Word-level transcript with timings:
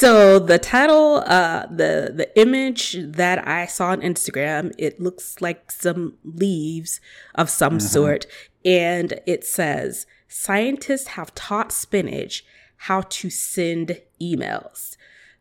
So 0.00 0.38
the 0.38 0.60
title, 0.60 1.24
uh, 1.26 1.66
the 1.66 2.12
the 2.14 2.30
image 2.38 2.96
that 3.00 3.48
I 3.48 3.66
saw 3.66 3.88
on 3.88 4.00
Instagram, 4.00 4.72
it 4.78 5.00
looks 5.00 5.40
like 5.40 5.72
some 5.72 6.18
leaves 6.22 7.00
of 7.34 7.50
some 7.50 7.78
mm-hmm. 7.78 7.88
sort, 7.88 8.26
and 8.64 9.20
it 9.26 9.42
says 9.42 10.06
scientists 10.28 11.08
have 11.08 11.34
taught 11.34 11.72
spinach 11.72 12.44
how 12.86 13.00
to 13.08 13.28
send 13.28 14.00
emails. 14.22 14.96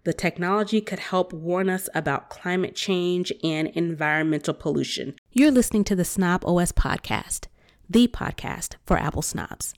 The 0.05 0.13
technology 0.13 0.81
could 0.81 1.01
help 1.13 1.33
warn 1.33 1.69
us 1.69 1.87
about 1.93 2.31
climate 2.31 2.73
change 2.73 3.31
and 3.43 3.67
environmental 3.67 4.55
pollution. 4.55 5.13
You're 5.33 5.51
listening 5.51 5.83
to 5.83 5.95
the 5.95 6.03
Snob 6.03 6.43
OS 6.47 6.71
podcast, 6.71 7.45
the 7.87 8.07
podcast 8.07 8.77
for 8.87 8.97
Apple 8.97 9.21
snobs. 9.21 9.75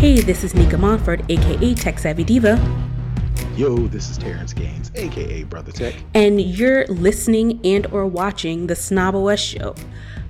Hey, 0.00 0.22
this 0.22 0.44
is 0.44 0.54
Nica 0.54 0.78
Montford, 0.78 1.30
aka 1.30 1.74
Tech 1.74 1.98
Savvy 1.98 2.24
Diva. 2.24 2.56
Yo, 3.54 3.76
this 3.88 4.08
is 4.08 4.16
Terrance 4.16 4.54
Gaines, 4.54 4.90
aka 4.94 5.42
Brother 5.42 5.72
Tech. 5.72 5.94
And 6.14 6.40
you're 6.40 6.86
listening 6.86 7.60
and 7.64 7.84
or 7.88 8.06
watching 8.06 8.66
the 8.66 8.74
Snob 8.74 9.14
OS 9.14 9.38
show, 9.38 9.74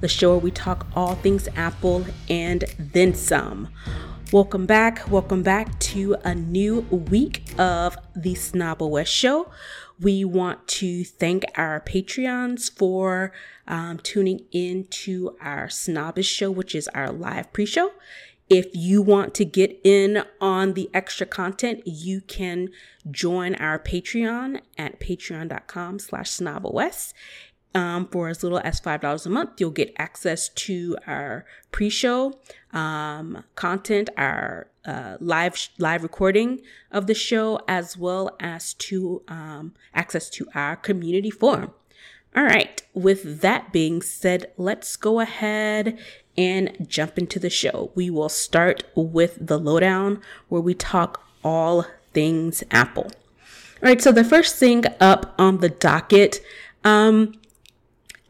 the 0.01 0.09
show 0.09 0.31
where 0.31 0.39
we 0.39 0.51
talk 0.51 0.89
all 0.97 1.15
things 1.15 1.47
Apple 1.55 2.05
and 2.29 2.65
then 2.81 3.15
some. 3.15 3.69
Welcome 4.33 4.67
back. 4.67 5.09
Welcome 5.09 5.45
back 5.45 5.79
to 5.79 6.17
a 6.25 6.35
new 6.35 6.81
week 6.91 7.45
of 7.57 7.97
the 8.17 8.35
Snob 8.35 8.83
OS 8.83 9.07
show. 9.07 9.53
We 10.01 10.25
want 10.25 10.67
to 10.67 11.05
thank 11.05 11.45
our 11.57 11.81
Patreons 11.81 12.77
for 12.77 13.33
um, 13.69 13.99
tuning 13.99 14.47
in 14.51 14.87
to 14.87 15.37
our 15.41 15.69
Snobbish 15.69 16.27
show, 16.27 16.51
which 16.51 16.75
is 16.75 16.89
our 16.89 17.13
live 17.13 17.53
pre 17.53 17.67
show. 17.67 17.93
If 18.51 18.75
you 18.75 19.01
want 19.01 19.33
to 19.35 19.45
get 19.45 19.81
in 19.85 20.25
on 20.41 20.75
the 20.75 20.91
extra 20.93 21.25
content, 21.25 21.83
you 21.87 22.21
can 22.21 22.71
join 23.09 23.55
our 23.55 23.79
Patreon 23.79 24.61
at 24.77 24.99
patreon.com 24.99 26.01
slash 26.01 26.31
snobos. 26.31 27.15
Um, 27.73 28.09
for 28.09 28.29
as 28.29 28.43
little 28.43 28.61
as 28.65 28.81
$5 28.81 29.25
a 29.25 29.29
month, 29.29 29.61
you'll 29.61 29.71
get 29.71 29.95
access 29.97 30.49
to 30.49 30.97
our 31.07 31.47
pre-show 31.71 32.41
um, 32.73 33.45
content, 33.55 34.11
our 34.17 34.67
uh, 34.85 35.17
live 35.21 35.69
live 35.79 36.03
recording 36.03 36.61
of 36.91 37.07
the 37.07 37.15
show, 37.15 37.61
as 37.69 37.97
well 37.97 38.35
as 38.41 38.75
to 38.75 39.23
um, 39.29 39.75
access 39.95 40.29
to 40.31 40.49
our 40.57 40.75
community 40.75 41.31
forum. 41.31 41.73
All 42.35 42.45
right, 42.45 42.83
with 42.95 43.41
that 43.41 43.73
being 43.73 44.03
said, 44.03 44.53
let's 44.57 44.97
go 44.97 45.21
ahead 45.21 45.99
and 46.37 46.89
jump 46.89 47.19
into 47.19 47.39
the 47.39 47.51
show. 47.51 47.91
We 47.95 48.11
will 48.11 48.29
start 48.29 48.85
with 48.95 49.39
the 49.41 49.59
lowdown 49.59 50.21
where 50.49 50.61
we 50.61 50.75
talk 50.75 51.25
all 51.43 51.87
things 52.13 52.63
Apple. 52.71 53.11
All 53.83 53.89
right, 53.89 54.01
so 54.01 54.13
the 54.13 54.25
first 54.25 54.57
thing 54.57 54.85
up 55.01 55.35
on 55.39 55.59
the 55.59 55.71
docket, 55.71 56.41
um, 56.85 57.35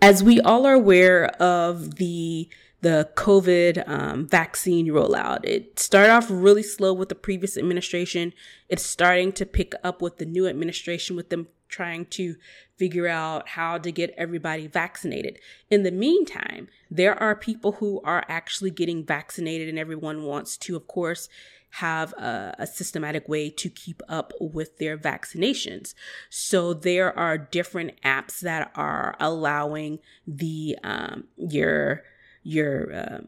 as 0.00 0.22
we 0.22 0.40
all 0.40 0.66
are 0.66 0.74
aware 0.74 1.26
of 1.42 1.96
the 1.96 2.48
the 2.80 3.10
COVID 3.14 3.86
um, 3.88 4.26
vaccine 4.26 4.86
rollout. 4.86 5.44
It 5.44 5.78
started 5.78 6.12
off 6.12 6.26
really 6.30 6.62
slow 6.62 6.92
with 6.92 7.10
the 7.10 7.14
previous 7.14 7.58
administration. 7.58 8.32
It's 8.68 8.84
starting 8.84 9.32
to 9.32 9.44
pick 9.44 9.74
up 9.84 10.00
with 10.00 10.16
the 10.16 10.24
new 10.24 10.46
administration, 10.46 11.14
with 11.14 11.28
them 11.28 11.48
trying 11.68 12.06
to 12.06 12.36
figure 12.80 13.06
out 13.06 13.46
how 13.50 13.76
to 13.76 13.92
get 13.92 14.14
everybody 14.16 14.66
vaccinated. 14.66 15.38
In 15.68 15.82
the 15.82 15.90
meantime, 15.90 16.66
there 16.90 17.14
are 17.22 17.36
people 17.36 17.72
who 17.72 18.00
are 18.04 18.24
actually 18.26 18.70
getting 18.70 19.04
vaccinated, 19.04 19.68
and 19.68 19.78
everyone 19.78 20.22
wants 20.22 20.56
to, 20.56 20.76
of 20.76 20.88
course, 20.88 21.28
have 21.74 22.14
a, 22.14 22.56
a, 22.58 22.66
systematic 22.66 23.28
way 23.28 23.50
to 23.50 23.68
keep 23.68 24.02
up 24.08 24.32
with 24.40 24.78
their 24.78 24.96
vaccinations. 24.96 25.94
So 26.30 26.72
there 26.72 27.16
are 27.16 27.36
different 27.36 28.00
apps 28.02 28.40
that 28.40 28.72
are 28.74 29.14
allowing 29.20 29.98
the 30.26 30.76
um, 30.82 31.24
your 31.36 32.02
your 32.42 32.92
uh, 32.92 33.18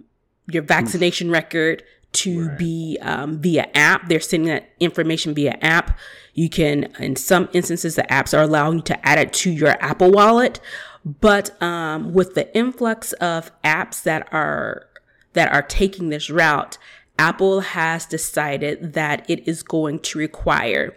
your 0.51 0.63
vaccination 0.63 1.31
record 1.31 1.85
to 2.13 2.49
right. 2.49 2.59
be 2.59 2.99
um, 3.01 3.41
via 3.41 3.69
app. 3.75 4.09
They're 4.09 4.21
sending 4.21 4.49
that 4.49 4.71
information 4.81 5.35
via 5.35 5.59
app. 5.61 5.99
You 6.35 6.49
can, 6.49 6.85
in 6.99 7.17
some 7.17 7.49
instances, 7.53 7.97
the 7.97 8.03
apps 8.05 8.37
are 8.37 8.43
allowing 8.43 8.79
you 8.79 8.83
to 8.85 9.07
add 9.07 9.19
it 9.19 9.33
to 9.35 9.51
your 9.51 9.77
Apple 9.81 10.11
Wallet. 10.11 10.61
But 11.05 11.61
um, 11.63 12.13
with 12.13 12.35
the 12.35 12.55
influx 12.57 13.13
of 13.15 13.51
apps 13.63 14.03
that 14.05 14.29
are 14.33 14.87
that 15.33 15.51
are 15.51 15.63
taking 15.63 16.11
this 16.11 16.31
route, 16.31 16.79
Apple 17.19 17.61
has 17.61 18.07
decided 18.07 18.93
that 18.93 19.29
it 19.29 19.47
is 19.49 19.63
going 19.63 19.99
to 20.01 20.19
require 20.19 20.95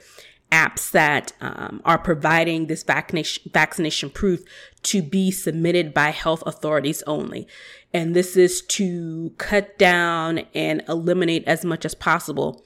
apps 0.52 0.92
that 0.92 1.34
um, 1.42 1.82
are 1.86 1.98
providing 1.98 2.68
this 2.68 2.84
vaccination 2.84 3.50
vaccination 3.52 4.10
proof 4.10 4.42
to 4.86 5.02
be 5.02 5.32
submitted 5.32 5.94
by 5.94 6.10
health 6.10 6.44
authorities 6.46 7.04
only. 7.08 7.48
And 7.94 8.16
this 8.16 8.38
is 8.38 8.62
to 8.62 9.34
cut 9.38 9.78
down 9.78 10.40
and 10.54 10.84
eliminate 10.88 11.44
as 11.46 11.66
much 11.66 11.86
as 11.86 11.96
possible 11.96 12.64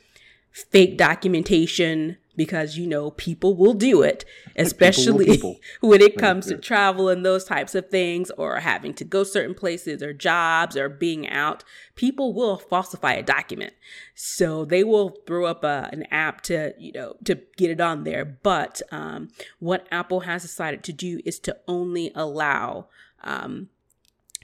fake 0.52 0.98
documentation 0.98 2.18
because 2.40 2.78
you 2.78 2.88
know 2.88 3.12
people 3.12 3.54
will 3.54 3.74
do 3.74 4.02
it 4.02 4.24
especially 4.56 5.26
people 5.26 5.56
people. 5.56 5.60
when 5.90 6.02
it 6.02 6.18
comes 6.18 6.46
to 6.46 6.56
travel 6.58 7.10
and 7.10 7.26
those 7.26 7.44
types 7.44 7.76
of 7.76 7.90
things 7.90 8.32
or 8.38 8.62
having 8.62 8.94
to 8.94 9.04
go 9.04 9.26
certain 9.26 9.54
places 9.54 10.02
or 10.02 10.14
jobs 10.14 10.78
or 10.78 10.88
being 10.88 11.28
out 11.28 11.66
people 12.00 12.34
will 12.34 12.56
falsify 12.56 13.12
a 13.12 13.22
document. 13.22 13.74
So 14.16 14.64
they 14.64 14.86
will 14.86 15.18
throw 15.28 15.44
up 15.48 15.66
a, 15.66 15.90
an 15.92 16.04
app 16.12 16.40
to 16.44 16.74
you 16.80 16.94
know 16.94 17.18
to 17.26 17.36
get 17.58 17.72
it 17.72 17.82
on 17.82 18.06
there. 18.06 18.24
But 18.24 18.82
um, 18.90 19.28
what 19.60 19.86
apple 19.92 20.22
has 20.22 20.44
decided 20.44 20.82
to 20.86 20.94
do 20.94 21.20
is 21.26 21.40
to 21.40 21.58
only 21.68 22.14
allow 22.16 22.88
um, 23.22 23.68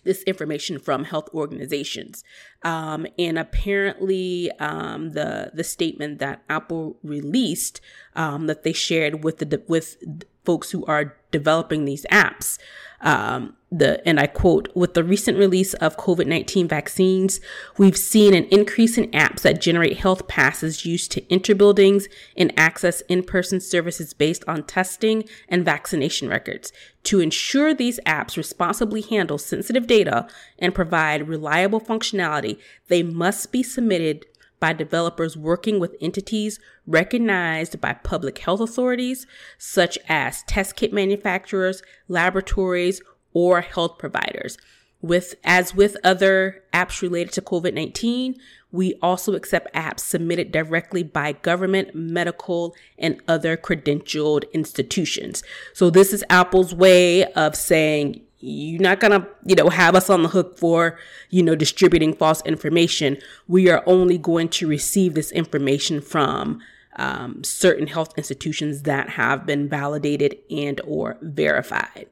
this 0.06 0.24
information 0.24 0.80
from 0.80 1.04
health 1.04 1.28
organizations. 1.34 2.24
Um, 2.64 3.06
and 3.20 3.38
apparently, 3.38 4.52
um, 4.60 5.12
the 5.12 5.52
the 5.54 5.64
statement 5.64 6.20
that 6.20 6.44
Apple 6.50 6.98
released 7.04 7.82
um, 8.16 8.48
that 8.48 8.64
they 8.64 8.74
shared 8.74 9.24
with 9.24 9.38
the 9.40 9.62
with 9.68 9.98
folks 10.46 10.72
who 10.72 10.86
are 10.86 11.18
developing 11.32 11.86
these 11.86 12.06
apps 12.12 12.58
um, 13.06 13.56
the 13.72 14.06
and 14.08 14.20
I 14.20 14.28
quote, 14.28 14.70
with 14.76 14.96
the 14.96 15.04
recent 15.04 15.38
release 15.38 15.74
of 15.76 15.98
COVID-19 15.98 16.68
vaccines, 16.68 17.40
we've 17.78 17.98
seen 17.98 18.34
an 18.34 18.46
increase 18.46 18.98
in 18.98 19.12
apps 19.12 19.42
that 19.42 19.62
generate 19.62 19.98
health 19.98 20.28
passes 20.28 20.86
used 20.86 21.12
to 21.12 21.32
enter 21.32 21.54
buildings 21.54 22.08
and 22.36 22.52
access 22.58 23.02
in-person 23.02 23.62
services 23.62 24.14
based 24.14 24.44
on 24.48 24.64
testing 24.64 25.24
and 25.48 25.64
vaccination 25.64 26.30
records. 26.30 26.72
To 27.04 27.20
ensure 27.20 27.74
these 27.74 28.00
apps 28.06 28.38
responsibly 28.38 29.02
handle 29.02 29.38
sensitive 29.38 29.86
data 29.86 30.28
and 30.58 30.74
provide 30.74 31.28
reliable 31.28 31.82
functionality, 31.82 32.58
they 32.88 33.04
must 33.04 33.52
be 33.52 33.62
submitted 33.62 34.26
by 34.66 34.74
developers 34.74 35.38
working 35.38 35.80
with 35.80 35.96
entities 36.02 36.60
recognized 36.88 37.80
by 37.80 37.94
public 37.94 38.40
health 38.40 38.60
authorities, 38.60 39.28
such 39.60 39.96
as 40.10 40.42
test 40.48 40.76
kit 40.76 40.92
manufacturers, 40.92 41.84
laboratories, 42.08 43.00
or 43.32 43.62
health 43.62 44.00
providers. 44.00 44.58
With 45.04 45.36
as 45.44 45.76
with 45.76 45.98
other 46.04 46.64
apps 46.74 47.04
related 47.04 47.32
to 47.34 47.44
COVID-19, 47.44 48.38
we 48.72 48.96
also 49.04 49.36
accept 49.36 49.72
apps 49.76 50.00
submitted 50.00 50.52
directly 50.52 51.04
by 51.04 51.34
government, 51.34 51.94
medical, 51.94 52.74
and 52.98 53.22
other 53.28 53.58
credentialed 53.58 54.52
institutions. 54.52 55.44
So 55.74 55.92
this 55.92 56.12
is 56.12 56.24
Apple's 56.28 56.74
way 56.74 57.26
of 57.34 57.56
saying 57.56 58.25
you're 58.46 58.82
not 58.82 59.00
gonna, 59.00 59.28
you 59.46 59.56
know, 59.56 59.70
have 59.70 59.96
us 59.96 60.10
on 60.10 60.22
the 60.22 60.30
hook 60.30 60.58
for, 60.58 61.00
you 61.30 61.42
know, 61.42 61.56
distributing 61.56 62.14
false 62.14 62.42
information. 62.46 63.18
We 63.48 63.70
are 63.70 63.84
only 63.86 64.18
going 64.18 64.50
to 64.50 64.68
receive 64.68 65.16
this 65.16 65.32
information 65.32 66.00
from 66.00 66.62
um, 66.98 67.44
certain 67.44 67.88
health 67.88 68.14
institutions 68.18 68.84
that 68.84 69.10
have 69.10 69.46
been 69.46 69.68
validated 69.68 70.38
and 70.50 70.80
or 70.86 71.18
verified. 71.22 72.08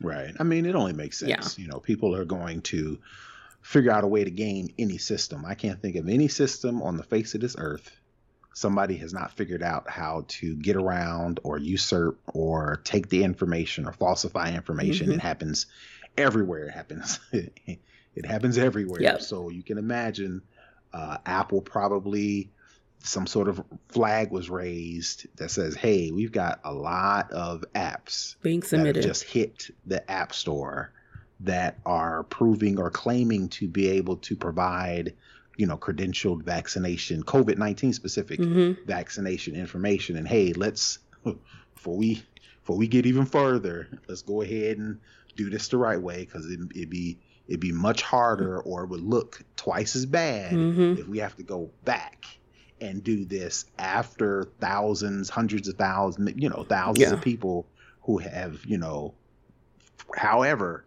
Right. 0.00 0.34
I 0.38 0.42
mean, 0.42 0.66
it 0.66 0.74
only 0.74 0.94
makes 0.94 1.18
sense. 1.18 1.58
Yeah. 1.58 1.62
You 1.62 1.70
know, 1.70 1.78
people 1.78 2.14
are 2.16 2.24
going 2.24 2.62
to 2.62 2.98
figure 3.62 3.92
out 3.92 4.04
a 4.04 4.08
way 4.08 4.24
to 4.24 4.30
game 4.30 4.68
any 4.78 4.98
system. 4.98 5.44
I 5.44 5.54
can't 5.54 5.80
think 5.80 5.96
of 5.96 6.08
any 6.08 6.28
system 6.28 6.82
on 6.82 6.96
the 6.96 7.02
face 7.02 7.34
of 7.34 7.40
this 7.40 7.54
earth 7.58 7.99
somebody 8.52 8.96
has 8.96 9.12
not 9.12 9.32
figured 9.32 9.62
out 9.62 9.88
how 9.88 10.24
to 10.28 10.54
get 10.56 10.76
around 10.76 11.40
or 11.44 11.58
usurp 11.58 12.18
or 12.26 12.80
take 12.84 13.08
the 13.08 13.22
information 13.24 13.86
or 13.86 13.92
falsify 13.92 14.52
information. 14.54 15.06
Mm-hmm. 15.06 15.16
It 15.16 15.20
happens 15.22 15.66
everywhere. 16.16 16.64
It 16.64 16.72
happens. 16.72 17.20
it 17.32 18.26
happens 18.26 18.58
everywhere. 18.58 19.00
Yep. 19.00 19.22
So 19.22 19.48
you 19.50 19.62
can 19.62 19.78
imagine 19.78 20.42
uh, 20.92 21.18
Apple 21.24 21.60
probably 21.60 22.50
some 23.02 23.26
sort 23.26 23.48
of 23.48 23.62
flag 23.88 24.30
was 24.30 24.50
raised 24.50 25.26
that 25.36 25.50
says, 25.50 25.74
"Hey, 25.74 26.10
we've 26.10 26.32
got 26.32 26.60
a 26.64 26.72
lot 26.72 27.32
of 27.32 27.64
apps 27.74 28.36
being 28.42 28.62
submitted 28.62 29.02
just 29.02 29.24
hit 29.24 29.70
the 29.86 30.08
app 30.10 30.34
store 30.34 30.92
that 31.40 31.78
are 31.86 32.24
proving 32.24 32.78
or 32.78 32.90
claiming 32.90 33.48
to 33.48 33.66
be 33.66 33.88
able 33.88 34.16
to 34.16 34.36
provide, 34.36 35.14
you 35.60 35.66
know, 35.66 35.76
credentialed 35.76 36.42
vaccination, 36.42 37.22
COVID 37.22 37.58
nineteen 37.58 37.92
specific 37.92 38.40
mm-hmm. 38.40 38.82
vaccination 38.86 39.54
information." 39.54 40.16
And 40.16 40.26
hey, 40.26 40.54
let's 40.54 40.98
before 41.74 41.96
we 41.96 42.22
before 42.62 42.76
we 42.76 42.88
get 42.88 43.04
even 43.04 43.26
further, 43.26 43.88
let's 44.08 44.22
go 44.22 44.40
ahead 44.40 44.78
and 44.78 44.98
do 45.36 45.50
this 45.50 45.68
the 45.68 45.76
right 45.76 46.00
way 46.00 46.24
because 46.24 46.46
it, 46.46 46.60
it'd 46.74 46.90
be 46.90 47.18
it'd 47.46 47.60
be 47.60 47.72
much 47.72 48.00
harder 48.00 48.60
or 48.60 48.84
it 48.84 48.88
would 48.88 49.02
look 49.02 49.42
twice 49.56 49.96
as 49.96 50.06
bad 50.06 50.52
mm-hmm. 50.52 51.00
if 51.00 51.06
we 51.06 51.18
have 51.18 51.36
to 51.36 51.42
go 51.42 51.70
back 51.84 52.24
and 52.80 53.04
do 53.04 53.26
this 53.26 53.66
after 53.78 54.44
thousands, 54.60 55.28
hundreds 55.28 55.68
of 55.68 55.76
thousands, 55.76 56.32
you 56.36 56.48
know, 56.48 56.64
thousands 56.66 57.10
yeah. 57.10 57.12
of 57.12 57.20
people 57.20 57.66
who 58.02 58.16
have, 58.18 58.64
you 58.64 58.78
know, 58.78 59.12
however, 60.16 60.84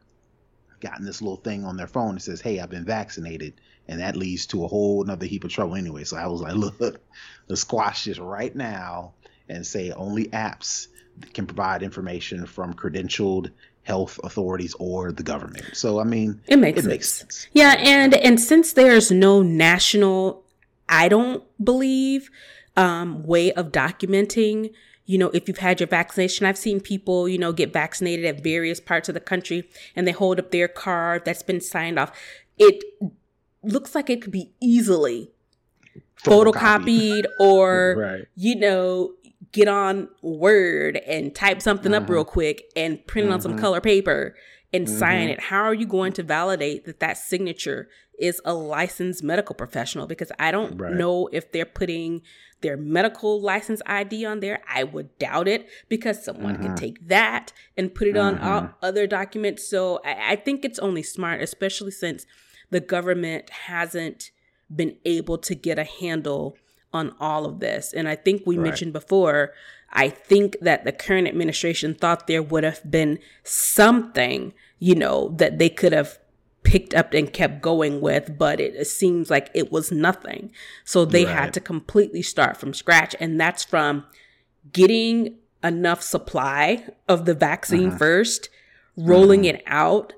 gotten 0.80 1.06
this 1.06 1.22
little 1.22 1.38
thing 1.38 1.64
on 1.64 1.78
their 1.78 1.88
phone 1.88 2.16
that 2.16 2.22
says, 2.22 2.42
"Hey, 2.42 2.60
I've 2.60 2.70
been 2.70 2.86
vaccinated," 2.86 3.54
and 3.88 4.00
that 4.00 4.16
leads 4.16 4.46
to 4.48 4.64
a 4.64 4.68
whole 4.68 5.04
another 5.04 5.26
heap 5.26 5.44
of 5.44 5.52
trouble 5.52 5.76
anyway. 5.76 6.04
So 6.04 6.18
I 6.18 6.28
was 6.28 6.42
like, 6.42 6.56
"Look, 6.80 7.02
let's 7.48 7.62
squash 7.62 8.06
this 8.06 8.20
right 8.20 8.56
now 8.56 9.14
and 9.50 9.66
say 9.66 9.92
only 9.92 10.28
apps 10.30 10.88
can 11.34 11.46
provide 11.46 11.84
information 11.84 12.46
from 12.46 12.74
credentialed 12.74 13.52
health 13.84 14.20
authorities 14.24 14.76
or 14.80 15.12
the 15.12 15.24
government." 15.24 15.66
So 15.74 16.00
I 16.00 16.04
mean, 16.04 16.42
it 16.48 16.58
makes, 16.58 16.80
it 16.80 16.82
sense. 16.84 16.92
makes 16.92 17.10
sense. 17.10 17.48
Yeah, 17.54 17.76
and 17.80 18.14
and 18.14 18.40
since 18.40 18.74
there's 18.74 19.12
no 19.12 19.42
national 19.42 20.44
I 20.90 21.10
don't 21.10 21.44
believe, 21.64 22.30
um, 22.76 23.24
way 23.24 23.52
of 23.54 23.72
documenting, 23.72 24.74
you 25.06 25.18
know, 25.18 25.30
if 25.30 25.48
you've 25.48 25.58
had 25.58 25.80
your 25.80 25.88
vaccination. 25.88 26.46
I've 26.46 26.58
seen 26.58 26.80
people, 26.80 27.28
you 27.28 27.38
know, 27.38 27.52
get 27.52 27.74
vaccinated 27.74 28.26
at 28.26 28.44
various 28.44 28.80
parts 28.80 29.10
of 29.10 29.16
the 29.16 29.20
country 29.20 29.68
and 29.96 30.08
they 30.08 30.12
hold 30.12 30.40
up 30.40 30.52
their 30.52 30.68
card 30.68 31.26
that's 31.26 31.44
been 31.44 31.62
signed 31.62 32.00
off. 32.00 32.12
It 32.58 32.84
looks 33.64 33.96
like 33.96 34.10
it 34.10 34.22
could 34.22 34.32
be 34.32 34.54
easily 34.62 35.32
photocopied, 36.24 37.26
or, 37.40 37.96
right. 38.00 38.26
you 38.36 38.56
know, 38.56 39.14
get 39.52 39.68
on 39.68 40.10
Word 40.22 40.98
and 40.98 41.34
type 41.34 41.62
something 41.62 41.94
uh-huh. 41.94 42.04
up 42.04 42.10
real 42.10 42.26
quick 42.26 42.64
and 42.76 43.06
print 43.08 43.26
it 43.26 43.30
uh-huh. 43.30 43.36
on 43.36 43.42
some 43.42 43.52
mm-hmm. 43.54 43.62
color 43.62 43.82
paper 43.82 44.36
and 44.74 44.88
mm-hmm. 44.88 44.98
sign 44.98 45.30
it. 45.30 45.40
How 45.40 45.64
are 45.64 45.74
you 45.74 45.86
going 45.86 46.14
to 46.14 46.24
validate 46.24 46.86
that 46.86 47.00
that 47.00 47.18
signature 47.18 47.90
is 48.20 48.42
a 48.46 48.54
licensed 48.54 49.24
medical 49.24 49.56
professional? 49.56 50.08
Because 50.08 50.32
I 50.40 50.52
don't 50.52 50.78
right. 50.78 50.94
know 50.94 51.30
if 51.32 51.52
they're 51.52 51.66
putting 51.66 52.22
their 52.62 52.78
medical 52.78 53.42
license 53.42 53.82
ID 53.86 54.26
on 54.26 54.40
there. 54.40 54.62
I 54.68 54.84
would 54.84 55.18
doubt 55.20 55.48
it 55.48 55.70
because 55.90 56.24
someone 56.24 56.56
mm-hmm. 56.56 56.68
could 56.68 56.78
take 56.78 57.08
that 57.08 57.54
and 57.78 57.94
put 57.94 58.08
it 58.08 58.16
mm-hmm. 58.16 58.38
on 58.38 58.40
all 58.40 58.62
mm-hmm. 58.62 58.86
other 58.86 59.06
documents. 59.06 59.70
So 59.70 60.00
I, 60.04 60.32
I 60.32 60.36
think 60.38 60.66
it's 60.66 60.80
only 60.80 61.04
smart, 61.04 61.42
especially 61.42 61.92
since 61.92 62.26
the 62.74 62.82
government 62.82 63.50
hasn't 63.50 64.32
been 64.74 64.98
able 65.06 65.38
to 65.38 65.56
get 65.56 65.80
a 65.80 65.84
handle 65.84 66.58
on 66.92 67.16
all 67.20 67.46
of 67.46 67.60
this. 67.60 67.94
And 67.94 68.08
I 68.08 68.16
think 68.16 68.44
we 68.46 68.58
right. 68.58 68.66
mentioned 68.66 68.94
before, 68.94 69.54
I 69.92 70.10
think 70.10 70.58
that 70.62 70.86
the 70.86 70.92
current 70.92 71.28
administration 71.28 71.96
thought 71.96 72.28
there 72.28 72.44
would 72.44 72.64
have 72.64 72.90
been 72.90 73.20
something, 73.44 74.54
you 74.80 74.96
know, 74.96 75.30
that 75.38 75.60
they 75.60 75.70
could 75.70 75.94
have 75.94 76.20
picked 76.64 76.94
up 76.94 77.14
and 77.14 77.32
kept 77.32 77.62
going 77.62 78.02
with, 78.02 78.38
but 78.38 78.60
it, 78.60 78.88
seems 78.88 79.30
like 79.30 79.50
it 79.54 79.72
was 79.72 79.92
nothing. 79.92 80.52
So 80.86 81.06
they 81.06 81.26
right. 81.26 81.36
had 81.36 81.54
to 81.56 81.60
completely 81.60 82.22
start 82.22 82.58
from 82.58 82.74
scratch. 82.74 83.16
And 83.20 83.40
that's 83.40 83.64
from 83.64 84.06
getting 84.72 85.36
enough 85.64 86.02
supply 86.02 86.86
of 87.08 87.26
the 87.26 87.34
vaccine 87.34 87.90
uh-huh. 87.90 87.98
first, 87.98 88.50
rolling 88.98 89.42
uh-huh. 89.42 89.58
it 89.58 89.64
out, 89.66 90.14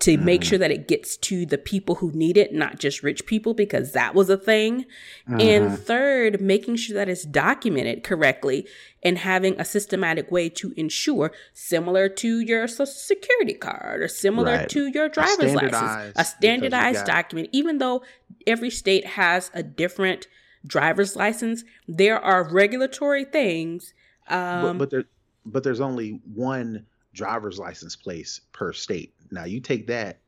to 0.00 0.16
mm. 0.16 0.22
make 0.22 0.42
sure 0.42 0.58
that 0.58 0.70
it 0.70 0.88
gets 0.88 1.16
to 1.18 1.46
the 1.46 1.58
people 1.58 1.96
who 1.96 2.10
need 2.12 2.36
it, 2.36 2.52
not 2.52 2.78
just 2.78 3.02
rich 3.02 3.26
people, 3.26 3.54
because 3.54 3.92
that 3.92 4.14
was 4.14 4.28
a 4.28 4.36
thing. 4.36 4.86
Mm-hmm. 5.28 5.40
And 5.40 5.78
third, 5.78 6.40
making 6.40 6.76
sure 6.76 6.96
that 6.96 7.08
it's 7.08 7.24
documented 7.24 8.02
correctly 8.02 8.66
and 9.02 9.18
having 9.18 9.60
a 9.60 9.64
systematic 9.64 10.30
way 10.30 10.48
to 10.48 10.72
ensure, 10.76 11.32
similar 11.52 12.08
to 12.08 12.40
your 12.40 12.66
social 12.66 12.86
security 12.86 13.54
card 13.54 14.02
or 14.02 14.08
similar 14.08 14.56
right. 14.56 14.68
to 14.70 14.86
your 14.88 15.08
driver's 15.08 15.54
license, 15.54 16.12
a 16.16 16.24
standardized 16.24 17.06
document, 17.06 17.48
even 17.52 17.78
though 17.78 18.02
every 18.46 18.70
state 18.70 19.06
has 19.06 19.50
a 19.54 19.62
different 19.62 20.26
driver's 20.66 21.14
license, 21.14 21.64
there 21.86 22.18
are 22.18 22.48
regulatory 22.50 23.24
things. 23.24 23.92
Um, 24.28 24.62
but, 24.62 24.78
but 24.78 24.90
there, 24.90 25.04
but 25.44 25.62
there's 25.62 25.80
only 25.80 26.20
one 26.32 26.86
driver's 27.12 27.58
license 27.58 27.96
place 27.96 28.40
per 28.52 28.72
state. 28.72 29.14
Now 29.30 29.44
you 29.44 29.60
take 29.60 29.86
that 29.88 30.20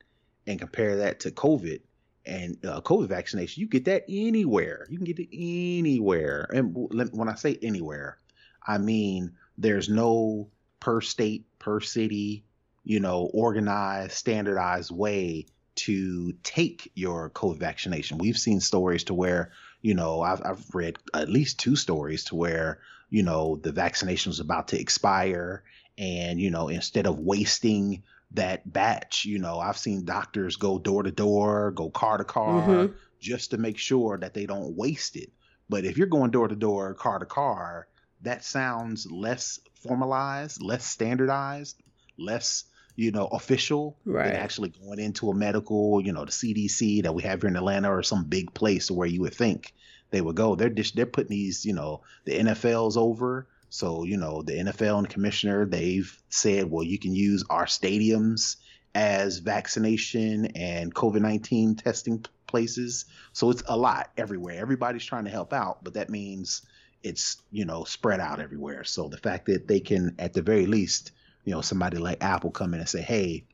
and 0.47 0.59
compare 0.59 0.97
that 0.99 1.21
to 1.21 1.31
COVID 1.31 1.81
and 2.25 2.57
uh, 2.65 2.81
COVID 2.81 3.09
vaccination, 3.09 3.61
you 3.61 3.69
get 3.69 3.87
that 3.87 4.05
anywhere. 4.09 4.87
You 4.89 4.97
can 4.97 5.07
get 5.07 5.19
it 5.19 5.29
anywhere. 5.33 6.49
And 6.53 6.75
when 7.13 7.29
I 7.29 7.35
say 7.35 7.59
anywhere, 7.63 8.19
I 8.67 8.79
mean 8.79 9.33
there's 9.59 9.89
no 9.89 10.49
per 10.81 11.01
state, 11.01 11.47
per 11.59 11.81
city, 11.81 12.45
you 12.85 13.01
know, 13.01 13.31
organized, 13.33 14.13
standardized 14.13 14.91
way 14.91 15.47
to 15.75 16.33
take 16.43 16.91
your 16.95 17.31
COVID 17.31 17.59
vaccination. 17.59 18.19
We've 18.19 18.39
seen 18.39 18.61
stories 18.61 19.05
to 19.05 19.15
where, 19.15 19.53
you 19.81 19.95
know, 19.95 20.21
I've, 20.21 20.43
I've 20.45 20.75
read 20.75 20.99
at 21.15 21.29
least 21.29 21.59
two 21.59 21.77
stories 21.77 22.25
to 22.25 22.37
where, 22.37 22.81
you 23.11 23.23
know, 23.23 23.57
the 23.57 23.73
vaccination 23.73 24.31
was 24.31 24.41
about 24.41 24.69
to 24.69 24.81
expire 24.81 25.63
and, 25.99 26.41
you 26.41 26.51
know, 26.51 26.69
instead 26.69 27.07
of 27.07 27.19
wasting 27.19 28.03
that 28.35 28.71
batch, 28.71 29.25
you 29.25 29.39
know, 29.39 29.59
I've 29.59 29.79
seen 29.79 30.05
doctors 30.05 30.57
go 30.57 30.79
door 30.79 31.03
to 31.03 31.11
door, 31.11 31.71
go 31.71 31.91
car 31.91 32.19
to 32.19 32.25
car, 32.25 32.63
mm-hmm. 32.63 32.93
just 33.21 33.51
to 33.51 33.59
make 33.59 33.79
sure 33.79 34.19
that 34.19 34.35
they 34.35 34.47
don't 34.47 34.77
waste 34.77 35.17
it. 35.17 35.31
But 35.69 35.85
if 35.85 35.97
you're 35.97 36.07
going 36.07 36.31
door 36.31 36.49
to 36.49 36.57
door, 36.57 36.95
car 36.95 37.19
to 37.19 37.27
car, 37.27 37.89
that 38.23 38.45
sounds 38.45 39.11
less 39.11 39.59
formalized, 39.75 40.63
less 40.63 40.85
standardized, 40.85 41.83
less 42.19 42.65
you 42.95 43.11
know 43.11 43.27
official 43.27 43.97
right. 44.05 44.27
than 44.27 44.37
actually 44.37 44.69
going 44.69 44.99
into 44.99 45.31
a 45.31 45.35
medical, 45.35 46.01
you 46.01 46.13
know, 46.13 46.25
the 46.25 46.31
CDC 46.31 47.03
that 47.03 47.15
we 47.15 47.23
have 47.23 47.41
here 47.41 47.49
in 47.49 47.57
Atlanta 47.57 47.91
or 47.91 48.03
some 48.03 48.25
big 48.25 48.55
place 48.55 48.91
where 48.91 49.09
you 49.09 49.21
would 49.23 49.35
think 49.35 49.75
they 50.11 50.21
would 50.21 50.37
go. 50.37 50.55
They're 50.55 50.69
just 50.69 50.95
they're 50.95 51.07
putting 51.07 51.31
these, 51.31 51.65
you 51.65 51.73
know, 51.73 52.03
the 52.25 52.39
NFLs 52.39 52.97
over 52.97 53.47
so, 53.73 54.05
you 54.05 54.19
know, 54.19 54.43
the 54.43 54.53
NFL 54.53 54.99
and 54.99 55.09
commissioner, 55.09 55.65
they've 55.65 56.15
said, 56.29 56.71
well, 56.71 56.85
you 56.85 56.99
can 56.99 57.15
use 57.15 57.43
our 57.49 57.65
stadiums 57.65 58.57
as 58.95 59.39
vaccination 59.39 60.45
and 60.55 60.95
COVID 60.95 61.23
19 61.23 61.77
testing 61.77 62.23
places. 62.47 63.07
So 63.33 63.49
it's 63.49 63.63
a 63.67 63.75
lot 63.75 64.11
everywhere. 64.19 64.61
Everybody's 64.61 65.07
trying 65.07 65.25
to 65.25 65.31
help 65.31 65.55
out, 65.55 65.83
but 65.83 65.95
that 65.95 66.11
means 66.11 66.67
it's, 67.03 67.41
you 67.51 67.65
know, 67.65 67.85
spread 67.85 68.21
out 68.21 68.41
everywhere. 68.41 68.85
So 68.85 69.09
the 69.09 69.17
fact 69.17 69.47
that 69.47 69.67
they 69.67 69.81
can, 69.81 70.17
at 70.19 70.35
the 70.35 70.43
very 70.43 70.67
least, 70.67 71.13
you 71.47 71.55
know, 71.55 71.63
somebody 71.63 71.97
like 71.97 72.23
Apple 72.23 72.51
come 72.51 72.75
in 72.75 72.81
and 72.81 72.89
say, 72.89 73.01
hey, 73.01 73.47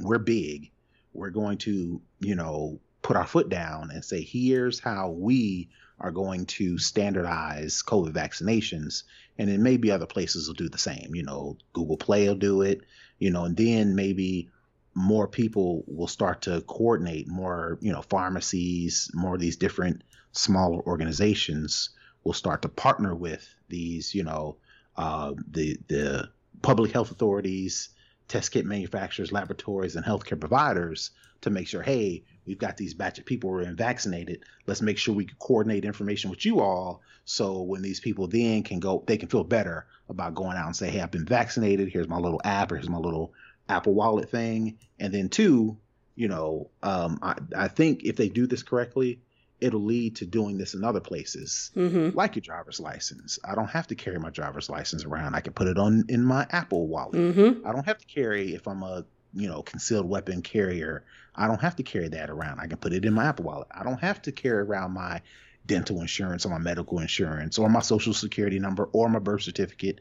we're 0.00 0.18
big. 0.18 0.70
We're 1.12 1.30
going 1.30 1.58
to, 1.58 2.00
you 2.20 2.36
know, 2.36 2.78
put 3.02 3.16
our 3.16 3.26
foot 3.26 3.48
down 3.48 3.90
and 3.90 4.04
say, 4.04 4.22
here's 4.22 4.78
how 4.78 5.10
we 5.10 5.70
are 6.00 6.10
going 6.10 6.46
to 6.46 6.78
standardize 6.78 7.82
COVID 7.82 8.12
vaccinations. 8.12 9.02
And 9.40 9.48
then 9.48 9.62
maybe 9.62 9.90
other 9.90 10.04
places 10.04 10.46
will 10.46 10.54
do 10.54 10.68
the 10.68 10.76
same. 10.76 11.14
You 11.14 11.22
know, 11.22 11.56
Google 11.72 11.96
Play 11.96 12.28
will 12.28 12.34
do 12.34 12.60
it, 12.60 12.82
you 13.18 13.30
know, 13.30 13.46
and 13.46 13.56
then 13.56 13.94
maybe 13.94 14.50
more 14.94 15.26
people 15.26 15.82
will 15.86 16.08
start 16.08 16.42
to 16.42 16.60
coordinate 16.66 17.26
more, 17.26 17.78
you 17.80 17.90
know, 17.90 18.02
pharmacies, 18.02 19.10
more 19.14 19.36
of 19.36 19.40
these 19.40 19.56
different 19.56 20.02
smaller 20.32 20.82
organizations 20.86 21.88
will 22.22 22.34
start 22.34 22.60
to 22.62 22.68
partner 22.68 23.14
with 23.14 23.48
these, 23.70 24.14
you 24.14 24.24
know, 24.24 24.56
uh, 24.98 25.32
the 25.50 25.78
the 25.88 26.28
public 26.60 26.92
health 26.92 27.10
authorities, 27.10 27.88
test 28.28 28.52
kit 28.52 28.66
manufacturers, 28.66 29.32
laboratories, 29.32 29.96
and 29.96 30.04
healthcare 30.04 30.38
providers 30.38 31.12
to 31.42 31.50
make 31.50 31.68
sure, 31.68 31.82
hey, 31.82 32.24
we've 32.46 32.58
got 32.58 32.76
these 32.76 32.94
batch 32.94 33.18
of 33.18 33.24
people 33.24 33.50
who 33.50 33.58
are 33.58 33.72
vaccinated. 33.72 34.44
Let's 34.66 34.82
make 34.82 34.98
sure 34.98 35.14
we 35.14 35.28
coordinate 35.38 35.84
information 35.84 36.30
with 36.30 36.44
you 36.44 36.60
all 36.60 37.02
so 37.24 37.62
when 37.62 37.82
these 37.82 38.00
people 38.00 38.26
then 38.26 38.62
can 38.62 38.80
go, 38.80 39.04
they 39.06 39.16
can 39.16 39.28
feel 39.28 39.44
better 39.44 39.86
about 40.08 40.34
going 40.34 40.56
out 40.56 40.66
and 40.66 40.76
say, 40.76 40.90
hey, 40.90 41.00
I've 41.00 41.12
been 41.12 41.26
vaccinated. 41.26 41.88
Here's 41.88 42.08
my 42.08 42.18
little 42.18 42.40
app 42.44 42.72
or 42.72 42.76
here's 42.76 42.88
my 42.88 42.98
little 42.98 43.32
Apple 43.68 43.94
Wallet 43.94 44.30
thing. 44.30 44.78
And 44.98 45.14
then 45.14 45.28
two, 45.28 45.78
you 46.16 46.28
know, 46.28 46.70
um, 46.82 47.18
I, 47.22 47.36
I 47.56 47.68
think 47.68 48.02
if 48.04 48.16
they 48.16 48.28
do 48.28 48.46
this 48.48 48.64
correctly, 48.64 49.20
it'll 49.60 49.84
lead 49.84 50.16
to 50.16 50.26
doing 50.26 50.58
this 50.58 50.74
in 50.74 50.82
other 50.82 51.00
places, 51.00 51.70
mm-hmm. 51.76 52.16
like 52.16 52.34
your 52.34 52.40
driver's 52.40 52.80
license. 52.80 53.38
I 53.44 53.54
don't 53.54 53.70
have 53.70 53.86
to 53.88 53.94
carry 53.94 54.18
my 54.18 54.30
driver's 54.30 54.68
license 54.68 55.04
around. 55.04 55.34
I 55.34 55.40
can 55.40 55.52
put 55.52 55.68
it 55.68 55.78
on 55.78 56.06
in 56.08 56.24
my 56.24 56.46
Apple 56.50 56.88
Wallet. 56.88 57.36
Mm-hmm. 57.36 57.66
I 57.66 57.72
don't 57.72 57.86
have 57.86 57.98
to 57.98 58.06
carry 58.06 58.54
if 58.54 58.66
I'm 58.66 58.82
a 58.82 59.04
you 59.32 59.48
know 59.48 59.62
concealed 59.62 60.08
weapon 60.08 60.42
carrier. 60.42 61.04
I 61.34 61.46
don't 61.46 61.60
have 61.60 61.76
to 61.76 61.82
carry 61.82 62.08
that 62.08 62.30
around. 62.30 62.60
I 62.60 62.66
can 62.66 62.78
put 62.78 62.92
it 62.92 63.04
in 63.04 63.14
my 63.14 63.24
Apple 63.24 63.44
Wallet. 63.44 63.68
I 63.70 63.84
don't 63.84 64.00
have 64.00 64.20
to 64.22 64.32
carry 64.32 64.58
around 64.58 64.92
my 64.92 65.22
dental 65.66 66.00
insurance 66.00 66.44
or 66.44 66.50
my 66.50 66.58
medical 66.58 66.98
insurance 66.98 67.58
or 67.58 67.68
my 67.68 67.80
social 67.80 68.12
security 68.12 68.58
number 68.58 68.84
or 68.92 69.08
my 69.08 69.18
birth 69.18 69.42
certificate 69.42 70.00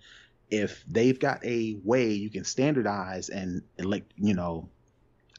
if 0.50 0.84
they've 0.88 1.20
got 1.20 1.44
a 1.46 1.78
way 1.84 2.14
you 2.14 2.30
can 2.30 2.44
standardize 2.44 3.30
and 3.30 3.62
elect 3.78 4.12
you 4.18 4.34
know 4.34 4.70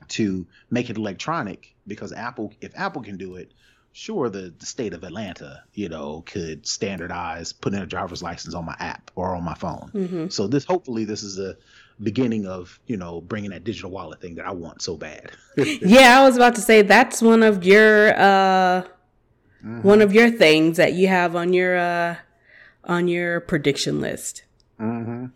to 0.08 0.46
make 0.70 0.90
it 0.90 0.96
electronic 0.96 1.74
because 1.86 2.12
apple 2.12 2.52
if 2.60 2.72
apple 2.78 3.02
can 3.02 3.16
do 3.16 3.36
it 3.36 3.52
sure 3.92 4.28
the, 4.28 4.54
the 4.58 4.66
state 4.66 4.94
of 4.94 5.02
atlanta 5.02 5.62
you 5.74 5.88
know 5.88 6.22
could 6.26 6.66
standardize 6.66 7.52
putting 7.52 7.80
a 7.80 7.86
driver's 7.86 8.22
license 8.22 8.54
on 8.54 8.64
my 8.64 8.76
app 8.78 9.10
or 9.16 9.34
on 9.34 9.42
my 9.42 9.54
phone 9.54 9.90
mm-hmm. 9.92 10.28
so 10.28 10.46
this 10.46 10.64
hopefully 10.64 11.04
this 11.04 11.22
is 11.22 11.38
a 11.38 11.56
beginning 12.02 12.46
of 12.46 12.80
you 12.86 12.96
know 12.96 13.20
bringing 13.20 13.50
that 13.50 13.64
digital 13.64 13.90
wallet 13.90 14.20
thing 14.20 14.36
that 14.36 14.46
I 14.46 14.52
want 14.52 14.82
so 14.82 14.96
bad. 14.96 15.30
yeah, 15.56 16.20
I 16.20 16.24
was 16.24 16.36
about 16.36 16.54
to 16.56 16.60
say 16.60 16.82
that's 16.82 17.22
one 17.22 17.42
of 17.42 17.64
your 17.64 18.14
uh, 18.14 18.82
mm-hmm. 18.82 19.82
one 19.82 20.00
of 20.00 20.12
your 20.12 20.30
things 20.30 20.76
that 20.76 20.94
you 20.94 21.08
have 21.08 21.36
on 21.36 21.52
your 21.52 21.76
uh, 21.76 22.16
on 22.84 23.08
your 23.08 23.40
prediction 23.40 24.00
list. 24.00 24.44
Mm-hmm. 24.80 25.26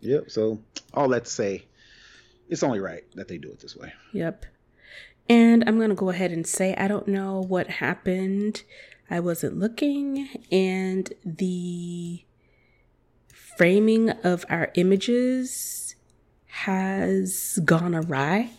Yep. 0.00 0.30
So 0.30 0.60
all 0.94 1.08
that 1.08 1.24
to 1.24 1.30
say, 1.30 1.64
it's 2.48 2.62
only 2.62 2.80
right 2.80 3.04
that 3.14 3.28
they 3.28 3.38
do 3.38 3.50
it 3.50 3.60
this 3.60 3.76
way. 3.76 3.92
Yep. 4.12 4.46
And 5.28 5.64
I'm 5.66 5.80
gonna 5.80 5.94
go 5.94 6.10
ahead 6.10 6.30
and 6.30 6.46
say 6.46 6.74
I 6.76 6.86
don't 6.86 7.08
know 7.08 7.40
what 7.40 7.68
happened. 7.68 8.62
I 9.08 9.20
wasn't 9.20 9.56
looking, 9.56 10.28
and 10.50 11.12
the 11.24 12.24
framing 13.56 14.10
of 14.10 14.44
our 14.48 14.70
images 14.74 15.94
has 16.46 17.58
gone 17.64 17.94
awry. 17.94 18.50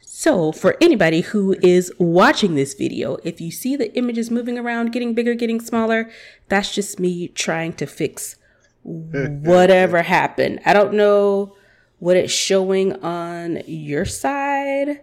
So, 0.00 0.52
for 0.52 0.76
anybody 0.80 1.22
who 1.22 1.56
is 1.62 1.92
watching 1.98 2.54
this 2.54 2.74
video, 2.74 3.16
if 3.24 3.40
you 3.40 3.50
see 3.50 3.76
the 3.76 3.92
images 3.96 4.30
moving 4.30 4.56
around, 4.58 4.92
getting 4.92 5.14
bigger, 5.14 5.34
getting 5.34 5.60
smaller, 5.60 6.10
that's 6.48 6.74
just 6.74 7.00
me 7.00 7.28
trying 7.28 7.72
to 7.74 7.86
fix 7.86 8.36
whatever 8.82 10.02
happened. 10.02 10.60
I 10.64 10.72
don't 10.72 10.94
know 10.94 11.56
what 11.98 12.16
it's 12.16 12.32
showing 12.32 12.92
on 13.02 13.62
your 13.66 14.04
side 14.04 15.00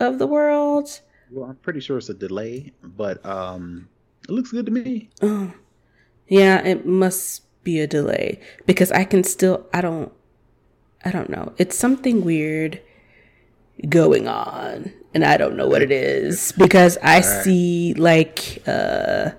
of 0.00 0.18
the 0.18 0.26
world. 0.26 1.00
Well, 1.30 1.50
I'm 1.50 1.56
pretty 1.56 1.80
sure 1.80 1.98
it's 1.98 2.08
a 2.08 2.14
delay, 2.14 2.72
but 2.82 3.24
um, 3.24 3.88
it 4.28 4.30
looks 4.30 4.52
good 4.52 4.66
to 4.66 4.72
me. 4.72 5.10
Oh, 5.22 5.52
yeah, 6.28 6.64
it 6.64 6.86
must 6.86 7.45
be 7.66 7.80
a 7.80 7.86
delay 7.86 8.40
because 8.64 8.92
I 8.92 9.04
can 9.04 9.24
still 9.24 9.66
I 9.74 9.80
don't 9.82 10.12
I 11.04 11.10
don't 11.10 11.28
know. 11.28 11.52
It's 11.58 11.76
something 11.76 12.24
weird 12.24 12.80
going 13.88 14.26
on 14.26 14.92
and 15.12 15.24
I 15.24 15.36
don't 15.36 15.56
know 15.56 15.66
what 15.68 15.82
it 15.82 15.90
is 15.90 16.52
because 16.52 16.96
I 17.02 17.20
see 17.20 17.92
like 17.94 18.62
uh 18.66 19.32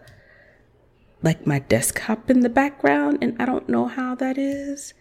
like 1.23 1.47
my 1.47 1.59
desktop 1.59 2.29
in 2.29 2.41
the 2.41 2.49
background 2.49 3.19
and 3.21 3.41
I 3.41 3.45
don't 3.45 3.67
know 3.69 3.87
how 3.87 4.13
that 4.15 4.37
is. 4.37 4.93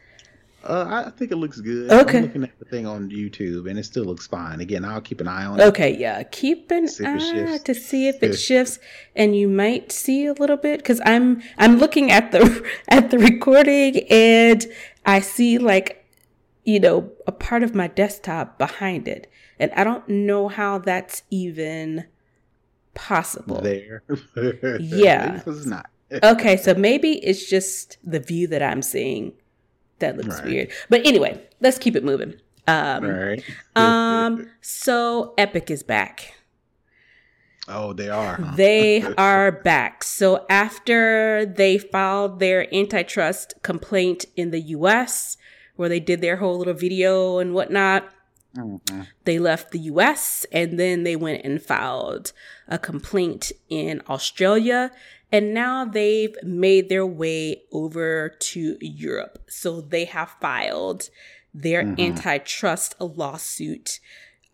Uh, 0.67 1.05
I 1.07 1.11
think 1.11 1.33
it 1.33 1.37
looks 1.37 1.61
good. 1.61 1.91
Okay. 1.91 2.19
I'm 2.19 2.25
looking 2.25 2.45
at 2.45 2.59
the 2.59 2.65
thing 2.65 2.87
on 2.87 3.11
YouTube 3.11 3.69
and 3.69 3.79
it 3.79 3.85
still 3.85 4.05
looks 4.05 4.27
fine. 4.27 4.61
Again, 4.61 4.85
I'll 4.85 5.01
keep 5.01 5.21
an 5.21 5.29
eye 5.29 5.45
on 5.45 5.61
it. 5.61 5.65
Okay, 5.65 5.97
yeah. 5.97 6.23
Keep 6.25 6.71
an 6.71 6.89
eye 7.05 7.59
to 7.65 7.75
see 7.75 8.09
if 8.09 8.23
it 8.23 8.35
shifts 8.35 8.79
and 9.15 9.37
you 9.37 9.49
might 9.49 9.93
see 9.93 10.27
a 10.27 10.33
little 10.33 10.57
bit 10.57 10.85
cuz 10.85 11.01
I'm 11.05 11.43
I'm 11.59 11.79
looking 11.79 12.11
at 12.11 12.33
the 12.33 12.67
at 12.89 13.11
the 13.11 13.19
recording 13.19 14.07
and 14.11 14.67
I 15.05 15.21
see 15.21 15.59
like 15.59 16.07
you 16.67 16.81
know, 16.81 17.13
a 17.27 17.33
part 17.33 17.63
of 17.63 17.75
my 17.75 17.87
desktop 17.87 18.59
behind 18.59 19.09
it. 19.09 19.31
And 19.59 19.73
I 19.73 19.85
don't 19.85 20.07
know 20.09 20.49
how 20.49 20.79
that's 20.79 21.23
even 21.31 22.05
possible. 22.93 23.61
There. 23.61 24.03
yeah. 24.81 25.43
it's 25.47 25.65
not. 25.65 25.89
okay, 26.23 26.57
so 26.57 26.75
maybe 26.75 27.25
it's 27.25 27.49
just 27.49 27.99
the 28.05 28.21
view 28.21 28.49
that 28.49 28.63
I'm 28.63 28.83
seeing 28.83 29.33
that 29.99 30.17
looks 30.17 30.41
right. 30.41 30.45
weird. 30.45 30.71
But 30.89 31.07
anyway, 31.07 31.43
let's 31.61 31.79
keep 31.79 31.97
it 31.97 32.05
moving. 32.05 32.35
Um, 32.67 33.05
right. 33.05 33.43
um. 33.77 34.49
So 34.61 35.35
Epic 35.39 35.71
is 35.71 35.83
back. 35.83 36.35
Oh, 37.69 37.93
they 37.93 38.09
are. 38.09 38.37
Huh? 38.37 38.53
they 38.57 39.03
are 39.19 39.51
back. 39.51 40.05
So 40.05 40.47
after 40.49 41.45
they 41.47 41.79
filed 41.79 42.39
their 42.39 42.73
antitrust 42.75 43.55
complaint 43.63 44.25
in 44.37 44.51
the 44.51 44.61
U.S., 44.61 45.37
where 45.75 45.89
they 45.89 46.01
did 46.01 46.21
their 46.21 46.37
whole 46.37 46.59
little 46.59 46.75
video 46.75 47.39
and 47.39 47.53
whatnot, 47.53 48.09
mm-hmm. 48.57 49.03
they 49.25 49.39
left 49.39 49.73
the 49.73 49.79
U.S. 49.81 50.47
and 50.53 50.79
then 50.79 51.03
they 51.03 51.17
went 51.17 51.45
and 51.45 51.61
filed 51.61 52.33
a 52.69 52.79
complaint 52.79 53.53
in 53.69 54.01
Australia 54.09 54.91
and 55.37 55.53
now 55.53 55.85
they've 55.85 56.35
made 56.43 56.89
their 56.89 57.05
way 57.05 57.61
over 57.71 58.31
to 58.41 58.79
Europe. 58.81 59.39
So 59.51 59.83
they 59.83 60.07
have 60.07 60.31
filed 60.41 61.11
their 61.53 61.83
mm-hmm. 61.83 62.01
antitrust 62.01 62.95
lawsuit 62.99 64.01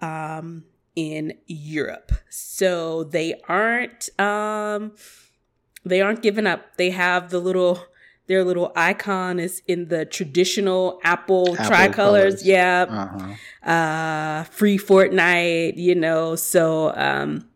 um, 0.01 0.65
in 0.97 1.35
Europe. 1.47 2.11
So 2.31 3.05
they 3.05 3.41
aren't 3.49 4.09
um, 4.19 4.97
they 5.85 6.01
aren't 6.01 6.21
giving 6.21 6.49
up. 6.49 6.77
They 6.79 6.91
have 6.91 7.31
the 7.31 7.39
little 7.39 7.87
their 8.27 8.43
little 8.43 8.73
icon 8.75 9.39
is 9.39 9.62
in 9.69 9.87
the 9.87 10.05
traditional 10.05 10.99
Apple, 11.05 11.55
Apple 11.55 11.65
tricolors. 11.65 11.95
Colors. 11.95 12.45
Yeah. 12.45 12.87
Uh-huh. 12.89 13.71
Uh, 13.71 14.45
free 14.45 14.79
Fortnite, 14.79 15.77
you 15.77 15.95
know. 15.95 16.35
So 16.35 16.93
um, 16.97 17.49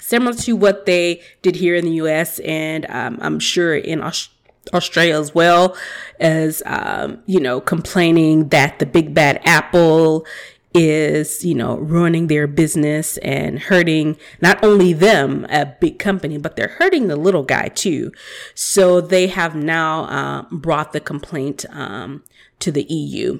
similar 0.00 0.34
to 0.34 0.54
what 0.54 0.86
they 0.86 1.22
did 1.42 1.56
here 1.56 1.74
in 1.74 1.84
the 1.84 1.92
US 1.92 2.38
and 2.40 2.86
um, 2.90 3.18
I'm 3.20 3.38
sure 3.38 3.76
in 3.76 4.02
Australia. 4.72 5.18
As 5.18 5.34
well 5.34 5.76
as, 6.20 6.62
um, 6.64 7.22
you 7.26 7.38
know, 7.38 7.60
complaining 7.60 8.48
that 8.48 8.78
the 8.78 8.86
big 8.86 9.12
bad 9.12 9.40
apple 9.44 10.24
is, 10.74 11.44
you 11.44 11.54
know, 11.54 11.76
ruining 11.76 12.26
their 12.26 12.46
business 12.46 13.16
and 13.18 13.60
hurting 13.60 14.16
not 14.40 14.62
only 14.64 14.92
them, 14.92 15.46
a 15.48 15.66
big 15.66 15.98
company, 16.00 16.36
but 16.36 16.56
they're 16.56 16.76
hurting 16.78 17.06
the 17.06 17.16
little 17.16 17.44
guy 17.44 17.68
too. 17.68 18.10
So 18.54 19.00
they 19.00 19.28
have 19.28 19.54
now 19.54 20.04
uh, 20.04 20.42
brought 20.50 20.92
the 20.92 21.00
complaint 21.00 21.64
um, 21.70 22.24
to 22.58 22.72
the 22.72 22.82
EU. 22.84 23.38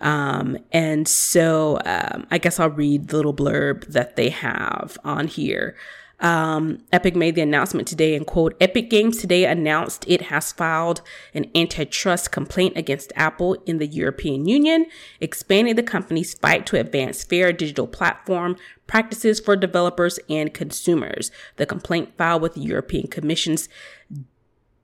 Um, 0.00 0.58
and 0.72 1.08
so 1.08 1.78
um, 1.84 2.26
I 2.30 2.38
guess 2.38 2.60
I'll 2.60 2.70
read 2.70 3.08
the 3.08 3.16
little 3.16 3.34
blurb 3.34 3.86
that 3.86 4.16
they 4.16 4.28
have 4.30 4.98
on 5.04 5.28
here. 5.28 5.76
Um, 6.20 6.78
Epic 6.92 7.16
made 7.16 7.34
the 7.34 7.42
announcement 7.42 7.88
today 7.88 8.14
and 8.14 8.26
quote, 8.26 8.56
Epic 8.60 8.88
Games 8.88 9.18
today 9.18 9.44
announced 9.44 10.04
it 10.08 10.22
has 10.22 10.52
filed 10.52 11.02
an 11.34 11.50
antitrust 11.54 12.30
complaint 12.30 12.76
against 12.76 13.12
Apple 13.16 13.54
in 13.66 13.78
the 13.78 13.86
European 13.86 14.46
Union, 14.46 14.86
expanding 15.20 15.74
the 15.74 15.82
company's 15.82 16.34
fight 16.34 16.66
to 16.66 16.78
advance 16.78 17.24
fair 17.24 17.52
digital 17.52 17.86
platform 17.86 18.56
practices 18.86 19.40
for 19.40 19.56
developers 19.56 20.18
and 20.30 20.54
consumers. 20.54 21.30
The 21.56 21.66
complaint 21.66 22.16
filed 22.16 22.42
with 22.42 22.54
the 22.54 22.60
European 22.60 23.08
Commission's 23.08 23.68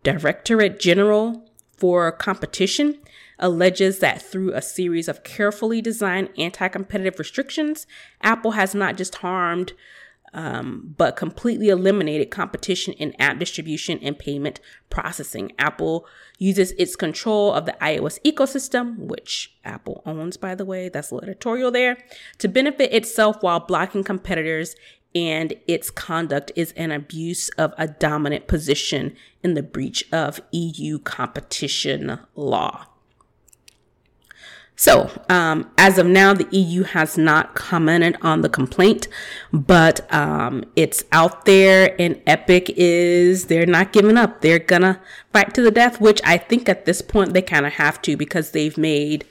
Directorate 0.03 0.81
General 0.81 1.51
for 1.77 2.11
Competition 2.13 2.99
alleges 3.41 3.99
that 3.99 4.23
through 4.23 4.53
a 4.53 4.63
series 4.63 5.09
of 5.09 5.25
carefully 5.25 5.83
designed 5.83 6.29
anti 6.39 6.69
competitive 6.69 7.19
restrictions, 7.19 7.87
Apple 8.23 8.53
has 8.53 8.75
not 8.75 8.97
just 8.97 9.17
harmed 9.17 9.73
um, 10.33 10.95
but 10.97 11.17
completely 11.17 11.69
eliminated 11.69 12.31
competition 12.31 12.93
in 12.95 13.21
app 13.21 13.39
distribution 13.39 13.99
and 14.03 14.19
payment 14.19 14.61
processing. 14.89 15.53
Apple 15.59 16.07
uses 16.39 16.73
its 16.73 16.97
control 16.97 17.53
of 17.53 17.67
the 17.67 17.77
iOS 17.81 18.21
ecosystem, 18.23 18.97
which 18.99 19.55
Apple 19.65 20.03
owns, 20.07 20.37
by 20.37 20.55
the 20.55 20.65
way, 20.65 20.89
that's 20.89 21.11
a 21.11 21.15
little 21.15 21.29
editorial 21.29 21.71
there, 21.71 21.99
to 22.39 22.49
benefit 22.49 22.93
itself 22.93 23.43
while 23.43 23.61
blocking 23.61 24.05
competitors. 24.05 24.77
And 25.13 25.55
its 25.67 25.91
conduct 25.91 26.53
is 26.55 26.71
an 26.77 26.93
abuse 26.93 27.49
of 27.59 27.75
a 27.77 27.89
dominant 27.89 28.47
position 28.47 29.17
in 29.43 29.55
the 29.55 29.63
breach 29.63 30.05
of 30.13 30.41
EU 30.53 31.01
competition 31.01 32.21
law. 32.37 32.87
So, 34.81 35.11
um, 35.29 35.71
as 35.77 35.99
of 35.99 36.07
now, 36.07 36.33
the 36.33 36.49
EU 36.57 36.85
has 36.85 37.19
not 37.19 37.55
commented 37.55 38.17
on 38.23 38.41
the 38.41 38.49
complaint, 38.49 39.09
but 39.53 40.11
um, 40.11 40.65
it's 40.75 41.05
out 41.13 41.45
there, 41.45 41.95
and 42.01 42.19
Epic 42.27 42.73
is, 42.79 43.49
they're 43.49 43.67
not 43.67 43.93
giving 43.93 44.17
up. 44.17 44.41
They're 44.41 44.59
gonna 44.59 44.99
fight 45.35 45.53
to 45.53 45.61
the 45.61 45.71
death, 45.71 46.01
which 46.01 46.23
I 46.25 46.39
think 46.39 46.67
at 46.67 46.87
this 46.87 47.03
point 47.03 47.35
they 47.35 47.43
kind 47.43 47.67
of 47.67 47.75
have 47.75 48.01
to 48.01 48.17
because 48.17 48.53
they've 48.53 48.79
made 48.79 49.27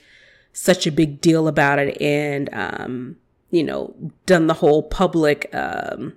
such 0.52 0.86
a 0.86 0.92
big 0.92 1.20
deal 1.20 1.48
about 1.48 1.80
it 1.80 2.00
and, 2.00 2.48
um, 2.52 3.16
you 3.50 3.64
know, 3.64 3.96
done 4.26 4.46
the 4.46 4.54
whole 4.54 4.84
public. 4.84 5.52
Um, 5.52 6.12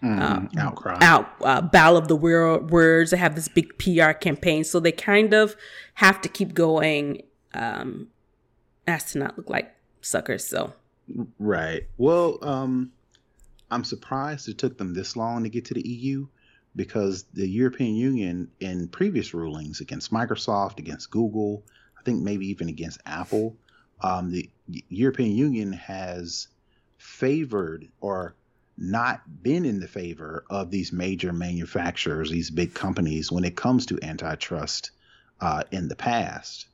Mm, 0.00 0.56
outcry. 0.56 0.96
Out, 1.00 1.28
uh, 1.42 1.60
Battle 1.60 1.96
of 1.96 2.06
the 2.06 2.14
world 2.14 2.70
Words. 2.70 3.10
They 3.10 3.16
have 3.16 3.34
this 3.34 3.48
big 3.48 3.76
PR 3.78 4.12
campaign. 4.12 4.62
So 4.62 4.78
they 4.78 4.92
kind 4.92 5.34
of 5.34 5.56
have 5.94 6.20
to 6.20 6.28
keep 6.28 6.54
going 6.54 7.22
um, 7.52 8.06
as 8.88 9.12
to 9.12 9.18
not 9.18 9.36
look 9.36 9.50
like 9.50 9.74
suckers. 10.00 10.44
So, 10.44 10.72
right. 11.38 11.86
Well, 11.96 12.38
um, 12.42 12.92
I'm 13.70 13.84
surprised 13.84 14.48
it 14.48 14.58
took 14.58 14.78
them 14.78 14.94
this 14.94 15.16
long 15.16 15.44
to 15.44 15.48
get 15.48 15.66
to 15.66 15.74
the 15.74 15.86
EU 15.86 16.26
because 16.74 17.24
the 17.34 17.48
European 17.48 17.94
Union, 17.96 18.50
in 18.60 18.88
previous 18.88 19.34
rulings 19.34 19.80
against 19.80 20.12
Microsoft, 20.12 20.78
against 20.78 21.10
Google, 21.10 21.64
I 21.98 22.02
think 22.02 22.22
maybe 22.22 22.46
even 22.48 22.68
against 22.68 23.00
Apple, 23.04 23.56
um, 24.00 24.30
the 24.30 24.48
European 24.88 25.34
Union 25.36 25.72
has 25.72 26.48
favored 26.98 27.88
or 28.00 28.34
not 28.76 29.22
been 29.42 29.64
in 29.64 29.80
the 29.80 29.88
favor 29.88 30.44
of 30.48 30.70
these 30.70 30.92
major 30.92 31.32
manufacturers, 31.32 32.30
these 32.30 32.50
big 32.50 32.74
companies, 32.74 33.32
when 33.32 33.44
it 33.44 33.56
comes 33.56 33.86
to 33.86 33.98
antitrust 34.02 34.92
uh, 35.40 35.64
in 35.72 35.88
the 35.88 35.96
past. 35.96 36.66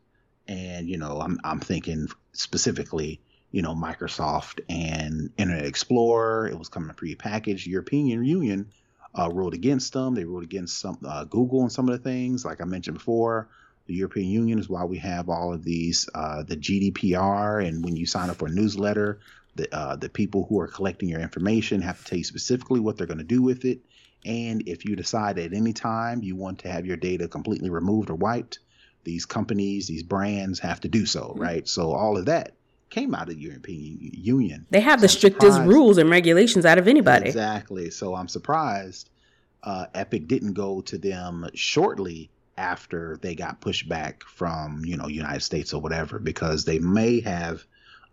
And 0.46 0.88
you 0.88 0.98
know, 0.98 1.20
I'm 1.20 1.38
I'm 1.44 1.60
thinking 1.60 2.08
specifically, 2.32 3.20
you 3.50 3.62
know, 3.62 3.74
Microsoft 3.74 4.60
and 4.68 5.30
Internet 5.36 5.66
Explorer. 5.66 6.48
It 6.48 6.58
was 6.58 6.68
coming 6.68 6.94
prepackaged. 6.94 7.66
European 7.66 8.06
Union 8.06 8.70
uh, 9.18 9.30
ruled 9.30 9.54
against 9.54 9.92
them. 9.92 10.14
They 10.14 10.24
ruled 10.24 10.44
against 10.44 10.78
some 10.78 10.98
uh, 11.06 11.24
Google 11.24 11.62
and 11.62 11.72
some 11.72 11.88
of 11.88 11.96
the 11.96 12.02
things, 12.02 12.44
like 12.44 12.60
I 12.60 12.64
mentioned 12.64 12.98
before. 12.98 13.48
The 13.86 13.94
European 13.94 14.30
Union 14.30 14.58
is 14.58 14.68
why 14.68 14.84
we 14.84 14.98
have 14.98 15.28
all 15.28 15.52
of 15.52 15.62
these, 15.62 16.08
uh, 16.14 16.42
the 16.42 16.56
GDPR, 16.56 17.66
and 17.66 17.84
when 17.84 17.96
you 17.96 18.06
sign 18.06 18.30
up 18.30 18.36
for 18.36 18.46
a 18.46 18.50
newsletter, 18.50 19.20
the 19.56 19.72
uh, 19.74 19.96
the 19.96 20.08
people 20.08 20.46
who 20.48 20.58
are 20.60 20.66
collecting 20.66 21.08
your 21.08 21.20
information 21.20 21.82
have 21.82 21.98
to 21.98 22.04
tell 22.04 22.18
you 22.18 22.24
specifically 22.24 22.80
what 22.80 22.96
they're 22.96 23.06
going 23.06 23.18
to 23.18 23.24
do 23.24 23.42
with 23.42 23.64
it. 23.64 23.80
And 24.24 24.66
if 24.66 24.84
you 24.84 24.96
decide 24.96 25.38
at 25.38 25.52
any 25.52 25.74
time 25.74 26.22
you 26.22 26.34
want 26.34 26.60
to 26.60 26.72
have 26.72 26.86
your 26.86 26.96
data 26.96 27.28
completely 27.28 27.70
removed 27.70 28.10
or 28.10 28.14
wiped, 28.14 28.58
these 29.04 29.26
companies, 29.26 29.86
these 29.86 30.02
brands 30.02 30.58
have 30.60 30.80
to 30.80 30.88
do 30.88 31.06
so, 31.06 31.28
mm-hmm. 31.28 31.40
right? 31.40 31.68
So 31.68 31.92
all 31.92 32.16
of 32.16 32.26
that 32.26 32.54
came 32.90 33.14
out 33.14 33.28
of 33.28 33.34
the 33.34 33.40
European 33.40 33.98
Union. 34.00 34.66
They 34.70 34.80
have 34.80 35.00
so 35.00 35.04
the 35.04 35.08
strictest 35.08 35.60
rules 35.62 35.98
and 35.98 36.10
regulations 36.10 36.64
out 36.64 36.78
of 36.78 36.88
anybody. 36.88 37.26
Exactly. 37.26 37.90
So 37.90 38.14
I'm 38.14 38.28
surprised 38.28 39.10
uh, 39.64 39.86
Epic 39.94 40.28
didn't 40.28 40.52
go 40.52 40.80
to 40.82 40.98
them 40.98 41.48
shortly 41.54 42.30
after 42.56 43.18
they 43.20 43.34
got 43.34 43.60
pushed 43.60 43.88
back 43.88 44.22
from 44.24 44.84
you 44.84 44.96
know 44.96 45.08
United 45.08 45.42
States 45.42 45.72
or 45.72 45.80
whatever 45.80 46.18
because 46.18 46.64
they 46.64 46.78
may 46.78 47.20
have 47.20 47.64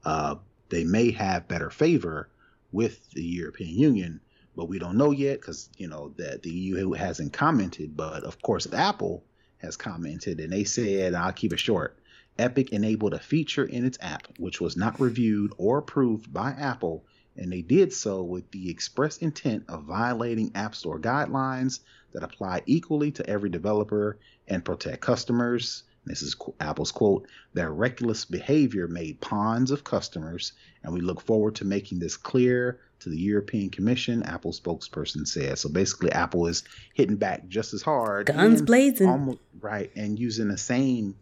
uh, 0.05 0.35
they 0.69 0.83
may 0.83 1.11
have 1.11 1.47
better 1.47 1.69
favor 1.69 2.29
with 2.71 3.11
the 3.11 3.23
European 3.23 3.77
Union, 3.77 4.21
but 4.55 4.69
we 4.69 4.79
don't 4.79 4.97
know 4.97 5.11
yet 5.11 5.41
because 5.41 5.69
you 5.77 5.87
know 5.87 6.13
that 6.17 6.41
the 6.41 6.49
EU 6.49 6.93
hasn't 6.93 7.33
commented. 7.33 7.95
But 7.95 8.23
of 8.23 8.41
course, 8.41 8.71
Apple 8.73 9.23
has 9.61 9.77
commented, 9.77 10.39
and 10.39 10.51
they 10.51 10.63
said, 10.63 11.13
"I'll 11.13 11.31
keep 11.31 11.53
it 11.53 11.59
short." 11.59 11.97
Epic 12.39 12.71
enabled 12.71 13.13
a 13.13 13.19
feature 13.19 13.65
in 13.65 13.85
its 13.85 13.97
app 14.01 14.27
which 14.37 14.59
was 14.59 14.75
not 14.75 14.99
reviewed 14.99 15.53
or 15.57 15.77
approved 15.77 16.33
by 16.33 16.51
Apple, 16.51 17.05
and 17.35 17.51
they 17.51 17.61
did 17.61 17.93
so 17.93 18.23
with 18.23 18.49
the 18.51 18.69
express 18.69 19.17
intent 19.17 19.63
of 19.67 19.83
violating 19.83 20.51
App 20.55 20.75
Store 20.75 20.99
guidelines 20.99 21.79
that 22.13 22.23
apply 22.23 22.61
equally 22.65 23.11
to 23.11 23.29
every 23.29 23.49
developer 23.49 24.17
and 24.47 24.65
protect 24.65 25.01
customers. 25.01 25.83
This 26.05 26.23
is 26.23 26.35
Apple's 26.59 26.91
quote 26.91 27.27
their 27.53 27.71
reckless 27.71 28.25
behavior 28.25 28.87
made 28.87 29.21
pawns 29.21 29.71
of 29.71 29.83
customers, 29.83 30.53
and 30.83 30.93
we 30.93 31.01
look 31.01 31.21
forward 31.21 31.55
to 31.55 31.65
making 31.65 31.99
this 31.99 32.17
clear 32.17 32.79
to 33.01 33.09
the 33.09 33.19
European 33.19 33.69
Commission, 33.69 34.23
Apple 34.23 34.51
spokesperson 34.51 35.27
said. 35.27 35.57
So 35.57 35.69
basically, 35.69 36.11
Apple 36.11 36.47
is 36.47 36.63
hitting 36.93 37.17
back 37.17 37.47
just 37.47 37.73
as 37.73 37.81
hard. 37.81 38.27
Guns 38.27 38.61
blazing. 38.61 39.09
Almost, 39.09 39.39
right. 39.59 39.91
And 39.95 40.19
using 40.19 40.47
the 40.47 40.57
same 40.57 41.15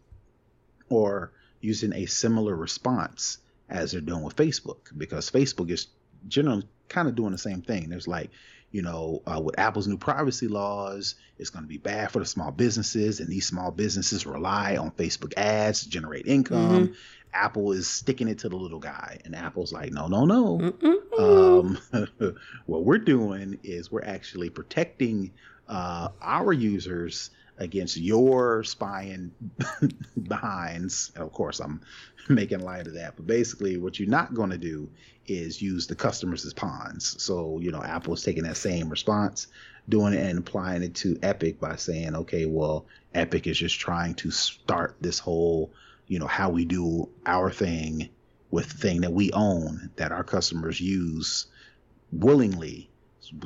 or 0.90 1.32
using 1.62 1.94
a 1.94 2.06
similar 2.06 2.56
response 2.56 3.38
as 3.70 3.92
they're 3.92 4.02
doing 4.02 4.24
with 4.24 4.36
Facebook 4.36 4.78
because 4.98 5.30
Facebook 5.30 5.70
is 5.70 5.88
generally 6.28 6.68
kind 6.88 7.08
of 7.08 7.16
doing 7.16 7.32
the 7.32 7.38
same 7.38 7.62
thing. 7.62 7.90
There's 7.90 8.08
like, 8.08 8.30
you 8.72 8.82
know, 8.82 9.22
uh, 9.26 9.40
with 9.40 9.58
Apple's 9.58 9.88
new 9.88 9.98
privacy 9.98 10.48
laws, 10.48 11.16
it's 11.38 11.50
going 11.50 11.64
to 11.64 11.70
be 11.70 11.78
bad 11.78 12.12
for 12.12 12.20
the 12.20 12.26
small 12.26 12.52
businesses, 12.52 13.20
and 13.20 13.30
these 13.30 13.48
small 13.48 13.72
businesses 13.72 14.26
rely 14.26 14.78
on 14.78 14.92
Facebook 14.92 15.34
ads 15.38 15.84
to 15.84 15.90
generate 15.90 16.28
income. 16.28 16.88
Mm-hmm. 16.88 16.94
Apple 17.34 17.72
is 17.72 17.88
sticking 17.88 18.28
it 18.28 18.40
to 18.40 18.50
the 18.50 18.56
little 18.56 18.80
guy, 18.80 19.20
and 19.26 19.36
Apple's 19.36 19.72
like, 19.72 19.92
no, 19.92 20.08
no, 20.08 20.26
no. 20.26 20.74
Um, 21.18 21.78
what 22.66 22.84
we're 22.84 22.98
doing 22.98 23.60
is 23.64 23.92
we're 23.92 24.04
actually 24.04 24.50
protecting 24.50 25.32
uh, 25.68 26.10
our 26.22 26.52
users 26.52 27.30
against 27.60 27.98
your 27.98 28.64
spying 28.64 29.32
behinds. 30.28 31.12
And 31.14 31.24
of 31.24 31.32
course, 31.32 31.60
I'm 31.60 31.82
making 32.30 32.60
light 32.60 32.88
of 32.88 32.94
that. 32.94 33.16
But 33.16 33.28
basically, 33.28 33.78
what 33.78 34.00
you're 34.00 34.10
not 34.10 34.34
going 34.34 34.50
to 34.50 34.58
do 34.58 34.90
is 35.28 35.62
use 35.62 35.86
the 35.86 35.96
customers 35.96 36.46
as 36.46 36.54
pawns. 36.54 37.22
So, 37.22 37.60
you 37.60 37.72
know, 37.72 37.84
Apple 37.84 38.14
is 38.14 38.24
taking 38.24 38.44
that 38.44 38.58
same 38.58 38.90
response, 38.90 39.48
doing 39.88 40.14
it 40.14 40.26
and 40.26 40.40
applying 40.40 40.82
it 40.82 40.96
to 40.96 41.20
Epic 41.22 41.60
by 41.60 41.76
saying, 41.76 42.16
okay, 42.16 42.46
well, 42.46 42.86
Epic 43.14 43.46
is 43.46 43.58
just 43.58 43.80
trying 43.80 44.16
to 44.16 44.32
start 44.32 44.96
this 45.02 45.20
whole, 45.20 45.72
you 46.08 46.18
know, 46.18 46.28
how 46.28 46.50
we 46.50 46.66
do 46.66 47.10
our 47.26 47.52
thing 47.52 48.10
with 48.52 48.70
the 48.70 48.78
thing 48.78 49.02
that 49.02 49.14
we 49.14 49.32
own 49.32 49.92
that 49.98 50.12
our 50.12 50.24
customers 50.24 50.82
use 50.82 51.48
willingly 52.12 52.90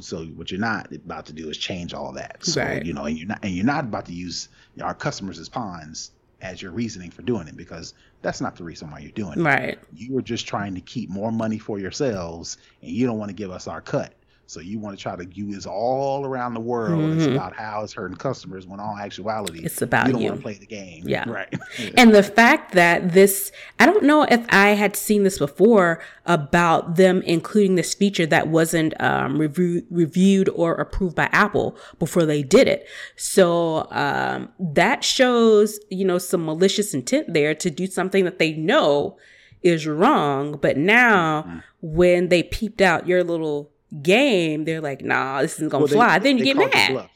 so 0.01 0.25
what 0.25 0.51
you're 0.51 0.59
not 0.59 0.93
about 0.93 1.25
to 1.27 1.33
do 1.33 1.49
is 1.49 1.57
change 1.57 1.93
all 1.93 2.13
that. 2.13 2.45
So 2.45 2.61
right. 2.61 2.85
you 2.85 2.93
know, 2.93 3.05
and 3.05 3.17
you're 3.17 3.27
not 3.27 3.39
and 3.43 3.53
you're 3.53 3.65
not 3.65 3.85
about 3.85 4.05
to 4.05 4.13
use 4.13 4.49
our 4.81 4.93
customers 4.93 5.39
as 5.39 5.49
pawns 5.49 6.11
as 6.41 6.61
your 6.61 6.71
reasoning 6.71 7.09
for 7.09 7.21
doing 7.21 7.47
it 7.47 7.55
because 7.55 7.93
that's 8.21 8.41
not 8.41 8.55
the 8.55 8.63
reason 8.63 8.91
why 8.91 8.99
you're 8.99 9.11
doing 9.11 9.39
it. 9.39 9.43
Right. 9.43 9.79
You 9.93 10.17
are 10.17 10.21
just 10.21 10.45
trying 10.45 10.75
to 10.75 10.81
keep 10.81 11.09
more 11.09 11.31
money 11.31 11.57
for 11.57 11.79
yourselves 11.79 12.57
and 12.81 12.91
you 12.91 13.07
don't 13.07 13.17
want 13.17 13.29
to 13.29 13.35
give 13.35 13.49
us 13.49 13.67
our 13.67 13.81
cut. 13.81 14.13
So 14.45 14.59
you 14.59 14.77
want 14.77 14.97
to 14.97 15.01
try 15.01 15.15
to 15.15 15.25
use 15.33 15.65
all 15.65 16.25
around 16.25 16.53
the 16.53 16.59
world. 16.59 17.01
Mm-hmm. 17.01 17.19
It's 17.19 17.27
about 17.27 17.55
how 17.55 17.83
it's 17.83 17.93
hurting 17.93 18.17
customers 18.17 18.67
when 18.67 18.79
all 18.79 18.97
actuality 18.97 19.63
it's 19.63 19.81
about 19.81 20.07
you 20.07 20.13
don't 20.13 20.21
you. 20.21 20.27
want 20.29 20.39
to 20.39 20.43
play 20.43 20.53
the 20.55 20.65
game. 20.65 21.07
Yeah. 21.07 21.27
Right. 21.29 21.53
and 21.97 22.13
the 22.13 22.23
fact 22.23 22.73
that 22.73 23.13
this 23.13 23.51
I 23.79 23.85
don't 23.85 24.03
know 24.03 24.23
if 24.23 24.45
I 24.49 24.69
had 24.69 24.95
seen 24.95 25.23
this 25.23 25.39
before 25.39 26.01
about 26.25 26.97
them 26.97 27.21
including 27.23 27.75
this 27.75 27.93
feature 27.93 28.25
that 28.27 28.49
wasn't 28.49 28.99
um, 29.01 29.39
review, 29.39 29.85
reviewed 29.89 30.49
or 30.49 30.75
approved 30.75 31.15
by 31.15 31.29
Apple 31.31 31.77
before 31.97 32.25
they 32.25 32.43
did 32.43 32.67
it. 32.67 32.85
So 33.15 33.87
um, 33.91 34.49
that 34.59 35.03
shows, 35.03 35.79
you 35.89 36.05
know, 36.05 36.17
some 36.17 36.45
malicious 36.45 36.93
intent 36.93 37.33
there 37.33 37.55
to 37.55 37.71
do 37.71 37.87
something 37.87 38.25
that 38.25 38.39
they 38.39 38.53
know 38.53 39.17
is 39.63 39.87
wrong. 39.87 40.59
But 40.61 40.77
now 40.77 41.43
mm-hmm. 41.43 41.59
when 41.81 42.29
they 42.29 42.43
peeped 42.43 42.81
out 42.81 43.07
your 43.07 43.23
little 43.23 43.72
game, 44.01 44.65
they're 44.65 44.81
like, 44.81 45.01
nah, 45.01 45.41
this 45.41 45.55
isn't 45.55 45.69
gonna 45.69 45.85
well, 45.85 45.93
fly. 45.93 46.19
They, 46.19 46.33
then 46.33 46.37
you 46.37 46.53
get 46.53 46.57
mad. 46.57 47.09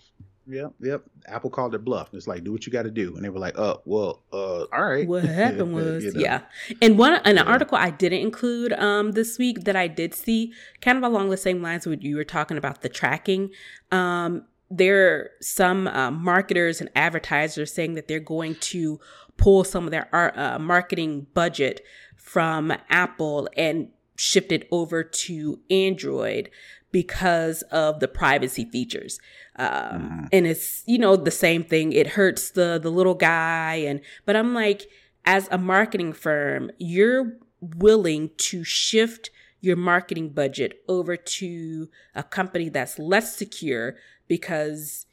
Yep, 0.49 0.73
yep. 0.79 1.03
Apple 1.27 1.49
called 1.49 1.75
it 1.75 1.83
bluff. 1.83 2.09
It's 2.13 2.25
like, 2.25 2.45
do 2.45 2.53
what 2.53 2.65
you 2.65 2.71
got 2.71 2.83
to 2.83 2.91
do, 2.91 3.15
and 3.15 3.25
they 3.25 3.29
were 3.29 3.39
like, 3.39 3.59
"Oh, 3.59 3.81
well, 3.83 4.23
uh, 4.31 4.63
all 4.63 4.85
right." 4.85 5.05
What 5.05 5.25
happened 5.25 5.73
was, 5.75 6.05
you 6.05 6.13
know? 6.13 6.19
yeah. 6.21 6.41
And 6.81 6.97
one 6.97 7.15
an 7.25 7.35
yeah. 7.35 7.43
article 7.43 7.77
I 7.77 7.89
didn't 7.89 8.21
include 8.21 8.71
um 8.73 9.11
this 9.11 9.37
week 9.37 9.65
that 9.65 9.75
I 9.75 9.87
did 9.87 10.13
see, 10.13 10.53
kind 10.79 10.97
of 10.97 11.03
along 11.03 11.29
the 11.29 11.37
same 11.37 11.61
lines 11.61 11.85
with 11.85 12.01
you 12.01 12.15
were 12.15 12.23
talking 12.23 12.57
about 12.57 12.81
the 12.81 12.87
tracking. 12.89 13.49
Um, 13.91 14.45
there 14.69 15.07
are 15.07 15.31
some 15.41 15.87
uh, 15.87 16.11
marketers 16.11 16.79
and 16.79 16.89
advertisers 16.95 17.73
saying 17.73 17.95
that 17.95 18.07
they're 18.07 18.19
going 18.19 18.55
to 18.55 18.99
pull 19.35 19.63
some 19.63 19.85
of 19.85 19.91
their 19.91 20.07
uh, 20.13 20.59
marketing 20.59 21.27
budget 21.33 21.81
from 22.15 22.73
Apple 22.89 23.49
and 23.55 23.89
shifted 24.17 24.67
over 24.71 25.03
to 25.03 25.59
Android 25.69 26.49
because 26.91 27.61
of 27.63 27.99
the 27.99 28.07
privacy 28.07 28.65
features. 28.65 29.19
Um, 29.55 29.69
mm-hmm. 29.69 30.25
And 30.33 30.47
it's, 30.47 30.83
you 30.85 30.97
know, 30.97 31.15
the 31.15 31.31
same 31.31 31.63
thing. 31.63 31.93
It 31.93 32.07
hurts 32.07 32.51
the, 32.51 32.79
the 32.81 32.89
little 32.89 33.13
guy. 33.13 33.75
And, 33.75 34.01
but 34.25 34.35
I'm 34.35 34.53
like, 34.53 34.87
as 35.25 35.47
a 35.51 35.57
marketing 35.57 36.13
firm, 36.13 36.71
you're 36.77 37.37
willing 37.61 38.31
to 38.37 38.63
shift 38.63 39.29
your 39.61 39.75
marketing 39.75 40.29
budget 40.29 40.81
over 40.87 41.15
to 41.17 41.89
a 42.15 42.23
company 42.23 42.69
that's 42.69 42.99
less 42.99 43.35
secure 43.35 43.95
because 44.27 45.05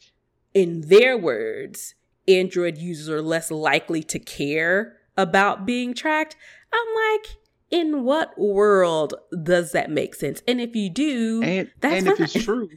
in 0.52 0.82
their 0.82 1.18
words, 1.18 1.94
Android 2.28 2.78
users 2.78 3.08
are 3.08 3.22
less 3.22 3.50
likely 3.50 4.02
to 4.04 4.18
care 4.18 4.96
about 5.16 5.66
being 5.66 5.94
tracked. 5.94 6.36
I'm 6.72 6.86
like, 7.12 7.36
in 7.70 8.04
what 8.04 8.38
world 8.38 9.14
does 9.42 9.72
that 9.72 9.90
make 9.90 10.14
sense? 10.14 10.42
And 10.46 10.60
if 10.60 10.74
you 10.74 10.90
do, 10.90 11.42
and, 11.42 11.70
that's 11.80 11.94
and 11.96 12.08
if 12.08 12.20
it's 12.20 12.44
true, 12.44 12.68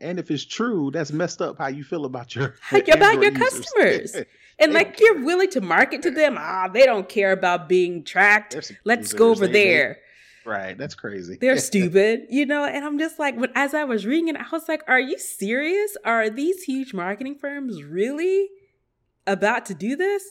and 0.00 0.18
if 0.18 0.30
it's 0.30 0.44
true, 0.44 0.90
that's 0.92 1.12
messed 1.12 1.40
up 1.40 1.58
how 1.58 1.68
you 1.68 1.84
feel 1.84 2.04
about 2.04 2.34
your 2.34 2.54
like 2.72 2.88
about 2.88 3.22
your 3.22 3.32
customers. 3.32 4.16
and 4.58 4.72
like 4.72 5.00
you're 5.00 5.24
willing 5.24 5.50
to 5.50 5.60
market 5.60 6.02
to 6.02 6.10
them, 6.10 6.36
ah, 6.38 6.68
they 6.68 6.84
don't 6.84 7.08
care 7.08 7.32
about 7.32 7.68
being 7.68 8.04
tracked. 8.04 8.56
Let's 8.84 9.12
go 9.12 9.30
over 9.30 9.46
there. 9.46 9.98
Right, 10.46 10.78
that's 10.78 10.94
crazy. 10.94 11.38
They're 11.40 11.58
stupid, 11.58 12.26
you 12.30 12.46
know. 12.46 12.64
And 12.64 12.84
I'm 12.84 12.98
just 12.98 13.18
like, 13.18 13.38
but 13.38 13.50
as 13.54 13.74
I 13.74 13.84
was 13.84 14.06
reading 14.06 14.28
it, 14.28 14.36
I 14.36 14.46
was 14.52 14.68
like, 14.68 14.82
"Are 14.86 15.00
you 15.00 15.18
serious? 15.18 15.96
Are 16.04 16.30
these 16.30 16.62
huge 16.62 16.94
marketing 16.94 17.36
firms 17.40 17.82
really 17.82 18.48
about 19.26 19.66
to 19.66 19.74
do 19.74 19.96
this?" 19.96 20.22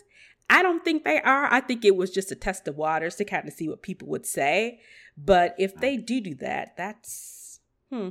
I 0.49 0.61
don't 0.61 0.83
think 0.83 1.03
they 1.03 1.19
are. 1.21 1.51
I 1.51 1.59
think 1.59 1.83
it 1.83 1.95
was 1.95 2.11
just 2.11 2.31
a 2.31 2.35
test 2.35 2.67
of 2.67 2.77
waters 2.77 3.15
to 3.15 3.25
kind 3.25 3.47
of 3.47 3.53
see 3.53 3.67
what 3.67 3.81
people 3.81 4.07
would 4.09 4.25
say. 4.25 4.79
But 5.17 5.55
if 5.57 5.75
they 5.75 5.97
do 5.97 6.21
do 6.21 6.35
that, 6.35 6.75
that's 6.77 7.59
hmm, 7.91 8.09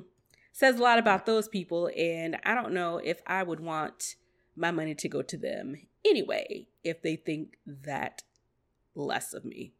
says 0.52 0.78
a 0.78 0.82
lot 0.82 0.98
about 0.98 1.26
those 1.26 1.48
people. 1.48 1.90
And 1.96 2.38
I 2.44 2.54
don't 2.54 2.72
know 2.72 2.98
if 2.98 3.20
I 3.26 3.42
would 3.42 3.60
want 3.60 4.16
my 4.56 4.70
money 4.70 4.94
to 4.94 5.08
go 5.08 5.22
to 5.22 5.36
them 5.36 5.76
anyway 6.04 6.66
if 6.82 7.02
they 7.02 7.16
think 7.16 7.58
that 7.66 8.22
less 8.94 9.34
of 9.34 9.44
me. 9.44 9.74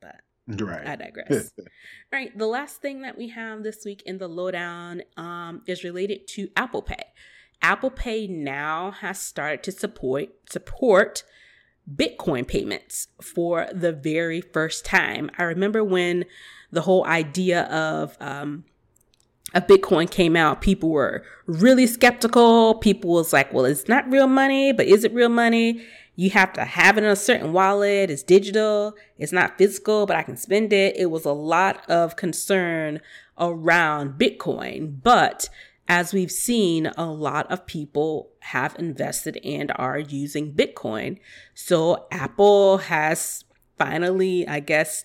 But 0.00 0.20
right. 0.46 0.86
I 0.86 0.96
digress. 0.96 1.52
All 1.58 1.64
right. 2.12 2.36
The 2.36 2.46
last 2.46 2.80
thing 2.80 3.02
that 3.02 3.18
we 3.18 3.28
have 3.28 3.62
this 3.62 3.84
week 3.84 4.02
in 4.04 4.18
the 4.18 4.28
lowdown 4.28 5.02
um, 5.16 5.62
is 5.66 5.84
related 5.84 6.26
to 6.28 6.48
Apple 6.56 6.82
Pay. 6.82 7.04
Apple 7.62 7.90
Pay 7.90 8.26
now 8.26 8.90
has 8.90 9.18
started 9.20 9.62
to 9.64 9.72
support 9.72 10.28
support 10.48 11.24
Bitcoin 11.92 12.46
payments 12.46 13.08
for 13.22 13.68
the 13.72 13.92
very 13.92 14.40
first 14.40 14.84
time. 14.84 15.30
I 15.38 15.44
remember 15.44 15.82
when 15.82 16.24
the 16.70 16.82
whole 16.82 17.04
idea 17.06 17.62
of 17.64 18.16
um, 18.20 18.64
a 19.54 19.60
Bitcoin 19.60 20.08
came 20.08 20.36
out, 20.36 20.60
people 20.60 20.90
were 20.90 21.24
really 21.46 21.86
skeptical. 21.86 22.74
People 22.76 23.10
was 23.10 23.32
like, 23.32 23.52
well, 23.52 23.64
it's 23.64 23.88
not 23.88 24.10
real 24.10 24.28
money, 24.28 24.72
but 24.72 24.86
is 24.86 25.04
it 25.04 25.12
real 25.12 25.28
money? 25.28 25.84
You 26.14 26.30
have 26.30 26.52
to 26.52 26.64
have 26.64 26.98
it 26.98 27.04
in 27.04 27.10
a 27.10 27.16
certain 27.16 27.52
wallet. 27.52 28.10
It's 28.10 28.22
digital. 28.22 28.94
It's 29.18 29.32
not 29.32 29.58
physical, 29.58 30.06
but 30.06 30.16
I 30.16 30.22
can 30.22 30.36
spend 30.36 30.72
it. 30.72 30.96
It 30.96 31.10
was 31.10 31.24
a 31.24 31.32
lot 31.32 31.88
of 31.88 32.16
concern 32.16 33.00
around 33.38 34.18
Bitcoin, 34.18 35.02
but 35.02 35.48
as 35.90 36.14
we've 36.14 36.30
seen, 36.30 36.86
a 36.96 37.04
lot 37.06 37.50
of 37.50 37.66
people 37.66 38.30
have 38.38 38.76
invested 38.78 39.40
and 39.42 39.72
are 39.74 39.98
using 39.98 40.52
Bitcoin. 40.52 41.18
So 41.52 42.06
Apple 42.12 42.78
has 42.78 43.44
finally, 43.76 44.46
I 44.46 44.60
guess, 44.60 45.04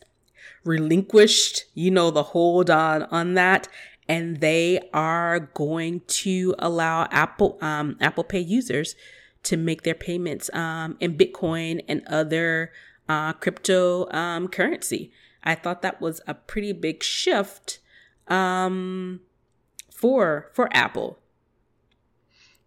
relinquished, 0.63 1.65
you 1.73 1.89
know, 1.89 2.11
the 2.11 2.21
hold 2.21 2.69
on 2.69 3.01
on 3.03 3.33
that. 3.33 3.67
And 4.07 4.41
they 4.41 4.79
are 4.93 5.39
going 5.55 6.01
to 6.07 6.53
allow 6.59 7.07
Apple, 7.09 7.57
um, 7.61 7.97
Apple 7.99 8.23
Pay 8.23 8.41
users 8.41 8.95
to 9.41 9.57
make 9.57 9.81
their 9.81 9.95
payments, 9.95 10.51
um, 10.53 10.97
in 10.99 11.17
Bitcoin 11.17 11.83
and 11.87 12.03
other, 12.05 12.71
uh, 13.09 13.33
crypto, 13.33 14.07
um, 14.11 14.47
currency. 14.49 15.11
I 15.43 15.55
thought 15.55 15.81
that 15.81 15.99
was 15.99 16.21
a 16.27 16.35
pretty 16.35 16.73
big 16.73 17.01
shift. 17.01 17.79
Um, 18.27 19.21
for 20.05 20.51
for 20.53 20.69
Apple? 20.71 21.17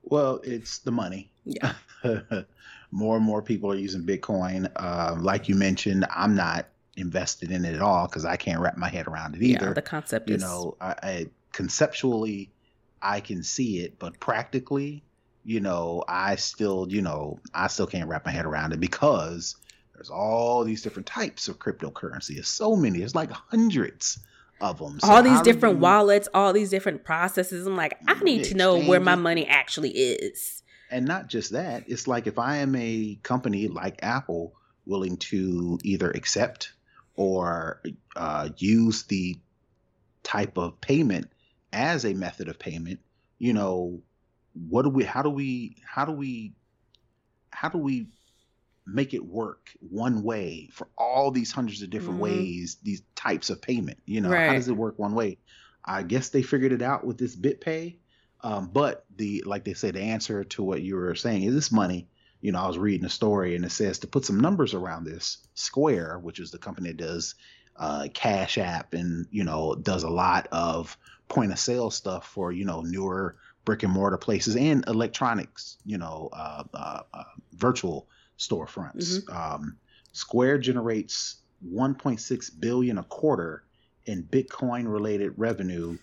Well, 0.03 0.41
it's 0.43 0.79
the 0.79 0.91
money. 0.91 1.31
Yeah. 1.45 1.75
more 2.91 3.17
and 3.17 3.25
more 3.25 3.43
people 3.43 3.71
are 3.71 3.77
using 3.77 4.03
Bitcoin. 4.03 4.69
Uh, 4.75 5.17
like 5.21 5.49
you 5.49 5.55
mentioned, 5.55 6.05
I'm 6.15 6.35
not 6.35 6.67
invested 6.97 7.53
in 7.53 7.65
it 7.65 7.75
at 7.75 7.81
all 7.81 8.09
because 8.09 8.25
I 8.25 8.37
can't 8.37 8.61
wrap 8.61 8.77
my 8.77 8.89
head 8.89 9.07
around 9.07 9.37
it 9.37 9.43
either. 9.43 9.67
Yeah, 9.67 9.73
the 9.73 9.83
concept 9.83 10.29
you 10.29 10.37
is, 10.37 10.43
know, 10.43 10.77
I, 10.81 10.95
I, 11.03 11.27
conceptually 11.53 12.51
I 13.01 13.21
can 13.21 13.45
see 13.45 13.85
it, 13.85 14.01
but 14.01 14.19
practically, 14.19 15.05
you 15.45 15.61
know, 15.61 16.03
I 16.09 16.35
still, 16.37 16.89
you 16.91 17.03
know, 17.03 17.39
I 17.55 17.69
still 17.69 17.87
can't 17.87 18.09
wrap 18.09 18.27
my 18.27 18.33
head 18.33 18.47
around 18.47 18.73
it 18.73 18.81
because 18.81 19.55
there's 19.95 20.11
all 20.11 20.65
these 20.65 20.83
different 20.83 21.07
types 21.07 21.47
of 21.47 21.61
cryptocurrency. 21.61 22.35
There's 22.35 22.49
so 22.49 22.75
many. 22.75 22.99
There's 22.99 23.15
like 23.15 23.31
hundreds 23.31 24.19
of 24.61 24.79
them. 24.79 25.01
So 25.01 25.09
all 25.09 25.23
these 25.23 25.41
different 25.43 25.79
wallets, 25.79 26.29
all 26.35 26.53
these 26.53 26.71
different 26.71 27.05
processes. 27.05 27.67
I'm 27.67 27.77
like, 27.77 27.99
I 28.07 28.19
need 28.21 28.45
to 28.45 28.55
know 28.55 28.81
where 28.81 29.01
my 29.01 29.15
money 29.15 29.47
actually 29.47 29.91
is. 29.91 30.63
And 30.91 31.07
not 31.07 31.29
just 31.29 31.53
that, 31.53 31.85
it's 31.87 32.09
like 32.09 32.27
if 32.27 32.39
I 32.39 32.59
am 32.59 32.75
a 32.75 33.19
company 33.23 33.69
like 33.69 34.01
Apple 34.03 34.55
willing 34.87 35.19
to 35.19 35.79
either 35.85 36.11
accept 36.11 36.73
or 37.15 37.83
uh, 38.17 38.49
use 38.57 39.03
the 39.05 39.37
type 40.23 40.57
of 40.57 40.81
payment 40.81 41.31
as 41.73 42.05
a 42.05 42.15
method 42.15 42.49
of 42.49 42.59
payment, 42.59 43.01
you 43.39 43.53
know, 43.53 44.01
what 44.69 44.83
do 44.83 44.89
we, 44.89 45.05
how 45.05 45.23
do 45.23 45.31
we, 45.31 45.77
how 45.85 46.05
do 46.07 46.13
we, 46.13 46.55
how 47.51 47.69
do 47.69 47.79
we 47.79 48.07
make 48.89 49.15
it 49.15 49.25
work 49.25 49.71
one 49.81 50.23
way 50.23 50.69
for 50.73 50.89
all 50.97 51.31
these 51.31 51.53
hundreds 51.53 51.83
of 51.83 51.91
different 51.91 52.15
mm-hmm. 52.15 52.41
ways, 52.41 52.79
these 52.83 53.03
types 53.15 53.51
of 53.51 53.61
payment. 53.61 53.99
You 54.07 54.21
know, 54.21 54.31
right. 54.31 54.49
how 54.49 54.55
does 54.55 54.69
it 54.69 54.77
work 54.77 54.99
one 54.99 55.15
way? 55.15 55.39
I 55.85 56.03
guess 56.03 56.31
they 56.31 56.43
figured 56.43 56.73
it 56.73 56.83
out 56.83 57.05
with 57.05 57.19
this 57.19 57.37
BitPay. 57.37 57.97
Um, 58.41 58.71
but 58.73 59.05
the 59.17 59.43
like 59.47 59.65
they 59.65 59.75
say, 59.75 59.91
the 59.91 60.01
answer 60.01 60.45
to 60.45 60.63
what 60.63 60.83
you 60.83 60.97
were 60.97 61.15
saying 61.15 61.43
is 61.43 61.55
this 61.55 61.73
money. 61.73 62.09
You 62.41 62.53
know, 62.53 62.61
I 62.61 62.69
was 62.69 62.79
reading 62.79 63.05
a 63.05 63.11
story 63.11 63.57
and 63.57 63.65
it 63.65 63.73
says 63.73 63.99
to 64.01 64.07
put 64.07 64.25
some 64.25 64.41
numbers 64.41 64.75
around 64.75 65.05
this. 65.05 65.39
Square, 65.55 66.21
which 66.21 66.39
is 66.39 66.51
the 66.51 66.59
company 66.59 66.91
that 66.91 66.97
does 66.99 67.35
uh, 67.77 68.09
Cash 68.15 68.59
App 68.59 68.95
and 68.95 69.27
you 69.31 69.45
know 69.45 69.75
does 69.75 70.05
a 70.05 70.11
lot 70.11 70.49
of 70.53 70.97
point 71.29 71.53
of 71.53 71.59
sale 71.59 71.91
stuff 71.91 72.27
for 72.27 72.53
you 72.53 72.65
know 72.65 72.81
newer 72.83 73.37
brick 73.65 73.83
and 73.83 73.93
mortar 73.93 74.19
places 74.19 74.57
and 74.57 74.85
electronics. 74.87 75.77
You 75.85 75.99
know, 75.99 76.31
uh, 76.33 76.65
uh, 76.73 77.01
uh 77.13 77.25
virtual 77.55 78.09
storefronts. 78.39 79.21
Mm-hmm. 79.21 79.37
Um, 79.37 79.77
Square 80.13 80.59
generates 80.59 81.37
1.6 81.67 82.61
billion 82.61 82.99
a 82.99 83.03
quarter 83.03 83.65
in 84.07 84.23
Bitcoin 84.23 84.91
related 84.91 85.35
revenue 85.37 85.99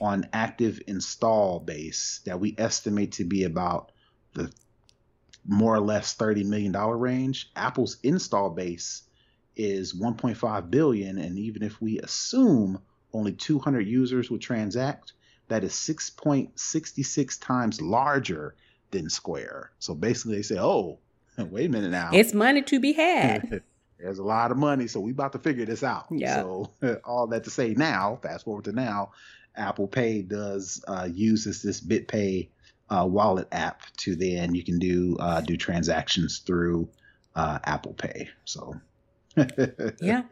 on 0.00 0.28
active 0.32 0.80
install 0.86 1.58
base 1.58 2.20
that 2.24 2.38
we 2.38 2.54
estimate 2.56 3.12
to 3.12 3.24
be 3.24 3.44
about 3.44 3.90
the 4.34 4.52
more 5.44 5.74
or 5.74 5.80
less 5.80 6.12
30 6.14 6.44
million 6.44 6.72
dollar 6.72 6.96
range. 6.96 7.50
Apple's 7.56 7.96
install 8.02 8.50
base 8.50 9.02
is 9.56 9.92
1.5 9.92 10.70
billion 10.70 11.18
and 11.18 11.38
even 11.38 11.62
if 11.62 11.80
we 11.80 11.98
assume 11.98 12.80
only 13.12 13.32
200 13.32 13.80
users 13.80 14.30
would 14.30 14.40
transact, 14.40 15.14
that 15.48 15.64
is 15.64 15.72
6.66 15.72 17.40
times 17.40 17.80
larger 17.80 18.54
than 18.90 19.10
Square. 19.10 19.72
So 19.78 19.94
basically 19.94 20.36
they 20.36 20.42
say, 20.42 20.58
"Oh, 20.58 20.98
wait 21.50 21.66
a 21.66 21.68
minute 21.68 21.90
now. 21.90 22.10
It's 22.12 22.34
money 22.34 22.62
to 22.62 22.80
be 22.80 22.92
had. 22.92 23.62
There's 23.98 24.18
a 24.18 24.24
lot 24.24 24.52
of 24.52 24.56
money, 24.56 24.86
so 24.86 25.00
we 25.00 25.10
about 25.10 25.32
to 25.32 25.38
figure 25.38 25.64
this 25.64 25.82
out. 25.82 26.06
Yeah. 26.10 26.36
So 26.42 26.70
all 27.04 27.26
that 27.28 27.44
to 27.44 27.50
say 27.50 27.74
now, 27.74 28.18
fast 28.22 28.44
forward 28.44 28.64
to 28.64 28.72
now, 28.72 29.10
Apple 29.56 29.88
Pay 29.88 30.22
does 30.22 30.82
uh, 30.86 31.08
uses 31.12 31.62
this 31.62 31.80
BitPay 31.80 32.48
uh, 32.90 33.06
wallet 33.08 33.48
app 33.52 33.82
to 33.98 34.14
then 34.14 34.54
you 34.54 34.62
can 34.62 34.78
do 34.78 35.16
uh, 35.18 35.40
do 35.40 35.56
transactions 35.56 36.38
through 36.38 36.88
uh, 37.34 37.58
Apple 37.64 37.94
Pay. 37.94 38.28
So 38.44 38.74
yeah, 40.00 40.22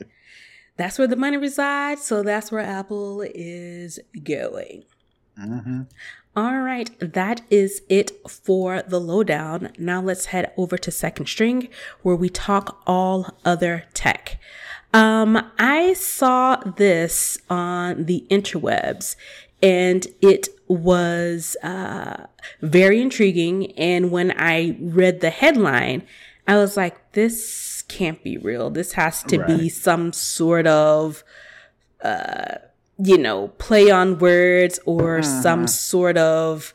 that's 0.76 0.98
where 0.98 1.08
the 1.08 1.16
money 1.16 1.36
resides. 1.36 2.02
So 2.02 2.22
that's 2.22 2.52
where 2.52 2.62
Apple 2.62 3.22
is 3.22 3.98
going. 4.22 4.84
Mm-hmm. 5.40 5.82
All 6.36 6.58
right, 6.58 6.90
that 7.00 7.40
is 7.48 7.82
it 7.88 8.12
for 8.28 8.82
the 8.82 9.00
lowdown. 9.00 9.70
Now 9.78 10.02
let's 10.02 10.26
head 10.26 10.52
over 10.58 10.76
to 10.76 10.90
Second 10.90 11.26
String, 11.26 11.68
where 12.02 12.14
we 12.16 12.28
talk 12.28 12.82
all 12.86 13.30
other 13.44 13.84
tech. 13.94 14.38
Um, 14.92 15.50
I 15.58 15.94
saw 15.94 16.56
this 16.56 17.38
on 17.48 18.04
the 18.04 18.26
interwebs, 18.30 19.16
and 19.62 20.06
it 20.20 20.48
was 20.68 21.56
uh, 21.62 22.26
very 22.60 23.00
intriguing. 23.00 23.72
And 23.72 24.10
when 24.10 24.32
I 24.38 24.76
read 24.80 25.20
the 25.20 25.30
headline, 25.30 26.02
I 26.46 26.56
was 26.56 26.76
like, 26.76 27.12
"This 27.12 27.82
can't 27.88 28.22
be 28.22 28.36
real. 28.36 28.68
This 28.68 28.92
has 28.92 29.22
to 29.24 29.38
right. 29.38 29.46
be 29.46 29.68
some 29.70 30.12
sort 30.12 30.66
of." 30.66 31.24
Uh, 32.02 32.58
you 32.98 33.18
know, 33.18 33.48
play 33.58 33.90
on 33.90 34.18
words 34.18 34.78
or 34.86 35.18
uh-huh. 35.18 35.42
some 35.42 35.66
sort 35.66 36.16
of, 36.16 36.74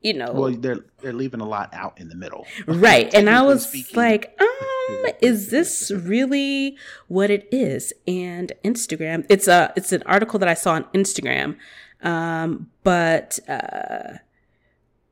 you 0.00 0.14
know. 0.14 0.32
Well, 0.32 0.52
they're 0.52 0.84
they're 1.00 1.12
leaving 1.12 1.40
a 1.40 1.46
lot 1.46 1.72
out 1.72 1.98
in 1.98 2.08
the 2.08 2.14
middle, 2.14 2.46
right? 2.66 3.12
and 3.14 3.28
I 3.30 3.42
was 3.42 3.68
speaking. 3.68 3.96
like, 3.96 4.38
um, 4.40 5.06
is 5.20 5.50
this 5.50 5.90
really 5.90 6.76
what 7.08 7.30
it 7.30 7.48
is? 7.50 7.92
And 8.06 8.52
Instagram, 8.64 9.26
it's 9.28 9.48
a 9.48 9.72
it's 9.76 9.92
an 9.92 10.02
article 10.06 10.38
that 10.38 10.48
I 10.48 10.54
saw 10.54 10.72
on 10.72 10.84
Instagram, 10.94 11.56
um, 12.02 12.70
but. 12.82 13.38
uh 13.48 14.18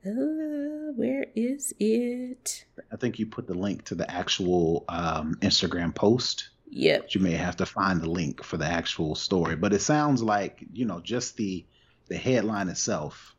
uh, 0.05 0.91
where 0.97 1.27
is 1.37 1.73
it? 1.79 2.65
I 2.91 2.97
think 2.97 3.21
you 3.21 3.27
put 3.27 3.47
the 3.47 3.55
link 3.55 3.85
to 3.85 3.95
the 3.95 4.11
actual 4.11 4.85
um, 4.89 5.37
Instagram 5.37 5.95
post. 5.95 6.49
Yep. 6.75 7.15
You 7.15 7.21
may 7.21 7.33
have 7.33 7.57
to 7.59 7.67
find 7.67 8.01
the 8.01 8.09
link 8.09 8.43
for 8.43 8.57
the 8.57 8.65
actual 8.65 9.15
story, 9.15 9.57
but 9.57 9.75
it 9.75 9.83
sounds 9.83 10.23
like 10.23 10.65
you 10.73 10.87
know 10.87 11.01
just 11.01 11.37
the 11.37 11.67
the 12.09 12.17
headline 12.17 12.69
itself. 12.69 13.37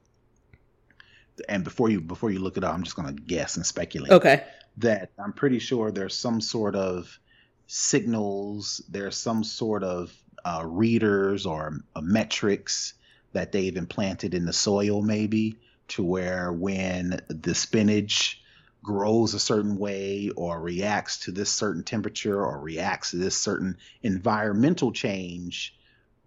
And 1.50 1.64
before 1.64 1.90
you 1.90 2.00
before 2.00 2.30
you 2.30 2.40
look 2.40 2.58
it 2.58 2.64
up, 2.64 2.74
I'm 2.74 2.84
just 2.84 2.96
going 2.96 3.14
to 3.14 3.22
guess 3.22 3.58
and 3.58 3.66
speculate. 3.66 4.12
Okay. 4.12 4.44
That 4.78 5.10
I'm 5.18 5.34
pretty 5.34 5.58
sure 5.58 5.92
there's 5.92 6.16
some 6.16 6.42
sort 6.42 6.76
of 6.76 7.20
signals, 7.66 8.84
there's 8.88 9.18
some 9.18 9.44
sort 9.44 9.84
of 9.84 10.14
uh, 10.46 10.62
readers 10.64 11.48
or 11.48 11.80
uh, 11.96 12.02
metrics 12.02 12.94
that 13.32 13.52
they've 13.52 13.76
implanted 13.76 14.36
in 14.36 14.46
the 14.46 14.54
soil, 14.54 15.02
maybe 15.02 15.58
to 15.88 16.04
where 16.04 16.54
when 16.54 17.20
the 17.30 17.56
spinach 17.56 18.43
grows 18.84 19.34
a 19.34 19.40
certain 19.40 19.78
way 19.78 20.30
or 20.36 20.60
reacts 20.60 21.20
to 21.20 21.32
this 21.32 21.50
certain 21.50 21.84
temperature 21.84 22.40
or 22.44 22.60
reacts 22.60 23.12
to 23.12 23.18
this 23.18 23.36
certain 23.38 23.78
environmental 24.04 24.92
change 24.92 25.76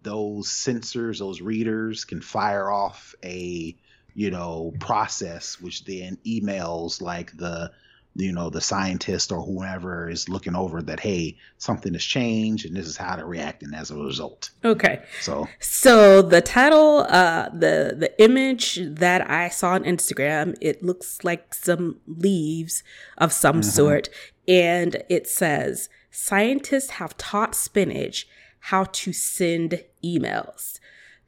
those 0.02 0.48
sensors, 0.48 1.18
those 1.18 1.40
readers 1.40 2.04
can 2.04 2.20
fire 2.20 2.70
off 2.70 3.14
a 3.24 3.76
you 4.14 4.30
know 4.30 4.72
process 4.80 5.60
which 5.60 5.84
then 5.84 6.16
emails 6.24 7.02
like 7.02 7.36
the 7.36 7.70
you 8.16 8.32
know 8.32 8.50
the 8.50 8.60
scientist 8.60 9.30
or 9.30 9.42
whoever 9.42 10.08
is 10.08 10.28
looking 10.28 10.54
over 10.54 10.82
that 10.82 11.00
hey 11.00 11.36
something 11.58 11.92
has 11.92 12.02
changed 12.02 12.66
and 12.66 12.74
this 12.76 12.86
is 12.86 12.96
how 12.96 13.16
they're 13.16 13.26
reacting 13.26 13.74
as 13.74 13.90
a 13.90 13.96
result. 13.96 14.50
Okay. 14.64 15.02
So 15.20 15.46
so 15.60 16.22
the 16.22 16.40
title 16.40 17.06
uh 17.08 17.48
the 17.50 17.94
the 17.96 18.12
image 18.22 18.80
that 18.82 19.28
i 19.30 19.48
saw 19.48 19.72
on 19.72 19.84
instagram 19.84 20.56
it 20.60 20.82
looks 20.82 21.24
like 21.24 21.54
some 21.54 22.00
leaves 22.06 22.82
of 23.18 23.32
some 23.32 23.60
mm-hmm. 23.60 23.70
sort. 23.70 24.08
And 24.48 25.02
it 25.08 25.26
says 25.26 25.88
scientists 26.10 26.90
have 26.90 27.16
taught 27.16 27.54
spinach 27.54 28.26
how 28.60 28.84
to 28.84 29.12
send 29.12 29.82
emails 30.04 30.78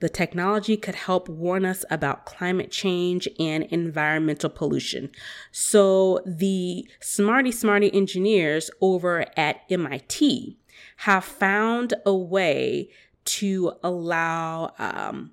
the 0.01 0.09
technology 0.09 0.77
could 0.77 0.95
help 0.95 1.29
warn 1.29 1.65
us 1.65 1.85
about 1.91 2.25
climate 2.25 2.71
change 2.71 3.29
and 3.39 3.65
environmental 3.65 4.51
pollution. 4.51 5.11
So 5.51 6.21
the 6.25 6.89
smarty 7.01 7.51
smarty 7.51 7.93
engineers 7.93 8.71
over 8.81 9.27
at 9.37 9.63
MIT 9.69 10.59
have 10.99 11.25
found 11.25 11.95
a 12.07 12.15
way 12.15 12.91
to 13.25 13.73
allow 13.83 14.73
um, 14.79 15.33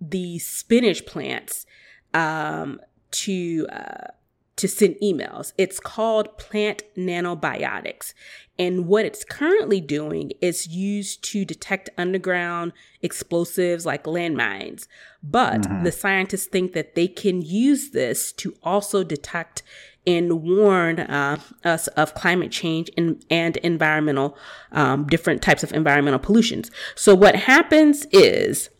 the 0.00 0.38
spinach 0.38 1.04
plants 1.04 1.66
um, 2.14 2.80
to 3.10 3.66
uh, 3.72 4.06
to 4.56 4.66
send 4.66 4.96
emails. 5.02 5.52
It's 5.58 5.78
called 5.78 6.38
plant 6.38 6.82
nanobionics. 6.96 8.14
And 8.58 8.86
what 8.86 9.04
it's 9.04 9.22
currently 9.22 9.82
doing 9.82 10.32
is 10.40 10.66
used 10.66 11.22
to 11.24 11.44
detect 11.44 11.90
underground 11.98 12.72
explosives 13.02 13.84
like 13.84 14.04
landmines. 14.04 14.86
But 15.22 15.62
mm-hmm. 15.62 15.84
the 15.84 15.92
scientists 15.92 16.46
think 16.46 16.72
that 16.72 16.94
they 16.94 17.06
can 17.06 17.42
use 17.42 17.90
this 17.90 18.32
to 18.32 18.54
also 18.62 19.04
detect 19.04 19.62
and 20.06 20.42
warn 20.42 21.00
uh, 21.00 21.38
us 21.64 21.88
of 21.88 22.14
climate 22.14 22.52
change 22.52 22.88
and, 22.96 23.22
and 23.28 23.56
environmental, 23.58 24.38
um, 24.72 25.06
different 25.06 25.42
types 25.42 25.62
of 25.62 25.72
environmental 25.72 26.20
pollutions. 26.20 26.70
So 26.94 27.14
what 27.14 27.34
happens 27.34 28.06
is 28.12 28.70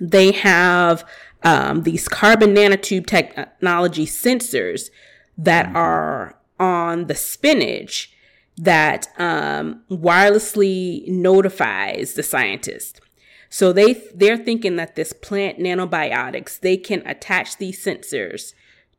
they 0.00 0.32
have 0.32 1.04
um, 1.44 1.82
these 1.82 2.08
carbon 2.08 2.54
nanotube 2.54 3.06
technology 3.06 4.06
sensors 4.06 4.90
that 5.36 5.66
mm-hmm. 5.66 5.76
are 5.76 6.38
on 6.58 7.06
the 7.06 7.14
spinach 7.14 8.12
that 8.56 9.08
um, 9.18 9.82
wirelessly 9.90 11.08
notifies 11.08 12.14
the 12.14 12.22
scientist. 12.22 13.00
So 13.48 13.72
they 13.72 13.94
they're 14.14 14.38
thinking 14.38 14.76
that 14.76 14.94
this 14.94 15.12
plant 15.12 15.58
nanobionics 15.58 16.60
they 16.60 16.76
can 16.76 17.06
attach 17.06 17.58
these 17.58 17.84
sensors 17.84 18.54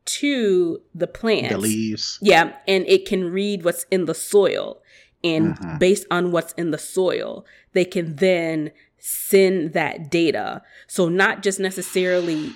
to 0.05 0.81
the 0.93 1.07
plant, 1.07 1.49
the 1.49 1.57
leaves, 1.57 2.19
yeah, 2.21 2.53
and 2.67 2.85
it 2.87 3.07
can 3.07 3.31
read 3.31 3.63
what's 3.63 3.85
in 3.89 4.05
the 4.05 4.13
soil, 4.13 4.81
and 5.23 5.57
mm-hmm. 5.57 5.77
based 5.77 6.05
on 6.11 6.31
what's 6.31 6.53
in 6.53 6.71
the 6.71 6.77
soil, 6.77 7.45
they 7.71 7.85
can 7.85 8.17
then 8.17 8.71
send 9.05 9.73
that 9.73 10.09
data. 10.09 10.61
So 10.87 11.09
not 11.09 11.43
just 11.43 11.59
necessarily 11.59 12.53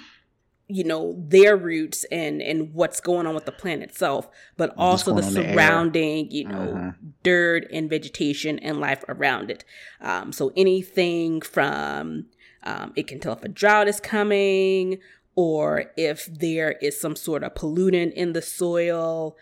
you 0.69 0.83
know 0.83 1.15
their 1.17 1.55
roots 1.55 2.05
and 2.05 2.41
and 2.41 2.73
what's 2.73 2.99
going 2.99 3.25
on 3.25 3.33
with 3.33 3.45
the 3.45 3.53
plant 3.53 3.81
itself 3.81 4.27
but 4.57 4.73
also 4.77 5.13
the 5.15 5.23
surrounding 5.23 6.27
the 6.27 6.35
you 6.35 6.43
know 6.45 6.73
uh-huh. 6.73 6.91
dirt 7.23 7.65
and 7.71 7.89
vegetation 7.89 8.59
and 8.59 8.77
life 8.81 9.01
around 9.07 9.49
it 9.49 9.63
um, 10.01 10.33
so 10.33 10.51
anything 10.57 11.39
from 11.39 12.25
um, 12.63 12.91
it 12.97 13.07
can 13.07 13.17
tell 13.17 13.31
if 13.31 13.43
a 13.43 13.47
drought 13.47 13.87
is 13.87 14.01
coming 14.01 14.97
or 15.35 15.85
if 15.95 16.25
there 16.25 16.73
is 16.81 16.99
some 16.99 17.15
sort 17.15 17.43
of 17.43 17.53
pollutant 17.53 18.11
in 18.11 18.33
the 18.33 18.41
soil 18.41 19.37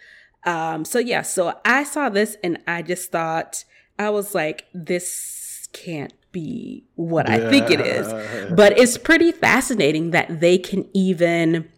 um, 0.45 0.85
so 0.85 0.99
yeah 0.99 1.23
so 1.23 1.59
i 1.65 1.83
saw 1.83 2.07
this 2.07 2.37
and 2.43 2.59
i 2.67 2.83
just 2.83 3.11
thought 3.11 3.65
i 3.97 4.11
was 4.11 4.35
like 4.35 4.65
this 4.75 5.67
can't 5.73 6.13
be 6.35 6.83
what 6.95 7.29
yeah. 7.29 7.35
I 7.35 7.49
think 7.49 7.71
it 7.71 7.79
is. 7.79 8.11
But 8.53 8.77
it's 8.77 8.97
pretty 8.97 9.31
fascinating 9.31 10.11
that 10.11 10.41
they 10.41 10.57
can 10.57 10.85
even, 10.93 11.69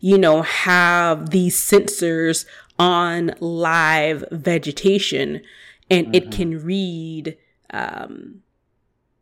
you 0.00 0.16
know, 0.16 0.40
have 0.40 1.30
these 1.30 1.54
sensors 1.54 2.46
on 2.78 3.34
live 3.40 4.24
vegetation 4.32 5.42
and 5.90 6.06
mm-hmm. 6.06 6.14
it 6.14 6.30
can 6.32 6.64
read, 6.64 7.36
um, 7.70 8.42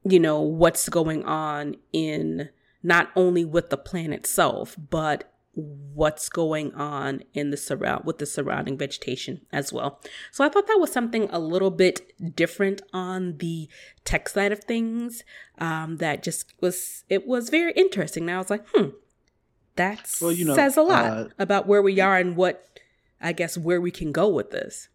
you 0.04 0.20
know, 0.20 0.40
what's 0.40 0.88
going 0.88 1.24
on 1.24 1.76
in 1.92 2.50
not 2.84 3.10
only 3.16 3.44
with 3.44 3.70
the 3.70 3.76
plant 3.76 4.12
itself, 4.12 4.76
but 4.90 5.33
what's 5.54 6.28
going 6.28 6.74
on 6.74 7.22
in 7.32 7.50
the 7.50 7.56
surround 7.56 8.04
with 8.04 8.18
the 8.18 8.26
surrounding 8.26 8.76
vegetation 8.76 9.40
as 9.52 9.72
well. 9.72 10.00
So 10.32 10.44
I 10.44 10.48
thought 10.48 10.66
that 10.66 10.80
was 10.80 10.92
something 10.92 11.28
a 11.30 11.38
little 11.38 11.70
bit 11.70 12.12
different 12.34 12.82
on 12.92 13.38
the 13.38 13.68
tech 14.04 14.28
side 14.28 14.52
of 14.52 14.64
things. 14.64 15.22
Um, 15.58 15.98
that 15.98 16.22
just 16.22 16.54
was 16.60 17.04
it 17.08 17.26
was 17.26 17.50
very 17.50 17.72
interesting. 17.72 18.26
Now 18.26 18.36
I 18.36 18.38
was 18.38 18.50
like, 18.50 18.66
hmm, 18.74 18.88
that 19.76 20.12
well, 20.20 20.32
you 20.32 20.44
know, 20.44 20.54
says 20.54 20.76
a 20.76 20.82
lot 20.82 21.04
uh, 21.04 21.28
about 21.38 21.66
where 21.66 21.82
we 21.82 22.00
are 22.00 22.16
and 22.16 22.36
what 22.36 22.80
I 23.20 23.32
guess 23.32 23.56
where 23.56 23.80
we 23.80 23.90
can 23.90 24.12
go 24.12 24.28
with 24.28 24.50
this. 24.50 24.88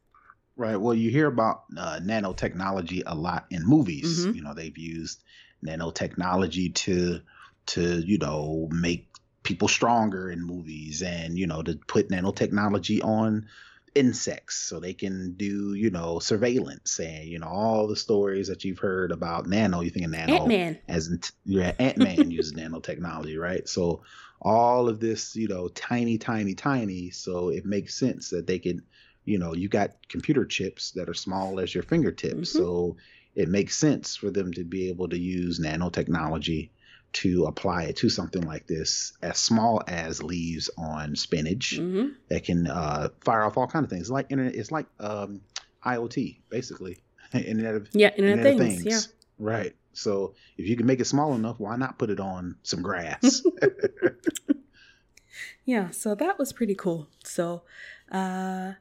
Right. 0.56 0.76
Well, 0.76 0.94
you 0.94 1.10
hear 1.10 1.28
about 1.28 1.64
uh, 1.78 2.00
nanotechnology 2.04 3.04
a 3.06 3.16
lot 3.16 3.46
in 3.50 3.66
movies. 3.66 4.26
Mm-hmm. 4.26 4.36
You 4.36 4.42
know, 4.42 4.54
they've 4.54 4.78
used 4.78 5.24
nanotechnology 5.66 6.76
to 6.76 7.22
to 7.68 8.00
you 8.00 8.18
know 8.18 8.68
make 8.72 9.09
people 9.44 9.68
stronger 9.68 10.30
in 10.30 10.42
movies 10.42 11.02
and 11.02 11.38
you 11.38 11.48
know 11.48 11.62
to 11.62 11.76
put 11.88 12.10
nanotechnology 12.10 13.04
on 13.04 13.48
insects 13.96 14.56
so 14.56 14.80
they 14.80 14.94
can 14.94 15.34
do 15.34 15.74
you 15.74 15.90
know 15.90 16.20
surveillance 16.20 17.00
and 17.00 17.26
you 17.26 17.40
know 17.40 17.48
all 17.48 17.88
the 17.88 17.96
stories 17.96 18.48
that 18.48 18.64
you've 18.64 18.80
heard 18.80 19.12
about 19.12 19.48
nano 19.48 19.82
you 19.82 19.90
think 19.90 20.06
of 20.06 20.12
nano 20.12 20.36
Ant-Man. 20.36 20.78
as 20.88 21.08
in 21.08 21.20
yeah 21.46 21.74
ant-man 21.80 22.30
uses 22.32 22.54
nanotechnology 22.54 23.40
right 23.40 23.68
so 23.68 24.04
all 24.42 24.88
of 24.88 25.00
this 25.00 25.36
you 25.36 25.48
know 25.48 25.68
tiny 25.70 26.18
tiny 26.18 26.54
tiny 26.54 27.10
so 27.10 27.50
it 27.50 27.66
makes 27.66 27.96
sense 27.96 28.30
that 28.30 28.46
they 28.46 28.60
can 28.60 28.84
you 29.26 29.38
know 29.38 29.54
you 29.54 29.68
got 29.68 29.92
computer 30.08 30.46
chips 30.46 30.92
that 30.92 31.10
are 31.10 31.14
small 31.14 31.60
as 31.60 31.74
your 31.74 31.84
fingertips 31.84 32.50
mm-hmm. 32.50 32.60
so 32.60 32.98
it 33.36 33.50
makes 33.50 33.78
sense 33.78 34.16
for 34.16 34.30
them 34.30 34.54
to 34.54 34.64
be 34.64 34.90
able 34.90 35.10
to 35.10 35.18
use 35.18 35.60
nanotechnology 35.60 36.70
to 37.12 37.46
apply 37.46 37.84
it 37.84 37.98
to 37.98 38.10
something 38.10 38.44
like 38.44 38.68
this, 38.68 39.14
as 39.22 39.38
small 39.38 39.82
as 39.88 40.22
leaves 40.22 40.70
on 40.78 41.16
spinach, 41.16 41.78
mm-hmm. 41.80 42.10
that 42.30 42.44
can 42.44 42.68
uh, 42.68 43.10
fire 43.22 43.44
off 43.44 43.58
all 43.58 43.68
kind 43.68 43.84
of 43.84 43.90
things. 43.90 44.04
It's 44.04 44.10
like 44.10 44.28
internet, 44.30 44.56
it's 44.56 44.72
like 44.72 44.86
um, 45.00 45.42
IoT, 45.86 46.40
basically. 46.50 47.00
internet 47.34 47.76
of 47.76 47.90
yeah, 47.94 48.10
Internet, 48.10 48.46
internet 48.46 48.54
of 48.54 48.60
things. 48.60 48.84
things. 48.84 49.08
Yeah, 49.08 49.46
right. 49.46 49.76
So 49.94 50.34
if 50.58 50.68
you 50.68 50.78
can 50.78 50.86
make 50.86 51.00
it 51.00 51.06
small 51.06 51.34
enough, 51.34 51.60
why 51.60 51.76
not 51.76 51.98
put 51.98 52.10
it 52.10 52.20
on 52.20 52.56
some 52.64 52.82
grass? 52.82 53.44
yeah, 55.66 55.90
so 55.90 56.16
that 56.16 56.40
was 56.40 56.54
pretty 56.54 56.76
cool. 56.76 57.08
So, 57.24 57.64
uh, 58.12 58.74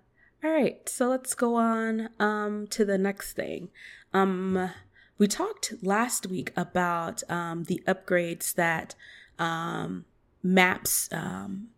all 0.45 0.51
right, 0.51 0.89
so 0.89 1.09
let's 1.09 1.35
go 1.35 1.57
on 1.57 2.11
um, 2.21 2.67
to 2.69 2.85
the 2.85 2.99
next 2.99 3.33
thing. 3.33 3.71
Um, 4.15 4.71
we 5.19 5.27
talked 5.27 5.75
last 5.83 6.27
week 6.27 6.53
about 6.57 7.23
um, 7.29 7.65
the 7.65 7.83
upgrades 7.87 8.55
that 8.55 8.95
um, 9.39 10.05
maps 10.43 11.09
um, 11.13 11.69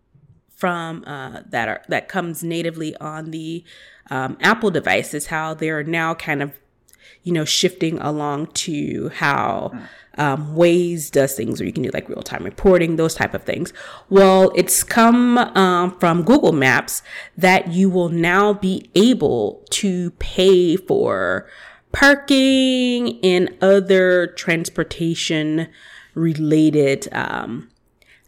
from 0.55 1.03
uh, 1.07 1.41
that 1.49 1.69
are 1.69 1.83
that 1.89 2.09
comes 2.09 2.45
natively 2.45 2.95
on 2.97 3.31
the 3.31 3.65
um, 4.11 4.37
Apple 4.41 4.71
devices, 4.71 5.27
how 5.27 5.55
they're 5.55 5.83
now 5.83 6.15
kind 6.15 6.43
of 6.43 6.53
you 7.23 7.33
know 7.33 7.47
shifting 7.47 7.99
along 7.99 8.49
to 8.49 9.09
how 9.15 9.73
um, 10.19 10.55
Waze 10.55 11.11
does 11.11 11.35
things, 11.35 11.63
or 11.63 11.65
you 11.65 11.73
can 11.73 11.83
do 11.83 11.91
like 11.95 12.11
real 12.11 12.23
time 12.23 12.45
reporting, 12.45 12.97
those 12.97 13.15
type 13.15 13.33
of 13.33 13.43
things. 13.43 13.73
Well, 14.11 14.53
it's 14.55 14.85
come 14.85 15.39
um, 15.39 15.99
from 15.99 16.25
Google 16.25 16.53
Maps 16.53 17.03
that 17.39 17.69
you 17.69 17.89
will 17.89 18.11
now 18.11 18.53
be 18.53 18.91
able 18.95 19.65
to 19.71 20.11
pay 20.13 20.77
for 20.77 21.49
parking 21.93 23.19
and 23.25 23.55
other 23.61 24.29
transportation 24.29 25.69
related 26.15 27.09
um, 27.13 27.71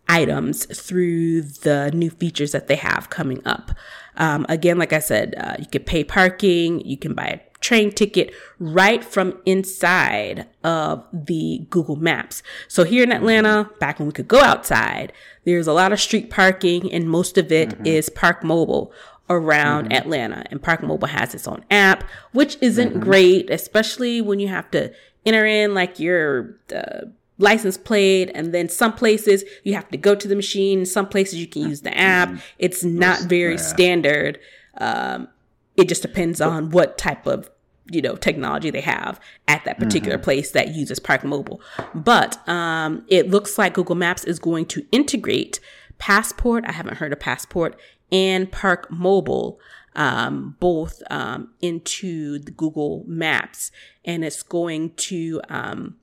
items 0.09 0.65
through 0.67 1.43
the 1.43 1.91
new 1.93 2.11
features 2.11 2.53
that 2.53 2.69
they 2.69 2.77
have 2.77 3.11
coming 3.11 3.41
up. 3.47 3.73
Um, 4.17 4.45
again, 4.49 4.79
like 4.79 4.93
I 4.93 4.99
said, 4.99 5.35
uh, 5.39 5.57
you 5.59 5.67
can 5.67 5.85
pay 5.85 6.05
parking, 6.05 6.81
you 6.81 6.97
can 6.97 7.15
buy 7.15 7.27
a 7.27 7.41
train 7.61 7.93
ticket 7.93 8.35
right 8.59 9.03
from 9.03 9.41
inside 9.47 10.47
of 10.65 11.07
the 11.13 11.67
Google 11.71 11.97
Maps. 11.97 12.43
So 12.69 12.85
here 12.85 13.05
in 13.05 13.13
Atlanta, 13.13 13.71
back 13.79 13.99
when 13.99 14.07
we 14.07 14.13
could 14.13 14.29
go 14.29 14.41
outside, 14.41 15.13
there's 15.45 15.67
a 15.67 15.73
lot 15.73 15.93
of 15.93 16.01
street 16.01 16.29
parking 16.29 16.93
and 16.93 17.09
most 17.09 17.39
of 17.39 17.51
it 17.51 17.71
mm-hmm. 17.71 17.87
is 17.87 18.11
Park 18.11 18.45
Mobile 18.45 18.93
around 19.31 19.85
mm-hmm. 19.85 19.93
Atlanta. 19.93 20.45
And 20.51 20.63
Park 20.63 20.83
Mobile 20.83 21.09
has 21.09 21.35
its 21.35 21.49
own 21.49 21.65
app, 21.71 22.05
which 22.33 22.57
isn't 22.61 22.91
mm-hmm. 22.91 23.01
great, 23.01 23.51
especially 23.51 24.21
when 24.21 24.41
you 24.41 24.49
have 24.49 24.71
to 24.73 24.93
enter 25.25 25.47
in 25.47 25.75
like 25.75 25.99
your 25.99 26.57
uh, 26.75 27.07
license 27.39 27.77
plate 27.77 28.31
and 28.35 28.55
then 28.55 28.69
some 28.69 28.93
places 28.93 29.45
you 29.65 29.75
have 29.75 29.89
to 29.91 29.97
go 29.97 30.15
to 30.15 30.29
the 30.29 30.37
machine 30.37 30.87
some 30.87 31.09
places 31.09 31.39
you 31.39 31.47
can 31.47 31.63
use 31.63 31.81
the 31.83 31.97
app 31.97 32.29
mm-hmm. 32.29 32.39
it's 32.59 32.85
not 32.85 33.21
very 33.23 33.59
standard 33.59 34.39
um, 34.79 35.29
it 35.77 35.89
just 35.89 36.03
depends 36.03 36.41
on 36.41 36.71
what 36.71 36.99
type 36.99 37.27
of 37.27 37.51
you 37.91 38.01
know 38.01 38.15
technology 38.15 38.71
they 38.71 38.81
have 38.81 39.19
at 39.49 39.65
that 39.65 39.79
particular 39.79 40.17
mm-hmm. 40.17 40.25
place 40.25 40.53
that 40.53 40.69
uses 40.69 41.01
park 41.01 41.25
mobile 41.25 41.61
but 41.95 42.47
um, 42.49 43.05
it 43.09 43.29
looks 43.29 43.59
like 43.59 43.75
google 43.75 43.97
maps 43.97 44.25
is 44.25 44.39
going 44.39 44.65
to 44.67 44.87
integrate 44.93 45.59
passport 45.99 46.65
i 46.67 46.73
haven't 46.73 46.99
heard 46.99 47.13
of 47.13 47.19
passport 47.19 47.79
and 48.13 48.53
park 48.53 48.89
mobile 48.91 49.59
um, 49.95 50.57
both 50.61 51.03
um, 51.11 51.53
into 51.61 52.39
the 52.39 52.53
google 52.53 53.05
maps 53.07 53.73
and 54.05 54.25
it's 54.25 54.43
going 54.43 54.95
to 54.95 55.41
um, 55.49 55.97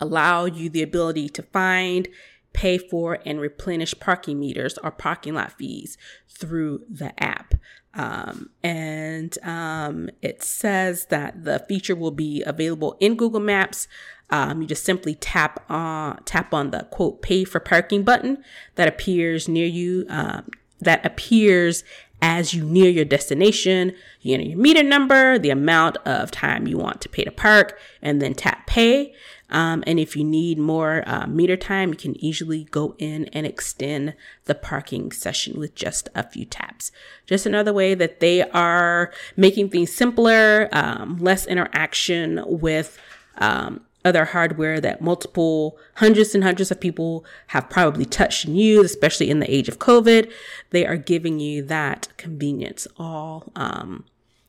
allow 0.00 0.44
you 0.44 0.68
the 0.68 0.82
ability 0.82 1.28
to 1.30 1.42
find, 1.42 2.08
pay 2.52 2.78
for, 2.78 3.18
and 3.24 3.40
replenish 3.40 3.94
parking 4.00 4.38
meters 4.38 4.78
or 4.78 4.90
parking 4.90 5.34
lot 5.34 5.52
fees 5.52 5.96
through 6.28 6.84
the 6.88 7.12
app. 7.22 7.54
Um, 7.94 8.50
and 8.62 9.36
um, 9.42 10.10
it 10.20 10.42
says 10.42 11.06
that 11.06 11.44
the 11.44 11.64
feature 11.66 11.96
will 11.96 12.10
be 12.10 12.42
available 12.44 12.96
in 13.00 13.16
Google 13.16 13.40
Maps. 13.40 13.88
Um, 14.28 14.60
you 14.60 14.68
just 14.68 14.84
simply 14.84 15.14
tap 15.14 15.64
on 15.70 16.22
tap 16.24 16.52
on 16.52 16.72
the 16.72 16.88
quote 16.90 17.22
"Pay 17.22 17.44
for 17.44 17.60
Parking" 17.60 18.02
button 18.02 18.42
that 18.74 18.88
appears 18.88 19.48
near 19.48 19.66
you. 19.66 20.04
Um, 20.10 20.50
that 20.80 21.04
appears 21.04 21.84
as 22.22 22.54
you 22.54 22.64
near 22.64 22.90
your 22.90 23.04
destination. 23.04 23.94
You 24.20 24.34
enter 24.34 24.46
your 24.46 24.58
meter 24.58 24.82
number, 24.82 25.38
the 25.38 25.50
amount 25.50 25.96
of 25.98 26.30
time 26.30 26.66
you 26.66 26.78
want 26.78 27.00
to 27.02 27.08
pay 27.08 27.24
to 27.24 27.30
park, 27.30 27.78
and 28.02 28.20
then 28.20 28.34
tap 28.34 28.66
Pay. 28.66 29.14
Um, 29.48 29.84
and 29.86 30.00
if 30.00 30.16
you 30.16 30.24
need 30.24 30.58
more 30.58 31.04
uh, 31.06 31.26
meter 31.26 31.56
time, 31.56 31.90
you 31.90 31.96
can 31.96 32.22
easily 32.22 32.64
go 32.64 32.94
in 32.98 33.26
and 33.26 33.46
extend 33.46 34.14
the 34.44 34.54
parking 34.54 35.12
session 35.12 35.58
with 35.58 35.74
just 35.74 36.08
a 36.14 36.28
few 36.28 36.44
taps. 36.44 36.90
Just 37.26 37.46
another 37.46 37.72
way 37.72 37.94
that 37.94 38.20
they 38.20 38.42
are 38.50 39.12
making 39.36 39.70
things 39.70 39.94
simpler, 39.94 40.68
um, 40.72 41.18
less 41.18 41.46
interaction 41.46 42.42
with 42.44 42.98
um, 43.38 43.85
other 44.06 44.24
hardware 44.26 44.80
that 44.80 45.00
multiple 45.00 45.76
hundreds 45.96 46.34
and 46.34 46.44
hundreds 46.44 46.70
of 46.70 46.80
people 46.80 47.24
have 47.48 47.68
probably 47.68 48.04
touched 48.04 48.44
and 48.44 48.56
used, 48.56 48.84
especially 48.84 49.28
in 49.28 49.40
the 49.40 49.52
age 49.52 49.68
of 49.68 49.80
COVID. 49.80 50.32
They 50.70 50.86
are 50.86 50.96
giving 50.96 51.40
you 51.40 51.62
that 51.64 52.08
convenience 52.16 52.86
all 52.96 53.52
um, 53.56 54.04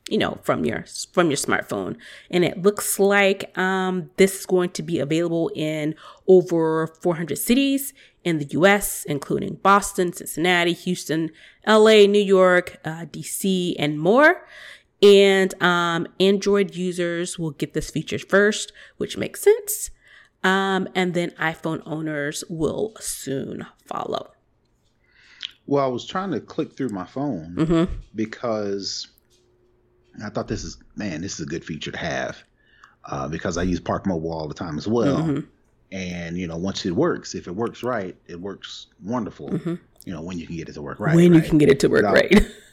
you 0.08 0.18
know 0.18 0.38
from 0.42 0.64
your 0.64 0.84
from 1.12 1.28
your 1.28 1.36
smartphone 1.36 1.96
and 2.30 2.44
it 2.44 2.62
looks 2.62 2.98
like 2.98 3.56
um, 3.58 4.10
this 4.16 4.40
is 4.40 4.46
going 4.46 4.70
to 4.70 4.82
be 4.82 4.98
available 4.98 5.50
in 5.54 5.94
over 6.26 6.86
400 6.86 7.36
cities 7.36 7.92
in 8.24 8.38
the 8.38 8.46
us 8.46 9.04
including 9.04 9.54
boston 9.56 10.12
cincinnati 10.12 10.72
houston 10.72 11.30
la 11.66 12.06
new 12.06 12.22
york 12.22 12.78
uh, 12.84 13.04
dc 13.06 13.74
and 13.78 14.00
more 14.00 14.46
and 15.02 15.60
um, 15.62 16.06
android 16.20 16.74
users 16.74 17.38
will 17.38 17.52
get 17.52 17.74
this 17.74 17.90
feature 17.90 18.18
first 18.18 18.72
which 18.96 19.16
makes 19.16 19.40
sense 19.40 19.90
um, 20.44 20.88
and 20.94 21.14
then 21.14 21.30
iphone 21.40 21.82
owners 21.86 22.44
will 22.48 22.94
soon 23.00 23.66
follow 23.84 24.32
well 25.66 25.84
i 25.84 25.88
was 25.88 26.06
trying 26.06 26.30
to 26.30 26.40
click 26.40 26.76
through 26.76 26.88
my 26.88 27.04
phone 27.04 27.54
mm-hmm. 27.56 27.94
because 28.14 29.08
I 30.24 30.30
thought 30.30 30.48
this 30.48 30.64
is 30.64 30.78
man, 30.96 31.20
this 31.20 31.34
is 31.34 31.40
a 31.40 31.46
good 31.46 31.64
feature 31.64 31.90
to 31.90 31.98
have 31.98 32.42
uh, 33.04 33.28
because 33.28 33.56
I 33.56 33.62
use 33.62 33.80
Park 33.80 34.06
Mobile 34.06 34.32
all 34.32 34.48
the 34.48 34.54
time 34.54 34.78
as 34.78 34.88
well. 34.88 35.18
Mm-hmm. 35.18 35.46
And 35.92 36.36
you 36.36 36.46
know, 36.46 36.56
once 36.56 36.84
it 36.84 36.92
works, 36.92 37.34
if 37.34 37.46
it 37.46 37.54
works 37.54 37.82
right, 37.82 38.16
it 38.26 38.40
works 38.40 38.88
wonderful. 39.02 39.50
Mm-hmm. 39.50 39.74
You 40.04 40.12
know, 40.12 40.22
when 40.22 40.38
you 40.38 40.46
can 40.46 40.56
get 40.56 40.68
it 40.68 40.72
to 40.72 40.82
work 40.82 41.00
right. 41.00 41.14
When 41.14 41.32
right? 41.32 41.42
you 41.42 41.48
can 41.48 41.58
get 41.58 41.68
it 41.68 41.80
to 41.80 41.88
work 41.88 42.02
but 42.02 42.12
right. 42.14 42.46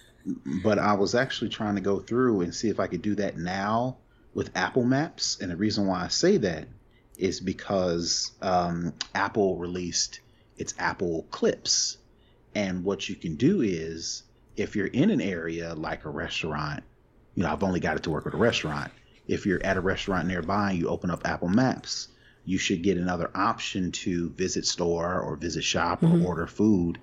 But 0.64 0.80
I 0.80 0.94
was 0.94 1.16
actually 1.16 1.50
trying 1.50 1.76
to 1.76 1.82
go 1.82 2.00
through 2.00 2.42
and 2.42 2.54
see 2.54 2.70
if 2.70 2.80
I 2.80 2.88
could 2.88 3.02
do 3.02 3.16
that 3.16 3.38
now 3.38 3.98
with 4.34 4.56
Apple 4.56 4.84
Maps. 4.84 5.38
And 5.40 5.52
the 5.52 5.56
reason 5.56 5.88
why 5.88 6.04
I 6.04 6.08
say 6.08 6.38
that 6.38 6.68
is 7.18 7.40
because 7.40 8.32
um, 8.42 8.94
Apple 9.14 9.58
released 9.58 10.20
its 10.58 10.74
App 10.80 11.02
Clips. 11.32 11.98
And 12.54 12.84
what 12.84 13.08
you 13.08 13.16
can 13.16 13.36
do 13.36 13.62
is 13.62 14.24
if 14.56 14.76
you're 14.76 14.88
in 14.88 15.12
an 15.12 15.22
area 15.22 15.76
like 15.76 16.06
a 16.06 16.10
restaurant 16.10 16.84
you 17.36 17.44
know, 17.44 17.52
I've 17.52 17.64
only 17.64 17.80
got 17.80 17.98
it 17.98 18.04
to 18.04 18.10
work 18.10 18.26
with 18.26 18.34
a 18.34 18.38
restaurant. 18.38 18.92
If 19.28 19.46
you're 19.46 19.64
at 19.64 19.78
a 19.78 19.82
restaurant 19.82 20.28
nearby 20.28 20.72
and 20.72 20.80
you 20.80 20.88
open 20.88 21.12
up 21.12 21.28
Apple 21.28 21.50
Maps, 21.50 22.08
you 22.46 22.58
should 22.58 22.82
get 22.82 22.98
another 22.98 23.30
option 23.36 23.92
to 23.92 24.30
visit 24.30 24.66
store 24.66 25.20
or 25.20 25.36
visit 25.36 25.64
shop 25.64 26.02
mm-hmm. 26.02 26.24
or 26.24 26.28
order 26.28 26.48
food. 26.48 27.00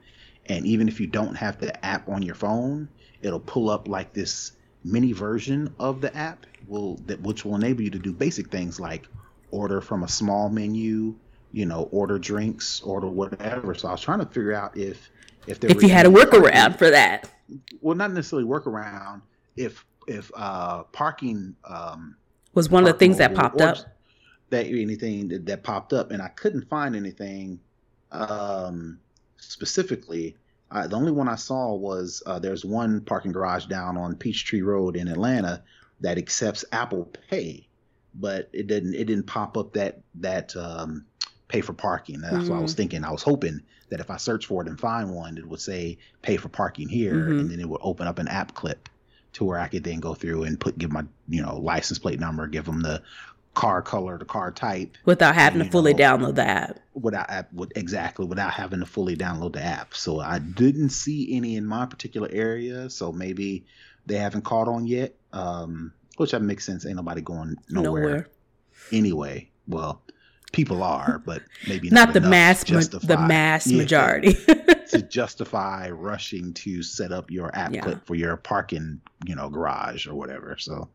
And 0.47 0.67
even 0.67 0.89
if 0.89 1.01
you 1.01 1.07
don't 1.07 1.35
have 1.35 1.61
the 1.61 1.85
app 1.85 2.09
on 2.09 2.23
your 2.23 2.35
phone, 2.35 2.89
it'll 3.23 3.41
pull 3.41 3.71
up 3.71 3.89
like 3.89 4.13
this 4.13 4.53
mini 4.85 5.13
version 5.13 5.73
of 5.79 6.01
the 6.01 6.15
app 6.17 6.45
will 6.67 6.97
that 7.07 7.21
which 7.23 7.45
will 7.45 7.55
enable 7.55 7.83
you 7.83 7.91
to 7.91 7.99
do 7.99 8.13
basic 8.13 8.51
things 8.51 8.79
like 8.79 9.07
order 9.51 9.81
from 9.81 10.03
a 10.03 10.09
small 10.09 10.49
menu, 10.49 11.15
you 11.53 11.67
know, 11.67 11.89
order 11.93 12.19
drinks, 12.19 12.81
order 12.81 13.09
whatever. 13.09 13.75
So 13.75 13.89
I 13.89 13.93
was 13.93 14.01
trying 14.01 14.21
to 14.21 14.27
figure 14.27 14.55
out 14.55 14.77
if 14.77 15.11
if 15.47 15.61
there 15.61 15.71
if 15.71 15.83
you 15.83 15.89
had 15.89 16.07
a 16.07 16.09
workaround 16.09 16.79
for 16.79 16.91
that. 16.91 17.31
Well, 17.81 17.97
not 17.97 18.13
necessarily 18.13 18.49
workaround. 18.49 19.23
If 19.57 19.85
if 20.07 20.31
uh, 20.35 20.85
parking 20.85 21.55
um, 21.65 22.17
was 22.55 22.71
one 22.71 22.85
of 22.85 22.93
the 22.93 22.99
things 22.99 23.19
that 23.19 23.35
popped 23.35 23.61
up. 23.61 23.79
That 24.51 24.67
anything 24.67 25.29
that, 25.29 25.47
that, 25.47 25.63
popped 25.63 25.95
up, 25.95 26.11
and 26.11 26.21
I 26.21 26.29
couldn't 26.29 26.69
find 26.69 26.95
anything 26.95 27.59
um, 28.11 28.99
specifically. 29.39 30.37
Uh, 30.73 30.87
the 30.87 30.97
only 30.97 31.13
one 31.13 31.29
I 31.29 31.35
saw 31.35 31.75
was 31.75 32.23
uh, 32.25 32.39
there's 32.39 32.65
one 32.65 33.03
parking 33.03 33.31
garage 33.31 33.67
down 33.67 33.97
on 33.99 34.17
Peachtree 34.17 34.63
Road 34.63 34.97
in 34.97 35.07
Atlanta 35.07 35.63
that 36.01 36.17
accepts 36.17 36.65
Apple 36.73 37.11
Pay, 37.31 37.69
but 38.15 38.49
it 38.53 38.67
didn't 38.67 38.95
it 38.95 39.05
didn't 39.05 39.27
pop 39.27 39.59
up 39.59 39.75
that 39.75 40.01
that 40.17 40.57
um, 40.57 41.05
pay 41.49 41.61
for 41.61 41.75
parking. 41.75 42.23
That's 42.23 42.35
mm-hmm. 42.35 42.49
what 42.49 42.59
I 42.59 42.61
was 42.61 42.73
mm-hmm. 42.73 42.77
thinking. 42.79 43.05
I 43.05 43.13
was 43.13 43.23
hoping 43.23 43.61
that 43.91 44.01
if 44.01 44.11
I 44.11 44.17
search 44.17 44.47
for 44.47 44.63
it 44.63 44.69
and 44.69 44.81
find 44.81 45.15
one, 45.15 45.37
it 45.37 45.47
would 45.47 45.61
say 45.61 45.99
pay 46.23 46.39
for 46.39 46.49
parking 46.49 46.89
here, 46.89 47.15
mm-hmm. 47.15 47.41
and 47.41 47.51
then 47.51 47.61
it 47.61 47.69
would 47.69 47.83
open 47.83 48.07
up 48.07 48.19
an 48.19 48.29
app 48.29 48.55
clip 48.55 48.89
to 49.35 49.45
where 49.45 49.59
I 49.59 49.69
could 49.69 49.85
then 49.85 50.01
go 50.01 50.15
through 50.15 50.45
and 50.45 50.59
put 50.59 50.79
give 50.79 50.91
my 50.91 51.05
you 51.29 51.43
know 51.43 51.59
license 51.59 51.99
plate 51.99 52.19
number, 52.19 52.47
give 52.47 52.65
them 52.65 52.81
the 52.81 53.03
car 53.55 53.83
color, 53.83 54.19
the 54.19 54.25
car 54.25 54.51
type, 54.51 54.97
without 55.05 55.35
having 55.35 55.61
and, 55.61 55.71
to 55.71 55.73
fully 55.73 55.95
know, 55.95 55.99
download 55.99 56.35
the 56.35 56.47
app. 56.47 56.79
Without 56.95 57.29
app, 57.31 57.53
with, 57.53 57.73
exactly 57.77 58.27
without 58.27 58.53
having 58.53 58.81
to 58.81 58.87
fully 58.87 59.17
download 59.17 59.53
the 59.53 59.63
app. 59.63 59.95
So 59.95 60.21
I 60.21 60.39
didn't 60.39 60.91
see 60.91 61.37
any 61.37 61.57
in 61.57 61.67
my 61.67 61.87
particular 61.87 62.29
area. 62.33 62.89
So 62.91 63.13
maybe 63.13 63.65
they 64.07 64.17
haven't 64.17 64.43
caught 64.43 64.69
on 64.69 64.87
yet. 64.87 65.15
Um, 65.33 65.93
which 66.17 66.33
that 66.33 66.43
makes 66.43 66.65
sense. 66.65 66.87
Ain't 66.87 66.97
nobody 66.97 67.21
going 67.21 67.57
nowhere. 67.69 68.03
nowhere. 68.03 68.29
Anyway, 68.91 69.51
well, 69.67 70.03
people 70.53 70.83
are, 70.83 71.23
but 71.25 71.43
maybe 71.67 71.89
not, 71.91 72.09
not 72.09 72.15
the 72.15 72.21
mass 72.21 72.65
the 72.65 73.17
mass 73.27 73.67
yeah, 73.67 73.79
majority 73.79 74.35
to 74.89 75.03
justify 75.09 75.91
rushing 75.91 76.53
to 76.55 76.83
set 76.83 77.13
up 77.13 77.31
your 77.31 77.55
app 77.57 77.75
yeah. 77.75 77.81
clip 77.81 78.07
for 78.07 78.15
your 78.15 78.37
parking, 78.37 79.01
you 79.25 79.35
know, 79.35 79.49
garage 79.49 80.07
or 80.07 80.15
whatever. 80.15 80.57
So, 80.59 80.89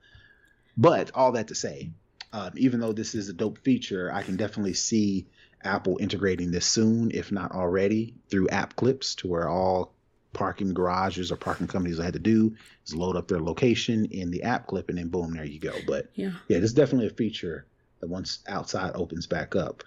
but 0.78 1.12
all 1.16 1.32
that 1.34 1.48
to 1.48 1.56
say, 1.56 1.90
um, 2.34 2.52
even 2.56 2.80
though 2.80 2.94
this 2.94 3.16
is 3.16 3.30
a 3.30 3.34
dope 3.34 3.60
feature, 3.60 4.12
I 4.14 4.24
can 4.24 4.36
definitely 4.36 4.74
see 4.74 5.28
Apple 5.64 5.98
integrating 6.00 6.52
this 6.52 6.66
soon, 6.66 7.12
if 7.12 7.32
not 7.32 7.52
already, 7.52 8.16
through 8.30 8.50
app 8.50 8.76
clips 8.76 9.16
to 9.16 9.28
where 9.28 9.48
all 9.48 9.94
parking 10.34 10.74
garages 10.74 11.32
or 11.32 11.36
parking 11.36 11.68
companies 11.68 12.00
I 12.00 12.06
had 12.06 12.14
to 12.14 12.20
do 12.20 12.56
is 12.86 12.94
load 12.94 13.16
up 13.16 13.28
their 13.28 13.40
location 13.40 14.06
in 14.06 14.30
the 14.30 14.44
app 14.44 14.68
clip 14.68 14.90
and 14.90 14.98
then 14.98 15.08
boom, 15.08 15.34
there 15.34 15.46
you 15.46 15.60
go. 15.60 15.74
But 15.88 16.10
yeah, 16.16 16.32
yeah, 16.48 16.60
this 16.60 16.72
is 16.72 16.74
definitely 16.74 17.08
a 17.08 17.12
feature 17.12 17.66
that 18.02 18.08
once 18.08 18.40
outside 18.48 18.92
opens 18.96 19.26
back 19.26 19.56
up, 19.56 19.84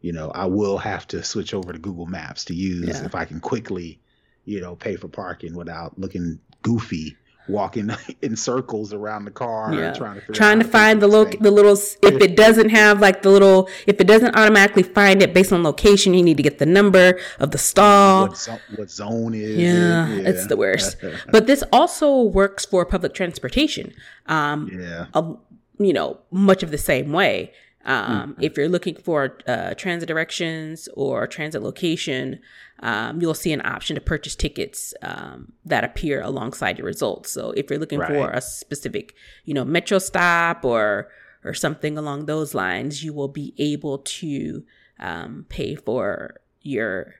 you 0.00 0.12
know, 0.12 0.30
I 0.30 0.46
will 0.46 0.78
have 0.78 1.06
to 1.08 1.24
switch 1.24 1.54
over 1.54 1.72
to 1.72 1.78
Google 1.78 2.06
Maps 2.06 2.44
to 2.46 2.54
use 2.54 2.88
yeah. 2.88 3.04
if 3.04 3.14
I 3.14 3.24
can 3.24 3.40
quickly, 3.40 4.00
you 4.44 4.60
know, 4.60 4.76
pay 4.76 4.96
for 4.96 5.08
parking 5.08 5.54
without 5.54 5.98
looking 5.98 6.38
goofy 6.62 7.16
walking 7.48 7.90
in 8.22 8.36
circles 8.36 8.92
around 8.92 9.24
the 9.24 9.30
car 9.30 9.74
yeah. 9.74 9.92
trying 9.92 10.20
to 10.20 10.32
trying 10.32 10.58
to 10.58 10.64
find 10.64 11.02
the 11.02 11.08
look 11.08 11.38
the 11.40 11.50
little 11.50 11.72
if 11.72 12.00
it 12.02 12.36
doesn't 12.36 12.68
have 12.68 13.00
like 13.00 13.22
the 13.22 13.30
little 13.30 13.68
if 13.86 14.00
it 14.00 14.06
doesn't 14.06 14.34
automatically 14.36 14.82
find 14.82 15.22
it 15.22 15.34
based 15.34 15.52
on 15.52 15.62
location 15.62 16.14
you 16.14 16.22
need 16.22 16.36
to 16.36 16.42
get 16.42 16.58
the 16.58 16.66
number 16.66 17.18
of 17.40 17.50
the 17.50 17.58
stall 17.58 18.28
what, 18.28 18.36
zo- 18.36 18.58
what 18.76 18.90
zone 18.90 19.34
is 19.34 19.58
yeah, 19.58 20.08
it? 20.08 20.22
yeah, 20.22 20.28
it's 20.28 20.46
the 20.46 20.56
worst 20.56 20.96
but 21.30 21.46
this 21.46 21.64
also 21.72 22.22
works 22.22 22.64
for 22.64 22.86
public 22.86 23.12
transportation 23.14 23.92
um 24.26 24.70
yeah 24.72 25.06
a, 25.14 25.34
you 25.78 25.92
know, 25.92 26.18
much 26.30 26.62
of 26.62 26.70
the 26.70 26.78
same 26.78 27.12
way. 27.12 27.52
Um, 27.84 28.32
mm-hmm. 28.32 28.42
If 28.42 28.56
you're 28.56 28.68
looking 28.68 28.96
for 28.96 29.38
uh, 29.46 29.74
transit 29.74 30.06
directions 30.06 30.88
or 30.94 31.26
transit 31.26 31.62
location, 31.62 32.38
um, 32.82 33.22
you'll 33.22 33.34
see 33.34 33.52
an 33.52 33.64
option 33.64 33.94
to 33.94 34.00
purchase 34.00 34.34
tickets 34.34 34.92
um, 35.02 35.52
that 35.64 35.84
appear 35.84 36.20
alongside 36.20 36.78
your 36.78 36.86
results. 36.86 37.30
So 37.30 37.52
if 37.52 37.70
you're 37.70 37.78
looking 37.78 38.00
right. 38.00 38.10
for 38.10 38.30
a 38.30 38.40
specific, 38.40 39.14
you 39.44 39.54
know, 39.54 39.64
metro 39.64 39.98
stop 39.98 40.64
or 40.64 41.08
or 41.44 41.54
something 41.54 41.96
along 41.96 42.26
those 42.26 42.54
lines, 42.54 43.04
you 43.04 43.12
will 43.12 43.28
be 43.28 43.54
able 43.58 43.98
to 43.98 44.64
um, 44.98 45.46
pay 45.48 45.74
for 45.76 46.40
your 46.60 47.14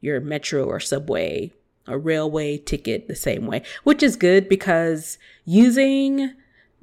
your 0.00 0.20
metro 0.20 0.64
or 0.64 0.80
subway 0.80 1.52
or 1.88 1.98
railway 1.98 2.58
ticket 2.58 3.06
the 3.06 3.14
same 3.14 3.46
way, 3.46 3.62
which 3.84 4.02
is 4.02 4.16
good 4.16 4.48
because 4.48 5.18
using 5.44 6.34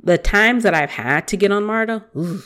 the 0.01 0.17
times 0.17 0.63
that 0.63 0.73
I've 0.73 0.91
had 0.91 1.27
to 1.29 1.37
get 1.37 1.51
on 1.51 1.65
MARTA 1.65 2.05
ooh, 2.15 2.41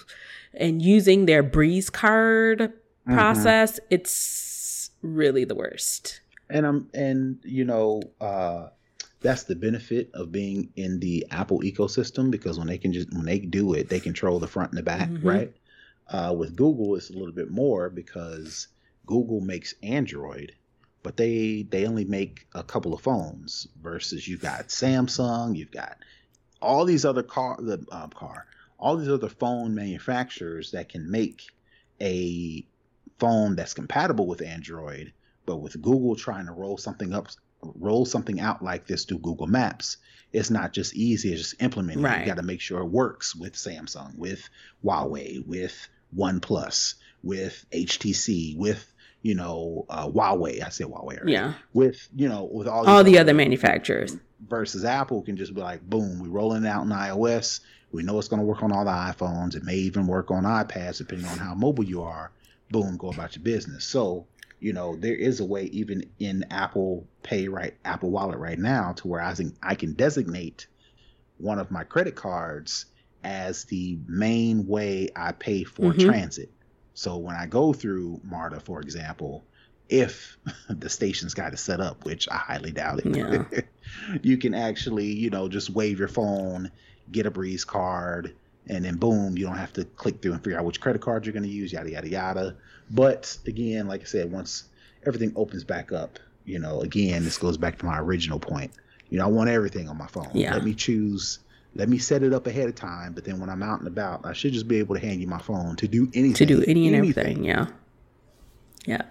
and 0.55 0.81
using 0.81 1.25
their 1.25 1.43
Breeze 1.43 1.91
card 1.91 2.59
mm-hmm. 2.59 3.13
process, 3.13 3.79
it's 3.91 4.46
really 5.01 5.45
the 5.45 5.55
worst. 5.55 6.21
And 6.49 6.65
I'm 6.65 6.89
and 6.93 7.39
you 7.43 7.65
know, 7.65 8.01
uh 8.21 8.69
that's 9.19 9.43
the 9.43 9.55
benefit 9.55 10.11
of 10.13 10.31
being 10.31 10.69
in 10.75 10.99
the 10.99 11.25
Apple 11.31 11.61
ecosystem 11.61 12.29
because 12.29 12.57
when 12.57 12.67
they 12.67 12.77
can 12.77 12.93
just 12.93 13.11
when 13.13 13.25
they 13.25 13.39
do 13.39 13.73
it, 13.73 13.89
they 13.89 13.99
control 13.99 14.39
the 14.39 14.47
front 14.47 14.71
and 14.71 14.77
the 14.77 14.83
back, 14.83 15.09
mm-hmm. 15.09 15.27
right? 15.27 15.53
Uh, 16.09 16.33
with 16.37 16.55
Google, 16.55 16.95
it's 16.95 17.09
a 17.09 17.13
little 17.13 17.33
bit 17.33 17.51
more 17.51 17.89
because 17.89 18.67
Google 19.05 19.41
makes 19.41 19.73
Android, 19.83 20.53
but 21.03 21.17
they 21.17 21.63
they 21.69 21.85
only 21.85 22.05
make 22.05 22.47
a 22.53 22.63
couple 22.63 22.93
of 22.93 23.01
phones. 23.01 23.67
Versus 23.81 24.27
you've 24.27 24.41
got 24.41 24.67
Samsung, 24.67 25.57
you've 25.57 25.71
got 25.71 25.97
all 26.61 26.85
these 26.85 27.05
other 27.05 27.23
car 27.23 27.57
the 27.59 27.83
um, 27.91 28.11
car, 28.11 28.45
all 28.79 28.97
these 28.97 29.09
other 29.09 29.29
phone 29.29 29.73
manufacturers 29.73 30.71
that 30.71 30.89
can 30.89 31.09
make 31.09 31.49
a 31.99 32.65
phone 33.19 33.55
that's 33.55 33.73
compatible 33.73 34.27
with 34.27 34.41
Android. 34.41 35.13
But 35.45 35.57
with 35.57 35.81
Google 35.81 36.15
trying 36.15 36.47
to 36.47 36.51
roll 36.51 36.77
something 36.77 37.13
up 37.13 37.29
roll 37.61 38.05
something 38.05 38.39
out 38.39 38.61
like 38.61 38.85
this 38.85 39.05
through 39.05 39.19
Google 39.19 39.47
Maps, 39.47 39.97
it's 40.31 40.49
not 40.49 40.73
just 40.73 40.95
easy 40.95 41.33
as 41.33 41.39
just 41.39 41.61
implementing. 41.61 42.03
Right. 42.03 42.21
You 42.21 42.25
got 42.25 42.37
to 42.37 42.43
make 42.43 42.61
sure 42.61 42.81
it 42.81 42.87
works 42.87 43.35
with 43.35 43.53
Samsung, 43.53 44.17
with 44.17 44.47
Huawei, 44.83 45.45
with 45.45 45.87
OnePlus, 46.15 46.95
with 47.23 47.65
HTC, 47.71 48.57
with 48.57 48.93
you 49.21 49.35
know 49.35 49.85
uh, 49.89 50.07
Huawei. 50.07 50.63
I 50.63 50.69
said 50.69 50.87
Huawei. 50.87 51.21
Yeah. 51.25 51.53
With 51.73 52.07
you 52.15 52.29
know 52.29 52.43
with 52.51 52.67
all 52.67 52.85
all 52.85 53.03
the 53.03 53.19
other 53.19 53.33
manufacturers. 53.33 54.17
Versus 54.47 54.85
Apple 54.85 55.23
can 55.23 55.35
just 55.35 55.55
be 55.55 55.61
like, 55.61 55.81
boom, 55.81 56.19
we're 56.19 56.29
rolling 56.29 56.63
it 56.63 56.67
out 56.67 56.83
in 56.83 56.89
iOS. 56.89 57.61
We 57.91 58.03
know 58.03 58.19
it's 58.19 58.27
going 58.27 58.39
to 58.39 58.45
work 58.45 58.61
on 58.61 58.71
all 58.71 58.85
the 58.85 58.91
iPhones. 58.91 59.55
It 59.55 59.63
may 59.63 59.75
even 59.75 60.05
work 60.05 60.29
on 60.29 60.43
iPads, 60.43 60.99
depending 60.99 61.25
on 61.25 61.39
how 61.39 61.55
mobile 61.55 61.85
you 61.85 62.03
are. 62.03 62.31
Boom, 62.69 62.97
go 62.97 63.09
about 63.09 63.35
your 63.35 63.43
business. 63.43 63.85
So 63.85 64.27
you 64.59 64.73
know 64.73 64.95
there 64.95 65.15
is 65.15 65.39
a 65.39 65.45
way 65.45 65.65
even 65.65 66.03
in 66.19 66.45
apple 66.49 67.05
pay 67.23 67.47
right 67.47 67.75
apple 67.85 68.09
wallet 68.09 68.37
right 68.37 68.59
now 68.59 68.91
to 68.93 69.07
where 69.07 69.21
i 69.21 69.33
think 69.33 69.55
i 69.61 69.75
can 69.75 69.93
designate 69.93 70.67
one 71.37 71.59
of 71.59 71.71
my 71.71 71.83
credit 71.83 72.15
cards 72.15 72.85
as 73.23 73.65
the 73.65 73.97
main 74.07 74.65
way 74.67 75.09
i 75.15 75.31
pay 75.31 75.63
for 75.63 75.91
mm-hmm. 75.93 76.07
transit 76.07 76.51
so 76.93 77.17
when 77.17 77.35
i 77.35 77.45
go 77.45 77.73
through 77.73 78.19
marta 78.23 78.59
for 78.59 78.81
example 78.81 79.43
if 79.89 80.37
the 80.69 80.89
station's 80.89 81.33
got 81.33 81.53
it 81.53 81.57
set 81.57 81.79
up 81.79 82.03
which 82.05 82.27
i 82.29 82.37
highly 82.37 82.71
doubt 82.71 82.99
it 83.05 83.15
yeah. 83.15 83.61
you 84.21 84.37
can 84.37 84.53
actually 84.53 85.07
you 85.07 85.29
know 85.29 85.47
just 85.47 85.69
wave 85.69 85.99
your 85.99 86.07
phone 86.07 86.71
get 87.11 87.25
a 87.25 87.31
breeze 87.31 87.63
card 87.63 88.35
and 88.69 88.83
then 88.85 88.95
boom 88.95 89.37
you 89.37 89.45
don't 89.45 89.57
have 89.57 89.73
to 89.73 89.83
click 89.83 90.21
through 90.21 90.33
and 90.33 90.43
figure 90.43 90.59
out 90.59 90.65
which 90.65 90.81
credit 90.81 91.01
card 91.01 91.25
you're 91.25 91.33
going 91.33 91.43
to 91.43 91.49
use 91.49 91.71
yada 91.73 91.89
yada 91.89 92.09
yada 92.09 92.55
but 92.89 93.37
again, 93.45 93.87
like 93.87 94.01
I 94.01 94.05
said, 94.05 94.31
once 94.31 94.65
everything 95.05 95.33
opens 95.35 95.63
back 95.63 95.91
up, 95.91 96.19
you 96.45 96.59
know, 96.59 96.81
again, 96.81 97.23
this 97.23 97.37
goes 97.37 97.57
back 97.57 97.77
to 97.79 97.85
my 97.85 97.99
original 97.99 98.39
point. 98.39 98.71
You 99.09 99.19
know, 99.19 99.25
I 99.25 99.27
want 99.27 99.49
everything 99.49 99.89
on 99.89 99.97
my 99.97 100.07
phone. 100.07 100.29
Yeah. 100.33 100.53
Let 100.53 100.63
me 100.63 100.73
choose. 100.73 101.39
Let 101.75 101.89
me 101.89 101.97
set 101.97 102.23
it 102.23 102.33
up 102.33 102.47
ahead 102.47 102.69
of 102.69 102.75
time. 102.75 103.13
But 103.13 103.25
then 103.25 103.39
when 103.39 103.49
I'm 103.49 103.61
out 103.61 103.79
and 103.79 103.87
about, 103.87 104.25
I 104.25 104.33
should 104.33 104.53
just 104.53 104.67
be 104.67 104.79
able 104.79 104.95
to 104.95 105.01
hand 105.01 105.21
you 105.21 105.27
my 105.27 105.39
phone 105.39 105.75
to 105.77 105.87
do 105.87 106.09
anything. 106.13 106.33
To 106.33 106.45
do 106.45 106.63
any 106.67 106.87
and 106.87 106.95
everything. 106.95 107.43
Yeah. 107.43 107.67
Yeah. 108.85 109.03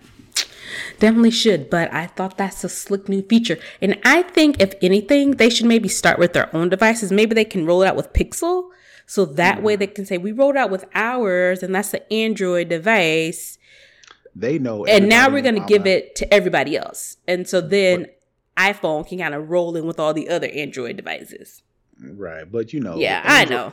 Definitely 0.98 1.30
should, 1.30 1.68
but 1.68 1.92
I 1.92 2.06
thought 2.06 2.38
that's 2.38 2.64
a 2.64 2.68
slick 2.68 3.08
new 3.08 3.22
feature. 3.22 3.58
And 3.82 3.98
I 4.04 4.22
think, 4.22 4.60
if 4.60 4.74
anything, 4.80 5.32
they 5.32 5.50
should 5.50 5.66
maybe 5.66 5.88
start 5.88 6.18
with 6.18 6.32
their 6.32 6.54
own 6.56 6.70
devices. 6.70 7.12
Maybe 7.12 7.34
they 7.34 7.44
can 7.44 7.66
roll 7.66 7.82
it 7.82 7.86
out 7.86 7.96
with 7.96 8.12
Pixel. 8.14 8.70
So 9.06 9.24
that 9.24 9.56
mm-hmm. 9.56 9.64
way 9.64 9.76
they 9.76 9.86
can 9.86 10.04
say, 10.04 10.18
we 10.18 10.32
rolled 10.32 10.56
out 10.56 10.70
with 10.70 10.84
ours, 10.94 11.62
and 11.62 11.74
that's 11.74 11.90
the 11.90 12.12
Android 12.12 12.68
device. 12.68 13.58
They 14.34 14.58
know. 14.58 14.84
And 14.84 15.08
now 15.08 15.30
we're 15.30 15.42
going 15.42 15.60
to 15.60 15.66
give 15.66 15.86
it 15.86 16.16
to 16.16 16.34
everybody 16.34 16.76
else. 16.76 17.16
And 17.26 17.48
so 17.48 17.60
then 17.60 18.02
but, 18.02 18.20
iPhone 18.56 19.08
can 19.08 19.18
kind 19.18 19.34
of 19.34 19.48
roll 19.48 19.76
in 19.76 19.86
with 19.86 19.98
all 19.98 20.12
the 20.12 20.28
other 20.28 20.48
Android 20.48 20.96
devices. 20.96 21.62
Right. 22.00 22.50
But 22.50 22.72
you 22.72 22.80
know. 22.80 22.96
Yeah, 22.96 23.22
Android, 23.24 23.32
I 23.32 23.50
know. 23.50 23.72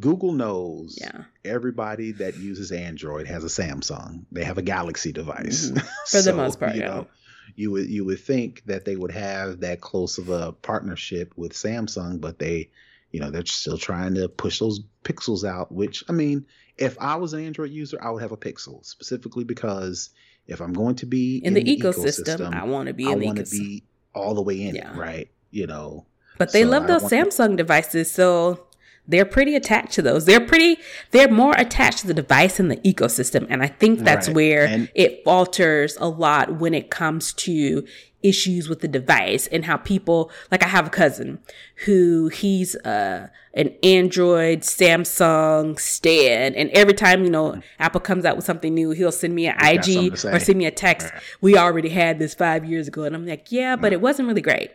Google 0.00 0.32
knows 0.32 0.98
yeah. 1.00 1.24
everybody 1.44 2.12
that 2.12 2.36
uses 2.36 2.72
Android 2.72 3.26
has 3.26 3.44
a 3.44 3.48
Samsung. 3.48 4.24
They 4.32 4.44
have 4.44 4.58
a 4.58 4.62
Galaxy 4.62 5.12
device. 5.12 5.70
Mm-hmm. 5.70 5.78
For 6.06 6.18
so, 6.18 6.32
the 6.32 6.36
most 6.36 6.58
part, 6.58 6.74
you 6.74 6.82
yeah. 6.82 6.88
know, 6.88 7.06
you 7.54 7.70
would 7.70 7.88
you 7.88 8.04
would 8.04 8.20
think 8.20 8.62
that 8.66 8.84
they 8.84 8.96
would 8.96 9.12
have 9.12 9.60
that 9.60 9.80
close 9.80 10.18
of 10.18 10.28
a 10.28 10.52
partnership 10.52 11.32
with 11.36 11.52
Samsung, 11.52 12.20
but 12.20 12.38
they, 12.38 12.70
you 13.14 13.20
know, 13.20 13.30
they're 13.30 13.46
still 13.46 13.78
trying 13.78 14.16
to 14.16 14.28
push 14.28 14.58
those 14.58 14.80
pixels 15.04 15.48
out. 15.48 15.70
Which 15.70 16.02
I 16.08 16.12
mean, 16.12 16.46
if 16.76 16.98
I 17.00 17.14
was 17.14 17.32
an 17.32 17.46
Android 17.46 17.70
user, 17.70 17.96
I 18.02 18.10
would 18.10 18.22
have 18.22 18.32
a 18.32 18.36
Pixel 18.36 18.84
specifically 18.84 19.44
because 19.44 20.10
if 20.48 20.60
I'm 20.60 20.72
going 20.72 20.96
to 20.96 21.06
be 21.06 21.38
in, 21.38 21.46
in 21.46 21.54
the, 21.54 21.62
the, 21.62 21.76
ecosystem, 21.76 22.38
ecosystem 22.38 22.54
I 22.60 22.64
want 22.64 22.88
to 22.88 22.92
be. 22.92 23.04
in 23.04 23.22
I 23.22 23.24
want 23.26 23.38
to 23.38 23.48
be 23.48 23.84
all 24.16 24.34
the 24.34 24.42
way 24.42 24.60
in 24.60 24.74
yeah. 24.74 24.92
it, 24.92 24.96
right? 24.96 25.30
You 25.52 25.68
know. 25.68 26.06
But 26.38 26.50
they 26.50 26.64
so 26.64 26.70
love 26.70 26.88
those 26.88 27.04
Samsung 27.04 27.50
to... 27.50 27.56
devices, 27.56 28.10
so 28.10 28.66
they're 29.06 29.26
pretty 29.26 29.54
attached 29.54 29.92
to 29.92 30.02
those. 30.02 30.24
They're 30.24 30.40
pretty. 30.40 30.78
They're 31.10 31.30
more 31.30 31.54
attached 31.56 31.98
to 32.00 32.06
the 32.06 32.14
device 32.14 32.58
and 32.58 32.70
the 32.70 32.76
ecosystem, 32.78 33.46
and 33.50 33.62
I 33.62 33.66
think 33.66 34.00
that's 34.00 34.28
right. 34.28 34.36
where 34.36 34.66
and... 34.66 34.88
it 34.94 35.24
falters 35.24 35.96
a 36.00 36.08
lot 36.08 36.56
when 36.56 36.74
it 36.74 36.90
comes 36.90 37.32
to 37.34 37.86
issues 38.22 38.70
with 38.70 38.80
the 38.80 38.88
device 38.88 39.46
and 39.48 39.66
how 39.66 39.76
people 39.76 40.30
like 40.50 40.62
I 40.62 40.68
have 40.68 40.86
a 40.86 40.90
cousin 40.90 41.40
who 41.84 42.28
he's 42.28 42.74
uh 42.76 43.28
an 43.52 43.74
Android 43.82 44.60
Samsung 44.60 45.78
stan 45.78 46.54
and 46.54 46.70
every 46.70 46.94
time 46.94 47.22
you 47.24 47.30
know 47.30 47.60
Apple 47.78 48.00
comes 48.00 48.24
out 48.24 48.34
with 48.34 48.46
something 48.46 48.72
new 48.72 48.92
he'll 48.92 49.12
send 49.12 49.34
me 49.34 49.46
an 49.46 49.56
IG 49.60 50.14
or 50.24 50.40
send 50.40 50.58
me 50.58 50.64
a 50.64 50.70
text 50.70 51.12
right. 51.12 51.22
we 51.42 51.58
already 51.58 51.90
had 51.90 52.18
this 52.18 52.34
5 52.34 52.64
years 52.64 52.88
ago 52.88 53.02
and 53.02 53.14
I'm 53.14 53.26
like 53.26 53.52
yeah 53.52 53.76
but 53.76 53.92
it 53.92 54.00
wasn't 54.00 54.26
really 54.26 54.40
great 54.40 54.70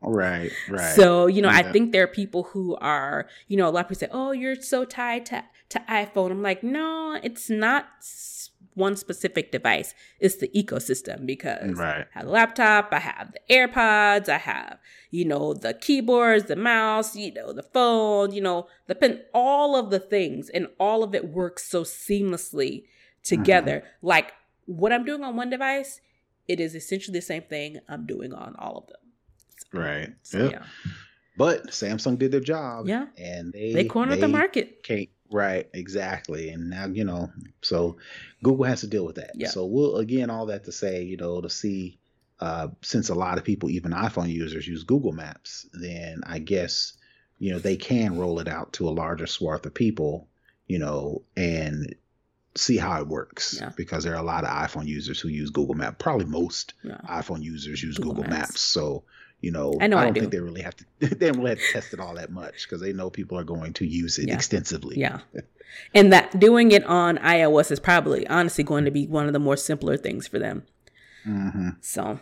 Right, 0.00 0.52
right. 0.68 0.94
So, 0.94 1.26
you 1.26 1.42
know, 1.42 1.50
yeah. 1.50 1.58
I 1.58 1.72
think 1.72 1.92
there 1.92 2.04
are 2.04 2.08
people 2.08 2.44
who 2.44 2.76
are, 2.76 3.26
you 3.48 3.56
know, 3.56 3.68
a 3.68 3.70
lot 3.70 3.80
of 3.80 3.88
people 3.88 4.00
say, 4.00 4.08
"Oh, 4.12 4.30
you're 4.32 4.54
so 4.54 4.84
tied 4.84 5.26
to 5.26 5.44
to 5.70 5.80
iPhone." 5.88 6.30
I'm 6.30 6.42
like, 6.42 6.62
"No, 6.62 7.18
it's 7.22 7.50
not 7.50 7.86
one 8.78 8.96
specific 8.96 9.50
device. 9.50 9.94
It's 10.20 10.36
the 10.36 10.48
ecosystem 10.48 11.26
because 11.26 11.76
right. 11.76 12.06
I 12.14 12.18
have 12.18 12.28
a 12.28 12.30
laptop, 12.30 12.88
I 12.92 13.00
have 13.00 13.32
the 13.32 13.54
AirPods, 13.54 14.28
I 14.28 14.38
have, 14.38 14.78
you 15.10 15.24
know, 15.24 15.52
the 15.52 15.74
keyboards, 15.74 16.44
the 16.44 16.56
mouse, 16.56 17.16
you 17.16 17.34
know, 17.34 17.52
the 17.52 17.64
phone, 17.64 18.32
you 18.32 18.40
know, 18.40 18.68
the 18.86 18.94
pen, 18.94 19.22
all 19.34 19.76
of 19.76 19.90
the 19.90 19.98
things, 19.98 20.48
and 20.48 20.68
all 20.78 21.02
of 21.02 21.14
it 21.14 21.28
works 21.28 21.68
so 21.68 21.82
seamlessly 21.82 22.84
together. 23.24 23.80
Mm-hmm. 23.80 24.06
Like 24.06 24.32
what 24.66 24.92
I'm 24.92 25.04
doing 25.04 25.24
on 25.24 25.36
one 25.36 25.50
device, 25.50 26.00
it 26.46 26.60
is 26.60 26.74
essentially 26.74 27.18
the 27.18 27.26
same 27.26 27.42
thing 27.42 27.80
I'm 27.88 28.06
doing 28.06 28.32
on 28.32 28.54
all 28.56 28.78
of 28.78 28.86
them. 28.86 29.07
Right. 29.72 30.14
So, 30.22 30.44
yep. 30.44 30.52
yeah. 30.52 30.62
But 31.36 31.68
Samsung 31.68 32.18
did 32.18 32.32
their 32.32 32.40
job. 32.40 32.88
Yeah. 32.88 33.06
And 33.16 33.52
they 33.52 33.72
they 33.72 33.84
cornered 33.84 34.16
they 34.16 34.22
the 34.22 34.28
market. 34.28 34.82
Can't 34.82 35.08
Right, 35.30 35.68
exactly. 35.74 36.50
And 36.50 36.70
now, 36.70 36.86
you 36.86 37.04
know, 37.04 37.30
so 37.60 37.98
Google 38.42 38.64
has 38.64 38.80
to 38.80 38.86
deal 38.86 39.04
with 39.04 39.16
that. 39.16 39.32
Yeah. 39.34 39.48
So 39.48 39.66
we'll 39.66 39.96
again 39.96 40.30
all 40.30 40.46
that 40.46 40.64
to 40.64 40.72
say, 40.72 41.02
you 41.02 41.16
know, 41.16 41.40
to 41.40 41.50
see 41.50 41.98
uh, 42.40 42.68
since 42.82 43.08
a 43.08 43.14
lot 43.14 43.38
of 43.38 43.44
people, 43.44 43.68
even 43.68 43.92
iPhone 43.92 44.30
users, 44.30 44.66
use 44.66 44.84
Google 44.84 45.12
Maps, 45.12 45.66
then 45.72 46.22
I 46.24 46.38
guess, 46.38 46.94
you 47.38 47.52
know, 47.52 47.58
they 47.58 47.76
can 47.76 48.18
roll 48.18 48.38
it 48.38 48.48
out 48.48 48.72
to 48.74 48.88
a 48.88 48.90
larger 48.90 49.26
swath 49.26 49.66
of 49.66 49.74
people, 49.74 50.28
you 50.66 50.78
know, 50.78 51.22
and 51.36 51.94
see 52.56 52.76
how 52.76 53.00
it 53.00 53.08
works. 53.08 53.58
Yeah. 53.60 53.72
Because 53.76 54.04
there 54.04 54.14
are 54.14 54.22
a 54.22 54.26
lot 54.26 54.44
of 54.44 54.50
iPhone 54.50 54.86
users 54.86 55.20
who 55.20 55.28
use 55.28 55.50
Google 55.50 55.74
Maps. 55.74 55.96
Probably 55.98 56.26
most 56.26 56.74
yeah. 56.82 56.98
iPhone 57.08 57.42
users 57.42 57.82
use 57.82 57.98
Google, 57.98 58.14
Google 58.14 58.30
Maps. 58.30 58.50
Maps. 58.50 58.60
So 58.60 59.04
you 59.40 59.52
know, 59.52 59.74
I, 59.80 59.86
know 59.86 59.98
I 59.98 60.02
don't 60.02 60.10
I 60.10 60.12
do. 60.12 60.20
think 60.20 60.32
they 60.32 60.40
really 60.40 60.62
have 60.62 60.76
to. 60.76 60.84
They 61.16 61.28
don't 61.28 61.38
really 61.38 61.50
have 61.50 61.58
to 61.58 61.72
test 61.72 61.92
it 61.92 62.00
all 62.00 62.14
that 62.14 62.30
much 62.30 62.64
because 62.64 62.80
they 62.80 62.92
know 62.92 63.10
people 63.10 63.38
are 63.38 63.44
going 63.44 63.72
to 63.74 63.86
use 63.86 64.18
it 64.18 64.28
yeah. 64.28 64.34
extensively. 64.34 64.98
Yeah, 64.98 65.20
and 65.94 66.12
that 66.12 66.38
doing 66.38 66.72
it 66.72 66.84
on 66.84 67.18
iOS 67.18 67.70
is 67.70 67.80
probably 67.80 68.26
honestly 68.26 68.64
going 68.64 68.84
to 68.84 68.90
be 68.90 69.06
one 69.06 69.26
of 69.26 69.32
the 69.32 69.38
more 69.38 69.56
simpler 69.56 69.96
things 69.96 70.26
for 70.26 70.38
them. 70.38 70.64
Mm-hmm. 71.26 71.70
So, 71.80 72.20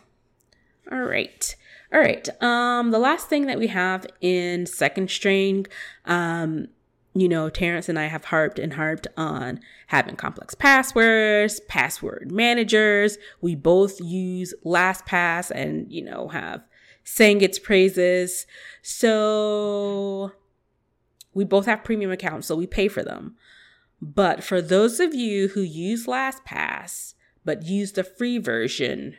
all 0.91 1.03
right, 1.03 1.57
all 1.93 2.01
right. 2.01 2.29
Um, 2.43 2.91
the 2.91 2.99
last 2.99 3.29
thing 3.29 3.47
that 3.47 3.59
we 3.59 3.69
have 3.69 4.07
in 4.21 4.67
second 4.67 5.11
string, 5.11 5.67
um, 6.05 6.69
you 7.15 7.31
know, 7.31 7.49
Terrence 7.49 7.89
and 7.89 7.99
I 7.99 8.07
have 8.07 8.27
harped 8.27 8.59
and 8.59 8.75
harped 8.75 9.07
on 9.17 9.61
having 9.87 10.17
complex 10.17 10.55
passwords, 10.55 11.61
password 11.61 12.31
managers. 12.31 13.17
We 13.41 13.55
both 13.55 14.01
use 14.03 14.53
LastPass 14.67 15.51
and, 15.51 15.91
you 15.91 16.03
know, 16.03 16.29
have 16.29 16.63
sang 17.07 17.41
its 17.41 17.59
praises. 17.59 18.47
So 18.83 20.33
We 21.33 21.45
both 21.45 21.67
have 21.67 21.85
premium 21.85 22.11
accounts, 22.11 22.47
so 22.47 22.57
we 22.57 22.67
pay 22.67 22.89
for 22.89 23.03
them. 23.03 23.37
But 24.03 24.43
for 24.45 24.61
those 24.61 25.01
of 25.01 25.15
you 25.15 25.49
who 25.49 25.63
use 25.63 26.07
LastPass 26.07 27.15
but 27.45 27.63
use 27.63 27.93
the 27.93 28.05
free 28.05 28.39
version, 28.39 29.17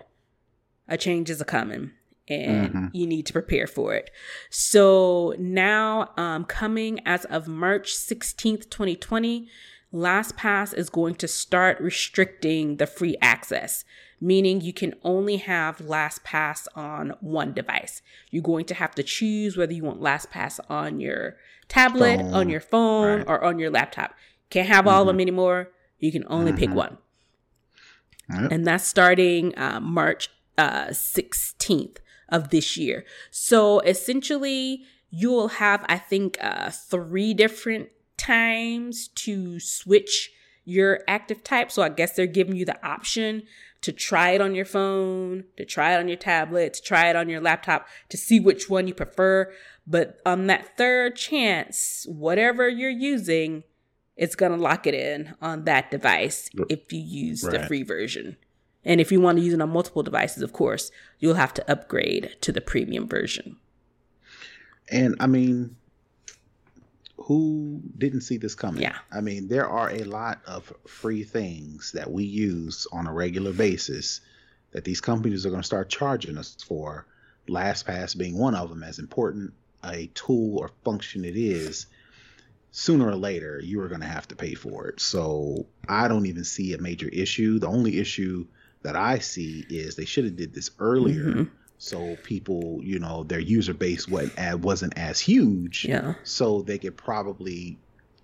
a 0.88 0.98
change 0.98 1.30
is 1.30 1.42
a 1.42 1.46
coming 1.46 1.92
and 2.28 2.70
mm-hmm. 2.70 2.86
you 2.92 3.08
need 3.08 3.26
to 3.26 3.34
prepare 3.34 3.68
for 3.68 3.94
it. 3.94 4.12
So 4.50 5.34
now, 5.40 6.12
um, 6.18 6.44
coming 6.44 7.00
as 7.06 7.24
of 7.26 7.48
March 7.48 7.94
16th, 7.96 8.70
2020, 8.70 9.48
LastPass 9.94 10.74
is 10.74 10.90
going 10.90 11.16
to 11.16 11.28
start 11.28 11.80
restricting 11.80 12.78
the 12.78 12.88
free 12.88 13.16
access, 13.22 13.86
meaning 14.20 14.62
you 14.62 14.74
can 14.74 14.96
only 15.04 15.38
have 15.38 15.78
LastPass 15.78 16.68
on 16.76 17.14
one 17.20 17.54
device. 17.54 18.02
You're 18.32 18.44
going 18.44 18.66
to 18.66 18.74
have 18.74 18.96
to 18.96 19.04
choose 19.04 19.58
whether 19.58 19.74
you 19.74 19.84
want 19.84 20.02
LastPass 20.02 20.60
on 20.70 21.00
your 21.00 21.38
tablet, 21.68 22.20
phone. 22.20 22.34
on 22.34 22.50
your 22.50 22.60
phone, 22.60 23.20
right. 23.20 23.28
or 23.28 23.44
on 23.44 23.60
your 23.60 23.70
laptop. 23.70 24.14
Can't 24.50 24.68
have 24.68 24.88
all 24.88 25.02
mm-hmm. 25.02 25.10
of 25.10 25.16
them 25.16 25.22
anymore. 25.22 25.72
You 26.00 26.12
can 26.12 26.24
only 26.28 26.52
mm-hmm. 26.52 26.60
pick 26.60 26.70
one. 26.72 26.98
Yep. 28.30 28.52
And 28.52 28.68
that's 28.68 28.86
starting 28.86 29.58
uh, 29.58 29.80
March 29.80 30.30
uh, 30.58 30.88
16th 30.88 31.98
of 32.30 32.50
this 32.50 32.76
year. 32.78 33.06
So 33.32 33.80
essentially, 33.82 34.84
you 35.10 35.32
will 35.32 35.48
have, 35.48 35.86
I 35.88 35.98
think, 35.98 36.38
uh, 36.42 36.72
three 36.72 37.34
different 37.34 37.90
times 38.18 39.08
to 39.10 39.60
switch 39.60 40.32
your 40.66 41.00
active 41.08 41.44
type. 41.44 41.72
So 41.72 41.82
I 41.82 41.90
guess 41.90 42.14
they're 42.14 42.28
giving 42.28 42.58
you 42.58 42.66
the 42.66 42.86
option 42.86 43.44
to 43.82 43.92
try 43.92 44.32
it 44.32 44.42
on 44.42 44.56
your 44.56 44.66
phone, 44.66 45.46
to 45.58 45.66
try 45.66 45.94
it 45.94 46.00
on 46.00 46.08
your 46.08 46.18
tablet, 46.18 46.74
to 46.74 46.82
try 46.82 47.10
it 47.10 47.16
on 47.16 47.30
your 47.30 47.42
laptop 47.42 47.88
to 48.10 48.18
see 48.18 48.40
which 48.40 48.70
one 48.70 48.88
you 48.88 48.94
prefer. 48.94 49.52
But 49.86 50.20
on 50.26 50.48
that 50.48 50.78
third 50.78 51.16
chance, 51.16 52.06
whatever 52.10 52.68
you're 52.68 52.90
using, 52.90 53.64
it's 54.16 54.36
going 54.36 54.52
to 54.52 54.58
lock 54.58 54.88
it 54.88 54.94
in 54.94 55.36
on 55.42 55.66
that 55.66 55.92
device 55.92 56.50
if 56.70 56.92
you 56.92 57.00
use 57.00 57.44
right. 57.44 57.54
the 57.54 57.68
free 57.68 57.84
version. 57.84 58.38
And 58.84 59.00
if 59.02 59.12
you 59.12 59.20
want 59.20 59.38
to 59.38 59.44
use 59.44 59.54
it 59.54 59.62
on 59.62 59.70
multiple 59.70 60.04
devices, 60.04 60.42
of 60.42 60.54
course, 60.54 60.92
you'll 61.20 61.36
have 61.36 61.54
to 61.56 61.72
upgrade 61.72 62.38
to 62.42 62.52
the 62.52 62.62
premium 62.62 63.08
version. 63.08 63.58
And 64.90 65.16
I 65.20 65.28
mean, 65.28 65.76
who 67.28 67.82
didn't 67.98 68.22
see 68.22 68.38
this 68.38 68.56
coming? 68.56 68.82
Yeah. 68.82 68.96
I 69.12 69.20
mean, 69.20 69.50
there 69.50 69.68
are 69.68 69.90
a 69.90 70.06
lot 70.06 70.40
of 70.48 70.72
free 70.88 71.24
things 71.24 71.92
that 71.92 72.10
we 72.10 72.24
use 72.24 72.88
on 72.94 73.06
a 73.06 73.12
regular 73.12 73.52
basis 73.52 74.22
that 74.72 74.86
these 74.86 75.02
companies 75.02 75.46
are 75.46 75.50
going 75.50 75.62
to 75.62 75.68
start 75.68 75.90
charging 75.90 76.38
us 76.38 76.56
for. 76.66 77.06
LastPass 77.50 78.18
being 78.18 78.38
one 78.38 78.56
of 78.56 78.70
them, 78.70 78.82
as 78.82 79.00
important 79.00 79.54
a 79.84 80.08
tool 80.14 80.58
or 80.58 80.72
function 80.86 81.26
it 81.26 81.36
is, 81.36 81.88
sooner 82.72 83.08
or 83.10 83.16
later 83.16 83.60
you 83.62 83.82
are 83.82 83.88
going 83.90 84.02
to 84.02 84.08
have 84.08 84.28
to 84.30 84.36
pay 84.36 84.54
for 84.54 84.88
it. 84.88 85.02
So 85.02 85.66
I 85.88 86.08
don't 86.08 86.28
even 86.28 86.46
see 86.46 86.74
a 86.74 86.78
major 86.82 87.10
issue. 87.10 87.60
The 87.60 87.68
only 87.68 88.00
issue 88.00 88.48
that 88.84 88.96
I 88.96 89.20
see 89.20 89.66
is 89.70 89.96
they 89.96 90.06
should 90.06 90.26
have 90.26 90.38
did 90.38 90.54
this 90.54 90.72
earlier. 90.80 91.26
Mm-hmm. 91.26 91.44
So 91.78 92.18
people, 92.24 92.80
you 92.84 93.00
know, 93.00 93.24
their 93.24 93.40
user 93.40 93.74
base 93.74 94.08
wasn't, 94.08 94.62
wasn't 94.62 94.98
as 94.98 95.20
huge. 95.20 95.86
Yeah. 95.86 96.16
So 96.24 96.62
they 96.62 96.80
could 96.80 96.98
probably 96.98 97.78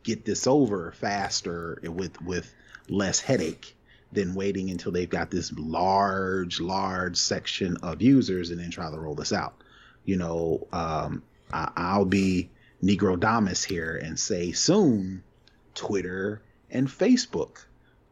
get 0.04 0.26
this 0.26 0.48
over 0.48 0.92
faster 0.92 1.80
with 1.84 2.22
with 2.22 2.54
less 2.90 3.20
headache 3.20 3.76
than 4.12 4.36
waiting 4.36 4.70
until 4.70 4.92
they've 4.92 5.10
got 5.10 5.32
this 5.32 5.52
large, 5.54 6.60
large 6.60 7.18
section 7.18 7.78
of 7.78 8.02
users 8.02 8.52
and 8.52 8.60
then 8.60 8.70
try 8.70 8.90
to 8.90 8.98
roll 8.98 9.16
this 9.16 9.34
out. 9.34 9.56
You 10.06 10.18
know, 10.18 10.68
um, 10.72 11.24
I, 11.52 11.98
will 11.98 12.06
be 12.06 12.50
Negrodamus 12.84 13.64
here 13.64 13.96
and 13.96 14.20
say 14.20 14.52
soon 14.52 15.24
Twitter 15.74 16.42
and 16.70 16.88
Facebook 16.88 17.66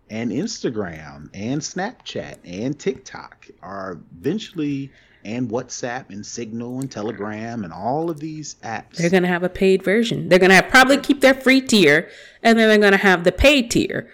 and 0.10 0.32
Instagram 0.32 1.30
and 1.34 1.62
Snapchat 1.62 2.38
and 2.44 2.80
TikTok 2.80 3.48
are 3.62 4.00
eventually 4.18 4.92
and 5.24 5.50
WhatsApp 5.50 6.10
and 6.10 6.26
Signal 6.26 6.80
and 6.80 6.92
Telegram 6.92 7.64
and 7.64 7.74
all 7.74 8.10
of 8.10 8.20
these 8.20 8.56
apps. 8.64 8.98
They're 8.98 9.10
going 9.10 9.24
to 9.24 9.30
have 9.30 9.44
a 9.44 9.50
paid 9.50 9.84
version. 9.84 10.30
They're 10.30 10.40
going 10.40 10.52
to 10.52 10.64
probably 10.64 10.98
keep 10.98 11.22
their 11.22 11.34
free 11.34 11.62
tier 11.62 12.10
and 12.44 12.58
then 12.58 12.68
they're 12.68 12.78
going 12.78 12.92
to 12.92 12.98
have 12.98 13.24
the 13.24 13.32
paid 13.32 13.72
tier. 13.72 14.10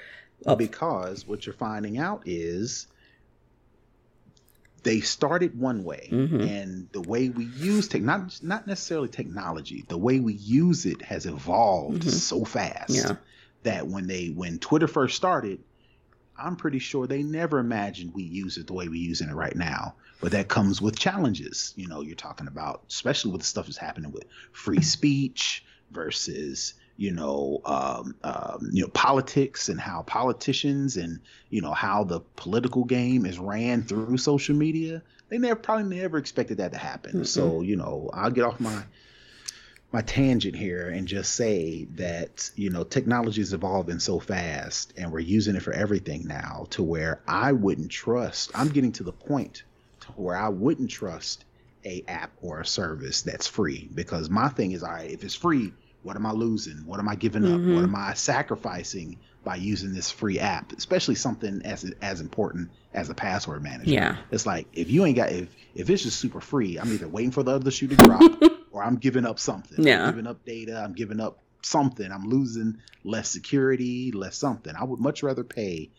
Because 0.58 1.28
what 1.28 1.45
you're 1.45 1.53
finding 1.53 1.97
out 1.97 2.24
is 2.26 2.88
they 4.84 5.01
started 5.01 5.60
one 5.60 5.84
way 5.84 6.08
mm-hmm. 6.10 6.39
and 6.39 6.88
the 6.93 7.01
way 7.01 7.28
we 7.28 7.45
use 7.45 7.89
tech 7.89 8.01
not 8.01 8.39
not 8.41 8.68
necessarily 8.68 9.10
technology 9.10 9.84
the 9.89 9.97
way 9.97 10.22
we 10.22 10.34
use 10.34 10.86
it 10.86 11.01
has 11.01 11.26
evolved 11.26 12.03
mm-hmm. 12.03 12.10
so 12.10 12.45
fast 12.45 12.91
yeah. 12.91 13.16
that 13.64 13.86
when 13.86 14.08
they 14.08 14.28
when 14.28 14.58
twitter 14.60 14.88
first 14.88 15.18
started 15.18 15.60
i'm 16.38 16.55
pretty 16.55 16.79
sure 16.79 17.07
they 17.07 17.23
never 17.23 17.59
imagined 17.59 18.13
we 18.13 18.23
use 18.23 18.57
it 18.57 18.67
the 18.67 18.73
way 18.73 18.88
we're 18.88 18.95
using 18.95 19.29
it 19.29 19.35
right 19.35 19.55
now 19.55 19.93
but 20.21 20.31
that 20.31 20.47
comes 20.47 20.81
with 20.81 20.97
challenges 20.97 21.73
you 21.75 21.88
know 21.88 22.01
you're 22.01 22.15
talking 22.15 22.47
about 22.47 22.81
especially 22.89 23.31
with 23.31 23.41
the 23.41 23.47
stuff 23.47 23.65
that's 23.65 23.77
happening 23.77 24.11
with 24.11 24.25
free 24.51 24.81
speech 24.81 25.63
versus 25.91 26.73
you 26.97 27.11
know, 27.11 27.61
um, 27.63 28.15
um, 28.23 28.69
you 28.73 28.81
know, 28.81 28.89
politics 28.89 29.69
and 29.69 29.79
how 29.79 30.01
politicians 30.01 30.97
and 30.97 31.19
you 31.49 31.61
know 31.61 31.71
how 31.71 32.03
the 32.03 32.19
political 32.35 32.83
game 32.83 33.25
is 33.25 33.38
ran 33.38 33.83
through 33.83 34.17
social 34.17 34.55
media. 34.55 35.01
They 35.29 35.38
never 35.38 35.55
probably 35.55 35.95
never 35.95 36.17
expected 36.17 36.57
that 36.57 36.71
to 36.73 36.77
happen. 36.77 37.11
Mm-hmm. 37.11 37.23
So 37.23 37.61
you 37.61 37.75
know, 37.75 38.09
I'll 38.13 38.31
get 38.31 38.45
off 38.45 38.59
my 38.59 38.83
my 39.91 40.01
tangent 40.01 40.55
here 40.55 40.89
and 40.89 41.07
just 41.07 41.33
say 41.33 41.85
that 41.95 42.49
you 42.55 42.69
know 42.69 42.83
technology 42.83 43.41
is 43.41 43.53
evolving 43.53 43.99
so 43.99 44.19
fast 44.19 44.93
and 44.97 45.11
we're 45.11 45.19
using 45.19 45.55
it 45.55 45.63
for 45.63 45.73
everything 45.73 46.27
now 46.27 46.67
to 46.71 46.83
where 46.83 47.21
I 47.27 47.53
wouldn't 47.53 47.91
trust. 47.91 48.51
I'm 48.53 48.69
getting 48.69 48.91
to 48.93 49.03
the 49.03 49.13
point 49.13 49.63
to 50.01 50.07
where 50.13 50.35
I 50.35 50.49
wouldn't 50.49 50.89
trust 50.89 51.45
a 51.85 52.03
app 52.07 52.31
or 52.41 52.59
a 52.59 52.65
service 52.65 53.21
that's 53.21 53.47
free 53.47 53.89
because 53.93 54.29
my 54.29 54.49
thing 54.49 54.71
is, 54.71 54.83
all 54.83 54.91
right, 54.91 55.09
if 55.09 55.23
it's 55.23 55.35
free 55.35 55.71
what 56.07 56.15
am 56.15 56.25
I 56.25 56.31
losing? 56.31 56.85
What 56.85 57.01
am 57.01 57.09
I 57.09 57.15
giving 57.15 57.43
up? 57.43 57.59
Mm-hmm. 57.59 57.75
What 57.75 57.83
am 57.83 57.95
I 57.95 58.13
sacrificing 58.13 59.17
by 59.43 59.57
using 59.57 59.93
this 59.93 60.09
free 60.09 60.39
app? 60.39 60.71
Especially 60.71 61.15
something 61.15 61.61
as 61.65 61.83
as 62.01 62.21
important 62.21 62.71
as 62.93 63.09
a 63.09 63.13
password 63.13 63.61
manager. 63.61 63.91
Yeah. 63.91 64.15
It's 64.31 64.45
like 64.45 64.67
if 64.71 64.89
you 64.89 65.05
ain't 65.05 65.17
got 65.17 65.33
if 65.33 65.49
if 65.75 65.89
it's 65.89 66.03
just 66.03 66.17
super 66.17 66.39
free, 66.39 66.79
I'm 66.79 66.93
either 66.93 67.09
waiting 67.09 67.31
for 67.31 67.43
the 67.43 67.51
other 67.51 67.71
shoe 67.71 67.88
to 67.88 67.95
drop 67.97 68.21
or 68.78 68.84
I'm 68.84 68.97
giving 68.97 69.25
up 69.25 69.39
something. 69.39 69.84
Yeah. 69.84 70.03
I'm 70.03 70.11
giving 70.11 70.28
up 70.28 70.45
data. 70.45 70.82
I'm 70.84 70.93
giving 70.93 71.19
up 71.19 71.39
something. 71.63 72.11
I'm 72.11 72.30
losing 72.30 72.78
less 73.03 73.30
security, 73.30 74.11
less 74.11 74.38
something. 74.38 74.73
I 74.75 74.84
would 74.84 74.99
much 74.99 75.23
rather 75.23 75.43
pay 75.43 75.89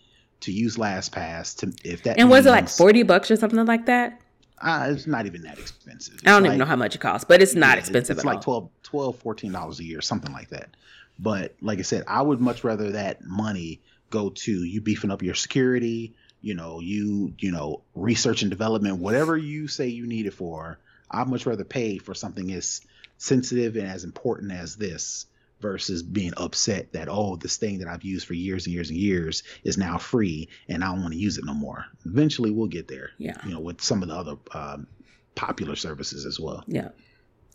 to 0.40 0.52
use 0.52 0.76
LastPass 0.76 1.56
to 1.58 1.88
if 1.88 2.04
that. 2.04 2.18
And 2.18 2.30
was 2.30 2.46
it 2.46 2.50
like 2.50 2.68
forty 2.68 3.02
bucks 3.02 3.30
or 3.30 3.36
something 3.36 3.64
like 3.66 3.86
that? 3.86 4.20
Uh, 4.60 4.88
it's 4.90 5.06
not 5.06 5.26
even 5.26 5.42
that 5.42 5.58
expensive. 5.58 6.14
It's 6.14 6.26
I 6.26 6.30
don't 6.30 6.42
like, 6.42 6.50
even 6.50 6.58
know 6.58 6.64
how 6.64 6.76
much 6.76 6.94
it 6.94 6.98
costs, 6.98 7.24
but 7.24 7.42
it's 7.42 7.54
not 7.54 7.76
yeah, 7.76 7.80
expensive. 7.80 8.16
It's 8.16 8.24
like 8.24 8.40
12 8.40 8.68
12 8.82 9.18
14 9.18 9.52
dollars 9.52 9.80
a 9.80 9.84
year, 9.84 10.00
something 10.00 10.32
like 10.32 10.48
that. 10.50 10.70
But 11.18 11.54
like 11.60 11.78
I 11.78 11.82
said, 11.82 12.04
I 12.06 12.22
would 12.22 12.40
much 12.40 12.64
rather 12.64 12.92
that 12.92 13.22
money 13.22 13.80
go 14.10 14.30
to 14.30 14.64
you 14.64 14.80
beefing 14.80 15.10
up 15.10 15.22
your 15.22 15.34
security, 15.34 16.14
you 16.40 16.54
know, 16.54 16.80
you 16.80 17.34
you 17.38 17.52
know, 17.52 17.82
research 17.94 18.42
and 18.42 18.50
development, 18.50 18.98
whatever 18.98 19.36
you 19.36 19.68
say 19.68 19.88
you 19.88 20.06
need 20.06 20.26
it 20.26 20.34
for. 20.34 20.78
I'd 21.10 21.28
much 21.28 21.46
rather 21.46 21.64
pay 21.64 21.98
for 21.98 22.14
something 22.14 22.52
as 22.52 22.80
sensitive 23.16 23.76
and 23.76 23.86
as 23.86 24.04
important 24.04 24.52
as 24.52 24.76
this 24.76 25.26
versus 25.60 26.02
being 26.02 26.32
upset 26.36 26.92
that 26.92 27.08
oh 27.10 27.36
this 27.36 27.56
thing 27.56 27.78
that 27.78 27.88
I've 27.88 28.04
used 28.04 28.26
for 28.26 28.34
years 28.34 28.66
and 28.66 28.74
years 28.74 28.90
and 28.90 28.98
years 28.98 29.42
is 29.64 29.76
now 29.76 29.98
free 29.98 30.48
and 30.68 30.84
I 30.84 30.88
don't 30.88 31.02
want 31.02 31.14
to 31.14 31.18
use 31.18 31.38
it 31.38 31.44
no 31.44 31.54
more. 31.54 31.84
Eventually 32.06 32.50
we'll 32.50 32.68
get 32.68 32.88
there. 32.88 33.10
Yeah. 33.18 33.36
You 33.44 33.54
know, 33.54 33.60
with 33.60 33.80
some 33.80 34.02
of 34.02 34.08
the 34.08 34.14
other 34.14 34.36
um, 34.52 34.86
popular 35.34 35.76
services 35.76 36.26
as 36.26 36.38
well. 36.38 36.64
Yeah. 36.66 36.90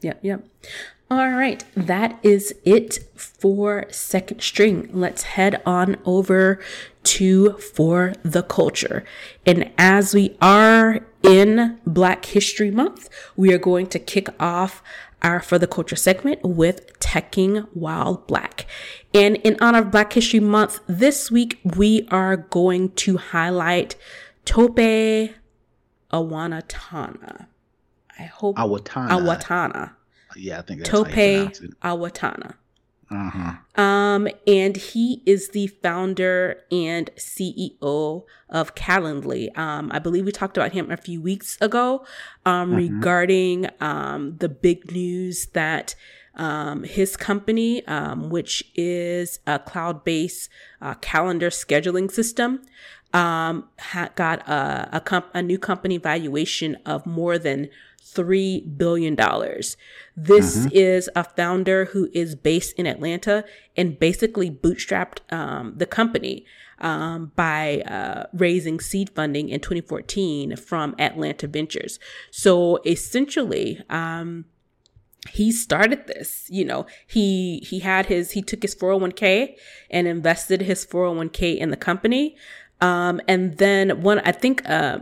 Yep, 0.03 0.19
yep. 0.21 0.47
All 1.09 1.31
right, 1.31 1.63
that 1.75 2.17
is 2.23 2.55
it 2.65 2.99
for 3.15 3.85
second 3.91 4.41
string. 4.41 4.89
Let's 4.91 5.23
head 5.23 5.61
on 5.65 5.97
over 6.05 6.59
to 7.03 7.53
for 7.53 8.13
the 8.23 8.41
culture. 8.43 9.03
And 9.45 9.71
as 9.77 10.13
we 10.13 10.35
are 10.41 11.05
in 11.21 11.79
Black 11.85 12.25
History 12.25 12.71
Month, 12.71 13.09
we 13.35 13.53
are 13.53 13.57
going 13.57 13.87
to 13.87 13.99
kick 13.99 14.29
off 14.39 14.81
our 15.21 15.39
For 15.39 15.57
the 15.57 15.67
Culture 15.67 15.95
segment 15.95 16.43
with 16.43 16.99
Teching 16.99 17.67
While 17.73 18.23
Black. 18.27 18.65
And 19.13 19.37
in 19.37 19.55
honor 19.61 19.79
of 19.79 19.91
Black 19.91 20.13
History 20.13 20.39
Month, 20.41 20.79
this 20.87 21.31
week 21.31 21.59
we 21.63 22.07
are 22.11 22.35
going 22.37 22.91
to 22.91 23.17
highlight 23.17 23.95
Tope 24.45 25.29
Awanatana. 26.11 27.47
I 28.19 28.23
hope 28.23 28.57
Awatona. 28.57 29.09
Awatona. 29.09 29.93
Yeah, 30.35 30.59
I 30.59 30.61
think 30.61 30.79
that's 30.79 30.89
Tope 30.89 31.07
how 31.09 31.95
Awatona. 31.95 32.55
Uh-huh. 33.11 33.81
Um, 33.81 34.27
and 34.47 34.75
he 34.75 35.21
is 35.25 35.49
the 35.49 35.67
founder 35.67 36.61
and 36.71 37.11
CEO 37.15 38.23
of 38.49 38.73
Calendly. 38.75 39.55
Um, 39.57 39.91
I 39.93 39.99
believe 39.99 40.25
we 40.25 40.31
talked 40.31 40.57
about 40.57 40.71
him 40.71 40.89
a 40.89 40.97
few 40.97 41.21
weeks 41.21 41.57
ago 41.61 42.05
um, 42.45 42.71
mm-hmm. 42.71 42.95
regarding 42.95 43.67
um, 43.79 44.37
the 44.37 44.49
big 44.49 44.91
news 44.91 45.47
that 45.53 45.95
Um, 46.35 46.83
his 46.83 47.15
company, 47.15 47.85
um, 47.85 48.31
which 48.31 48.63
is 48.73 49.37
a 49.45 49.59
cloud 49.59 50.03
based 50.03 50.49
uh, 50.81 50.95
calendar 50.95 51.51
scheduling 51.51 52.09
system, 52.09 52.61
um, 53.13 53.69
ha- 53.77 54.09
got 54.15 54.39
a, 54.49 54.89
a, 54.93 54.99
comp- 54.99 55.29
a 55.35 55.43
new 55.43 55.59
company 55.59 55.99
valuation 55.99 56.75
of 56.87 57.05
more 57.05 57.37
than 57.37 57.69
$3 58.13 58.77
billion. 58.77 59.15
This 59.15 60.57
mm-hmm. 60.57 60.67
is 60.71 61.09
a 61.15 61.23
founder 61.23 61.85
who 61.85 62.09
is 62.13 62.35
based 62.35 62.77
in 62.77 62.85
Atlanta 62.85 63.45
and 63.75 63.99
basically 63.99 64.49
bootstrapped 64.49 65.19
um, 65.31 65.73
the 65.75 65.85
company 65.85 66.45
um, 66.79 67.31
by 67.35 67.81
uh, 67.81 68.25
raising 68.33 68.79
seed 68.79 69.09
funding 69.09 69.49
in 69.49 69.59
2014 69.59 70.55
from 70.57 70.95
Atlanta 70.99 71.47
Ventures. 71.47 71.99
So 72.29 72.79
essentially, 72.85 73.81
um, 73.89 74.45
he 75.29 75.51
started 75.51 76.05
this 76.07 76.47
you 76.49 76.65
know 76.65 76.85
he 77.07 77.59
he 77.59 77.79
had 77.79 78.07
his 78.07 78.31
he 78.31 78.41
took 78.41 78.61
his 78.61 78.75
401k 78.75 79.55
and 79.89 80.07
invested 80.07 80.63
his 80.63 80.85
401k 80.85 81.57
in 81.57 81.69
the 81.69 81.77
company 81.77 82.35
um 82.81 83.21
and 83.27 83.57
then 83.57 84.01
one 84.01 84.19
i 84.19 84.31
think 84.31 84.67
uh 84.69 84.99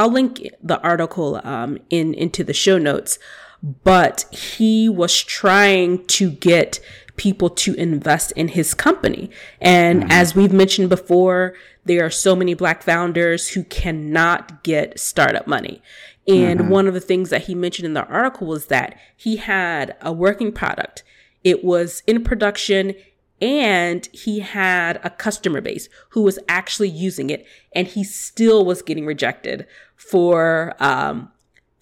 i'll 0.00 0.10
link 0.10 0.48
the 0.62 0.80
article 0.80 1.40
um 1.44 1.78
in 1.90 2.14
into 2.14 2.42
the 2.42 2.54
show 2.54 2.78
notes 2.78 3.18
but 3.62 4.24
he 4.30 4.88
was 4.88 5.22
trying 5.22 6.04
to 6.06 6.30
get 6.30 6.80
people 7.20 7.50
to 7.50 7.74
invest 7.74 8.32
in 8.32 8.48
his 8.48 8.72
company. 8.72 9.30
And 9.60 10.04
mm-hmm. 10.04 10.10
as 10.10 10.34
we've 10.34 10.54
mentioned 10.54 10.88
before, 10.88 11.54
there 11.84 12.02
are 12.04 12.10
so 12.10 12.34
many 12.34 12.54
black 12.54 12.82
founders 12.82 13.50
who 13.50 13.62
cannot 13.64 14.62
get 14.62 14.98
startup 14.98 15.46
money. 15.46 15.82
And 16.26 16.60
mm-hmm. 16.60 16.70
one 16.70 16.86
of 16.86 16.94
the 16.94 17.00
things 17.00 17.28
that 17.28 17.42
he 17.42 17.54
mentioned 17.54 17.84
in 17.84 17.92
the 17.92 18.06
article 18.06 18.46
was 18.46 18.66
that 18.66 18.98
he 19.14 19.36
had 19.36 19.96
a 20.00 20.14
working 20.14 20.50
product. 20.50 21.02
It 21.44 21.62
was 21.62 22.02
in 22.06 22.24
production 22.24 22.94
and 23.40 24.08
he 24.12 24.40
had 24.40 25.00
a 25.02 25.10
customer 25.10 25.60
base 25.60 25.88
who 26.10 26.22
was 26.22 26.38
actually 26.48 26.88
using 26.88 27.30
it 27.30 27.46
and 27.72 27.86
he 27.86 28.04
still 28.04 28.64
was 28.64 28.82
getting 28.82 29.06
rejected 29.06 29.66
for 29.96 30.74
um, 30.80 31.30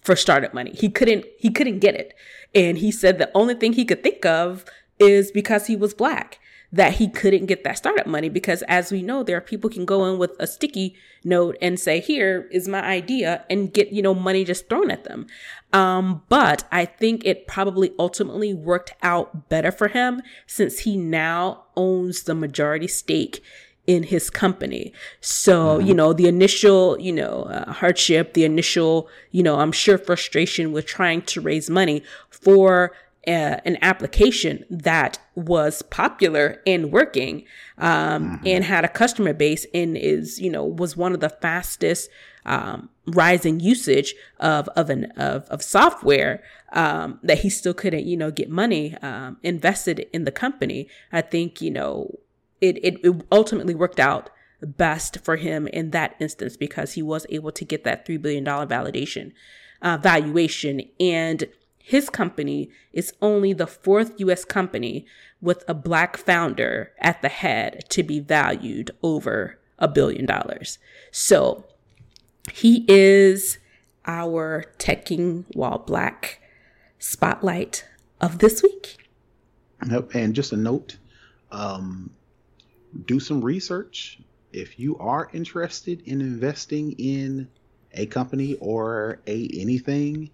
for 0.01 0.15
startup 0.15 0.53
money. 0.53 0.71
He 0.71 0.89
couldn't 0.89 1.25
he 1.37 1.49
couldn't 1.49 1.79
get 1.79 1.95
it. 1.95 2.13
And 2.55 2.77
he 2.77 2.91
said 2.91 3.17
the 3.17 3.31
only 3.35 3.55
thing 3.55 3.73
he 3.73 3.85
could 3.85 4.03
think 4.03 4.25
of 4.25 4.65
is 4.97 5.31
because 5.31 5.67
he 5.67 5.75
was 5.75 5.93
black 5.93 6.39
that 6.71 6.93
he 6.93 7.07
couldn't 7.07 7.47
get 7.47 7.63
that 7.63 7.77
startup 7.77 8.05
money 8.05 8.29
because 8.29 8.61
as 8.63 8.91
we 8.91 9.01
know 9.01 9.23
there 9.23 9.37
are 9.37 9.41
people 9.41 9.69
can 9.69 9.85
go 9.85 10.05
in 10.05 10.17
with 10.17 10.31
a 10.39 10.45
sticky 10.45 10.95
note 11.23 11.57
and 11.61 11.79
say 11.79 11.99
here 11.99 12.47
is 12.51 12.67
my 12.67 12.81
idea 12.81 13.43
and 13.49 13.73
get 13.73 13.91
you 13.91 14.01
know 14.01 14.13
money 14.13 14.43
just 14.43 14.69
thrown 14.69 14.91
at 14.91 15.03
them 15.03 15.25
um, 15.73 16.21
but 16.29 16.63
i 16.71 16.85
think 16.85 17.25
it 17.25 17.47
probably 17.47 17.91
ultimately 17.97 18.53
worked 18.53 18.93
out 19.01 19.49
better 19.49 19.71
for 19.71 19.87
him 19.87 20.21
since 20.45 20.79
he 20.79 20.95
now 20.95 21.63
owns 21.75 22.23
the 22.23 22.35
majority 22.35 22.87
stake 22.87 23.43
in 23.87 24.03
his 24.03 24.29
company. 24.29 24.93
So, 25.19 25.79
mm-hmm. 25.79 25.87
you 25.87 25.93
know, 25.95 26.13
the 26.13 26.27
initial, 26.27 26.99
you 26.99 27.11
know, 27.11 27.45
uh, 27.45 27.73
hardship, 27.73 28.35
the 28.35 28.45
initial, 28.45 29.09
you 29.31 29.41
know, 29.41 29.59
I'm 29.59 29.71
sure 29.71 29.97
frustration 29.97 30.71
with 30.71 30.85
trying 30.85 31.23
to 31.23 31.41
raise 31.41 31.71
money 31.71 32.03
for 32.29 32.91
an 33.25 33.77
application 33.81 34.65
that 34.69 35.19
was 35.35 35.81
popular 35.83 36.61
and 36.65 36.91
working 36.91 37.45
um, 37.77 38.37
mm-hmm. 38.37 38.47
and 38.47 38.63
had 38.63 38.85
a 38.85 38.89
customer 38.89 39.33
base 39.33 39.65
and 39.73 39.97
is 39.97 40.39
you 40.39 40.49
know 40.49 40.63
was 40.63 40.95
one 40.95 41.13
of 41.13 41.19
the 41.19 41.29
fastest 41.29 42.09
um, 42.45 42.89
rising 43.05 43.59
usage 43.59 44.15
of 44.39 44.67
of 44.69 44.89
an 44.89 45.05
of, 45.17 45.43
of 45.45 45.61
software 45.61 46.41
um, 46.71 47.19
that 47.21 47.39
he 47.39 47.49
still 47.49 47.73
couldn't 47.73 48.05
you 48.05 48.15
know 48.15 48.31
get 48.31 48.49
money 48.49 48.95
um, 49.01 49.37
invested 49.43 50.07
in 50.13 50.23
the 50.23 50.31
company 50.31 50.87
i 51.11 51.21
think 51.21 51.61
you 51.61 51.71
know 51.71 52.17
it, 52.61 52.77
it, 52.83 52.99
it 53.03 53.25
ultimately 53.31 53.75
worked 53.75 53.99
out 53.99 54.29
best 54.61 55.19
for 55.23 55.37
him 55.37 55.67
in 55.67 55.91
that 55.91 56.15
instance 56.19 56.57
because 56.57 56.93
he 56.93 57.01
was 57.01 57.25
able 57.29 57.51
to 57.51 57.63
get 57.63 57.85
that 57.85 58.05
$3 58.05 58.21
billion 58.21 58.43
validation 58.43 59.31
uh, 59.81 59.97
valuation 59.97 60.81
and 60.99 61.45
his 61.89 62.07
company 62.07 62.69
is 62.93 63.13
only 63.19 63.51
the 63.51 63.65
fourth 63.65 64.13
US 64.19 64.45
company 64.45 65.07
with 65.41 65.63
a 65.67 65.73
black 65.73 66.17
founder 66.17 66.91
at 66.99 67.23
the 67.23 67.29
head 67.29 67.83
to 67.89 68.03
be 68.03 68.19
valued 68.19 68.91
over 69.01 69.57
a 69.79 69.87
billion 69.87 70.27
dollars. 70.27 70.77
So 71.11 71.65
he 72.53 72.85
is 72.87 73.57
our 74.05 74.65
teching 74.77 75.45
while 75.55 75.79
black 75.79 76.39
spotlight 76.99 77.85
of 78.21 78.37
this 78.37 78.61
week. 78.61 79.09
Yep. 79.89 80.13
And 80.13 80.35
just 80.35 80.51
a 80.51 80.57
note 80.57 80.95
um, 81.51 82.11
do 83.07 83.19
some 83.19 83.41
research. 83.41 84.19
If 84.53 84.77
you 84.77 84.95
are 84.99 85.27
interested 85.33 86.01
in 86.05 86.21
investing 86.21 86.91
in 86.99 87.49
a 87.93 88.05
company 88.05 88.57
or 88.59 89.21
a 89.25 89.49
anything, 89.55 90.29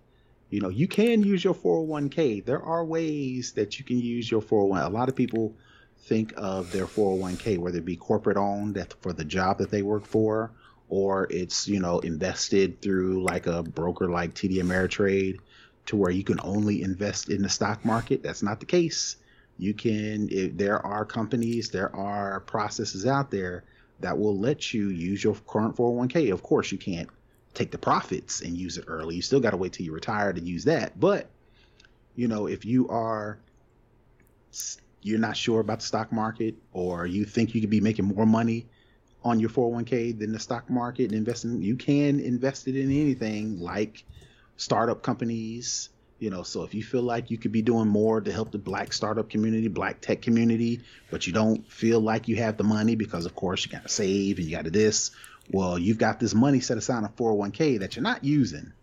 you 0.49 0.61
know, 0.61 0.69
you 0.69 0.87
can 0.87 1.23
use 1.23 1.43
your 1.43 1.55
401k. 1.55 2.45
There 2.45 2.61
are 2.61 2.85
ways 2.85 3.53
that 3.53 3.79
you 3.79 3.85
can 3.85 3.99
use 3.99 4.29
your 4.29 4.41
401. 4.41 4.83
A 4.83 4.89
lot 4.89 5.09
of 5.09 5.15
people 5.15 5.55
think 6.03 6.33
of 6.37 6.71
their 6.71 6.85
401k, 6.85 7.57
whether 7.57 7.79
it 7.79 7.85
be 7.85 7.95
corporate 7.95 8.37
owned 8.37 8.93
for 9.01 9.11
the 9.11 9.25
job 9.25 9.57
that 9.57 9.71
they 9.71 9.81
work 9.81 10.05
for, 10.05 10.51
or 10.87 11.27
it's 11.31 11.67
you 11.67 11.79
know 11.79 11.99
invested 11.99 12.81
through 12.81 13.23
like 13.23 13.47
a 13.47 13.63
broker 13.63 14.09
like 14.09 14.35
TD 14.35 14.57
Ameritrade, 14.57 15.39
to 15.87 15.95
where 15.95 16.11
you 16.11 16.23
can 16.23 16.39
only 16.43 16.83
invest 16.83 17.29
in 17.29 17.41
the 17.41 17.49
stock 17.49 17.83
market. 17.83 18.21
That's 18.21 18.43
not 18.43 18.59
the 18.59 18.65
case. 18.65 19.17
You 19.57 19.73
can. 19.73 20.29
If 20.31 20.57
there 20.57 20.85
are 20.85 21.05
companies, 21.05 21.69
there 21.69 21.95
are 21.95 22.39
processes 22.41 23.05
out 23.07 23.31
there 23.31 23.63
that 24.01 24.17
will 24.17 24.37
let 24.37 24.73
you 24.73 24.89
use 24.89 25.23
your 25.23 25.35
current 25.47 25.75
401k. 25.75 26.31
Of 26.31 26.43
course, 26.43 26.71
you 26.71 26.77
can't 26.77 27.09
take 27.55 27.71
the 27.71 27.77
profits 27.77 28.41
and 28.41 28.55
use 28.55 28.77
it 28.77 28.85
early. 28.87 29.15
You 29.15 29.21
still 29.21 29.39
got 29.39 29.51
to 29.51 29.57
wait 29.57 29.73
till 29.73 29.85
you 29.85 29.93
retire 29.93 30.31
to 30.33 30.41
use 30.41 30.65
that. 30.65 30.99
But 30.99 31.29
you 32.15 32.27
know, 32.27 32.47
if 32.47 32.65
you 32.65 32.89
are 32.89 33.39
you're 35.01 35.19
not 35.19 35.37
sure 35.37 35.59
about 35.59 35.79
the 35.79 35.85
stock 35.85 36.11
market 36.11 36.55
or 36.73 37.05
you 37.05 37.25
think 37.25 37.53
you 37.53 37.61
could 37.61 37.69
be 37.69 37.81
making 37.81 38.05
more 38.05 38.25
money 38.25 38.65
on 39.23 39.39
your 39.39 39.49
401k 39.49 40.17
than 40.17 40.31
the 40.31 40.39
stock 40.39 40.69
market 40.69 41.05
and 41.05 41.13
investing, 41.13 41.61
you 41.61 41.75
can 41.75 42.19
invest 42.19 42.67
it 42.67 42.75
in 42.75 42.89
anything 42.89 43.59
like 43.59 44.03
startup 44.57 45.03
companies, 45.03 45.89
you 46.17 46.29
know, 46.29 46.41
so 46.41 46.63
if 46.63 46.73
you 46.73 46.83
feel 46.83 47.03
like 47.03 47.29
you 47.29 47.37
could 47.37 47.51
be 47.51 47.61
doing 47.61 47.87
more 47.87 48.21
to 48.21 48.31
help 48.31 48.51
the 48.51 48.57
black 48.57 48.93
startup 48.93 49.29
community, 49.29 49.67
black 49.67 50.01
tech 50.01 50.21
community, 50.21 50.81
but 51.11 51.27
you 51.27 51.33
don't 51.33 51.69
feel 51.71 51.99
like 51.99 52.27
you 52.27 52.37
have 52.37 52.57
the 52.57 52.63
money 52.63 52.95
because 52.95 53.25
of 53.25 53.35
course 53.35 53.65
you 53.65 53.71
got 53.71 53.83
to 53.83 53.89
save 53.89 54.37
and 54.37 54.47
you 54.47 54.55
got 54.55 54.65
to 54.65 54.71
this 54.71 55.11
well, 55.51 55.77
you've 55.77 55.97
got 55.97 56.19
this 56.19 56.33
money 56.33 56.59
set 56.59 56.77
aside 56.77 56.99
in 56.99 57.05
a 57.05 57.09
401k 57.09 57.79
that 57.79 57.95
you're 57.95 58.03
not 58.03 58.23
using, 58.23 58.73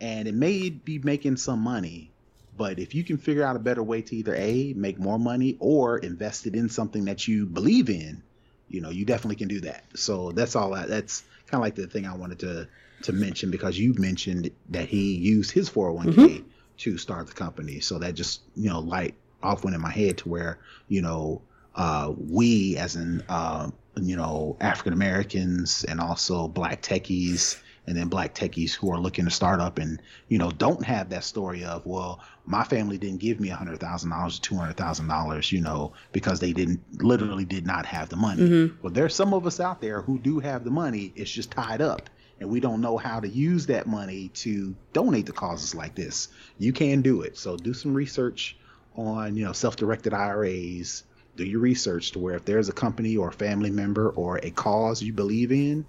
and 0.00 0.28
it 0.28 0.34
may 0.34 0.70
be 0.70 0.98
making 0.98 1.36
some 1.36 1.60
money, 1.60 2.12
but 2.56 2.78
if 2.78 2.94
you 2.94 3.04
can 3.04 3.18
figure 3.18 3.42
out 3.42 3.56
a 3.56 3.60
better 3.60 3.82
way 3.82 4.02
to 4.02 4.16
either 4.16 4.34
A, 4.34 4.72
make 4.74 4.98
more 4.98 5.18
money 5.18 5.56
or 5.58 5.98
invest 5.98 6.46
it 6.46 6.54
in 6.54 6.68
something 6.68 7.06
that 7.06 7.26
you 7.26 7.46
believe 7.46 7.88
in, 7.88 8.22
you 8.68 8.80
know, 8.80 8.90
you 8.90 9.04
definitely 9.04 9.36
can 9.36 9.48
do 9.48 9.60
that. 9.60 9.84
So 9.94 10.32
that's 10.32 10.56
all 10.56 10.74
I, 10.74 10.86
that's 10.86 11.22
kind 11.46 11.60
of 11.60 11.60
like 11.60 11.76
the 11.76 11.86
thing 11.86 12.06
I 12.06 12.14
wanted 12.16 12.40
to 12.40 12.68
to 13.02 13.12
mention 13.12 13.50
because 13.50 13.78
you 13.78 13.94
mentioned 13.94 14.50
that 14.70 14.88
he 14.88 15.14
used 15.14 15.50
his 15.50 15.68
401k 15.68 16.14
mm-hmm. 16.14 16.48
to 16.78 16.98
start 16.98 17.26
the 17.26 17.34
company. 17.34 17.80
So 17.80 17.98
that 17.98 18.14
just, 18.14 18.40
you 18.54 18.70
know, 18.70 18.80
light 18.80 19.14
off 19.42 19.64
went 19.64 19.74
in 19.74 19.82
my 19.82 19.90
head 19.90 20.18
to 20.18 20.28
where, 20.28 20.58
you 20.88 21.02
know, 21.02 21.42
uh, 21.74 22.12
we 22.16 22.76
as 22.78 22.96
in 22.96 23.22
uh, 23.28 23.70
you 24.00 24.16
know 24.16 24.56
African 24.60 24.92
Americans 24.92 25.84
and 25.84 26.00
also 26.00 26.48
black 26.48 26.82
techies 26.82 27.60
and 27.86 27.96
then 27.96 28.08
black 28.08 28.34
techies 28.34 28.74
who 28.74 28.90
are 28.92 28.98
looking 28.98 29.24
to 29.24 29.30
start 29.30 29.60
up 29.60 29.78
and 29.78 30.00
you 30.28 30.38
know 30.38 30.50
don't 30.50 30.84
have 30.84 31.08
that 31.10 31.24
story 31.24 31.64
of 31.64 31.84
well 31.86 32.20
my 32.44 32.64
family 32.64 32.98
didn't 32.98 33.20
give 33.20 33.40
me 33.40 33.50
a 33.50 33.56
hundred 33.56 33.80
thousand 33.80 34.10
dollars 34.10 34.38
or 34.38 34.42
two 34.42 34.56
hundred 34.56 34.76
thousand 34.76 35.08
dollars 35.08 35.50
you 35.52 35.60
know 35.60 35.92
because 36.12 36.40
they 36.40 36.52
didn't 36.52 36.80
literally 37.02 37.44
did 37.44 37.66
not 37.66 37.86
have 37.86 38.08
the 38.08 38.16
money. 38.16 38.42
Mm-hmm. 38.42 38.82
well 38.82 38.92
there's 38.92 39.14
some 39.14 39.32
of 39.32 39.46
us 39.46 39.60
out 39.60 39.80
there 39.80 40.02
who 40.02 40.18
do 40.18 40.40
have 40.40 40.64
the 40.64 40.70
money 40.70 41.12
it's 41.16 41.30
just 41.30 41.50
tied 41.50 41.80
up 41.80 42.10
and 42.40 42.50
we 42.50 42.60
don't 42.60 42.80
know 42.80 42.96
how 42.96 43.20
to 43.20 43.28
use 43.28 43.66
that 43.66 43.86
money 43.86 44.28
to 44.34 44.74
donate 44.92 45.26
to 45.26 45.32
causes 45.32 45.74
like 45.74 45.94
this. 45.94 46.28
You 46.58 46.72
can 46.72 47.00
do 47.00 47.22
it. 47.22 47.36
So 47.38 47.56
do 47.56 47.72
some 47.72 47.94
research 47.94 48.56
on 48.94 49.36
you 49.36 49.44
know 49.44 49.52
self-directed 49.52 50.14
iras 50.14 51.04
do 51.36 51.44
your 51.44 51.60
research 51.60 52.12
to 52.12 52.18
where 52.18 52.34
if 52.34 52.44
there's 52.44 52.68
a 52.68 52.72
company 52.72 53.16
or 53.16 53.28
a 53.28 53.32
family 53.32 53.70
member 53.70 54.10
or 54.10 54.38
a 54.38 54.50
cause 54.50 55.02
you 55.02 55.12
believe 55.12 55.52
in, 55.52 55.84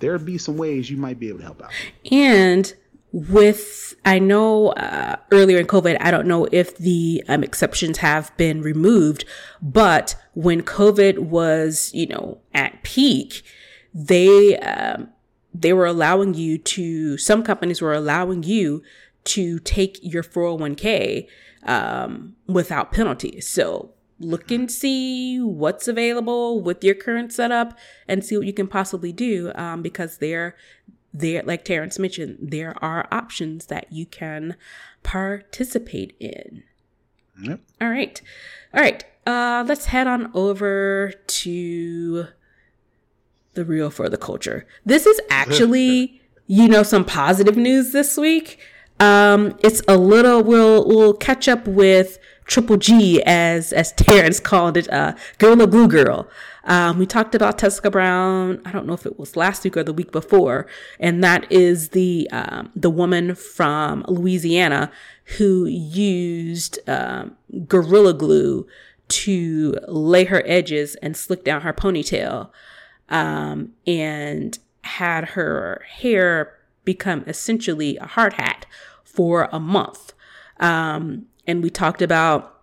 there'd 0.00 0.24
be 0.24 0.38
some 0.38 0.56
ways 0.56 0.90
you 0.90 0.96
might 0.96 1.18
be 1.18 1.28
able 1.28 1.38
to 1.38 1.44
help 1.44 1.62
out. 1.62 1.70
And 2.10 2.72
with 3.12 3.94
I 4.04 4.18
know 4.18 4.68
uh, 4.70 5.16
earlier 5.32 5.58
in 5.58 5.66
COVID, 5.66 5.96
I 6.00 6.10
don't 6.10 6.26
know 6.26 6.46
if 6.52 6.76
the 6.76 7.22
um, 7.28 7.42
exceptions 7.42 7.98
have 7.98 8.36
been 8.36 8.62
removed, 8.62 9.24
but 9.60 10.16
when 10.34 10.62
COVID 10.62 11.18
was, 11.18 11.90
you 11.92 12.06
know, 12.06 12.40
at 12.54 12.82
peak, 12.82 13.42
they 13.92 14.56
um, 14.58 15.10
they 15.52 15.72
were 15.72 15.86
allowing 15.86 16.34
you 16.34 16.58
to. 16.58 17.18
Some 17.18 17.42
companies 17.42 17.82
were 17.82 17.94
allowing 17.94 18.42
you 18.42 18.82
to 19.22 19.58
take 19.60 19.98
your 20.02 20.22
401k 20.22 21.26
um, 21.64 22.36
without 22.46 22.92
penalty. 22.92 23.40
So 23.40 23.92
look 24.20 24.50
and 24.50 24.70
see 24.70 25.40
what's 25.40 25.88
available 25.88 26.60
with 26.60 26.84
your 26.84 26.94
current 26.94 27.32
setup 27.32 27.76
and 28.06 28.24
see 28.24 28.36
what 28.36 28.46
you 28.46 28.52
can 28.52 28.68
possibly 28.68 29.12
do 29.12 29.50
um, 29.54 29.82
because 29.82 30.18
there 30.18 30.54
there 31.12 31.42
like 31.44 31.64
terrence 31.64 31.98
mentioned 31.98 32.38
there 32.40 32.74
are 32.82 33.08
options 33.10 33.66
that 33.66 33.92
you 33.92 34.06
can 34.06 34.56
participate 35.02 36.14
in. 36.20 36.62
Yep. 37.42 37.60
all 37.80 37.88
right. 37.88 38.20
All 38.74 38.80
right. 38.80 39.04
Uh 39.26 39.64
let's 39.66 39.86
head 39.86 40.06
on 40.06 40.30
over 40.34 41.12
to 41.26 42.26
the 43.54 43.64
real 43.64 43.90
for 43.90 44.08
the 44.08 44.18
culture. 44.18 44.66
This 44.84 45.06
is 45.06 45.20
actually 45.30 46.20
you 46.46 46.68
know 46.68 46.82
some 46.82 47.04
positive 47.04 47.56
news 47.56 47.92
this 47.92 48.16
week. 48.16 48.60
Um 49.00 49.58
it's 49.64 49.82
a 49.88 49.96
little 49.96 50.42
we'll 50.42 50.86
we'll 50.86 51.14
catch 51.14 51.48
up 51.48 51.66
with 51.66 52.18
Triple 52.44 52.76
G, 52.76 53.22
as 53.24 53.72
as 53.72 53.92
Terrence 53.92 54.40
called 54.40 54.76
it, 54.76 54.90
uh, 54.92 55.14
Gorilla 55.38 55.66
Glue 55.66 55.88
Girl. 55.88 56.28
Um, 56.64 56.98
we 56.98 57.06
talked 57.06 57.34
about 57.34 57.58
Tessica 57.58 57.90
Brown. 57.90 58.60
I 58.64 58.72
don't 58.72 58.86
know 58.86 58.92
if 58.92 59.06
it 59.06 59.18
was 59.18 59.36
last 59.36 59.64
week 59.64 59.76
or 59.76 59.84
the 59.84 59.92
week 59.92 60.12
before, 60.12 60.66
and 60.98 61.22
that 61.24 61.50
is 61.50 61.90
the 61.90 62.28
um, 62.32 62.70
the 62.74 62.90
woman 62.90 63.34
from 63.34 64.04
Louisiana 64.08 64.90
who 65.38 65.66
used 65.66 66.78
um, 66.88 67.36
Gorilla 67.66 68.14
Glue 68.14 68.66
to 69.08 69.76
lay 69.88 70.24
her 70.24 70.42
edges 70.44 70.96
and 70.96 71.16
slick 71.16 71.44
down 71.44 71.62
her 71.62 71.72
ponytail, 71.72 72.50
um, 73.08 73.72
and 73.86 74.58
had 74.82 75.30
her 75.30 75.84
hair 75.88 76.56
become 76.84 77.24
essentially 77.26 77.96
a 77.98 78.06
hard 78.06 78.34
hat 78.34 78.66
for 79.04 79.48
a 79.52 79.60
month. 79.60 80.12
Um, 80.58 81.26
and 81.46 81.62
we 81.62 81.70
talked 81.70 82.02
about 82.02 82.60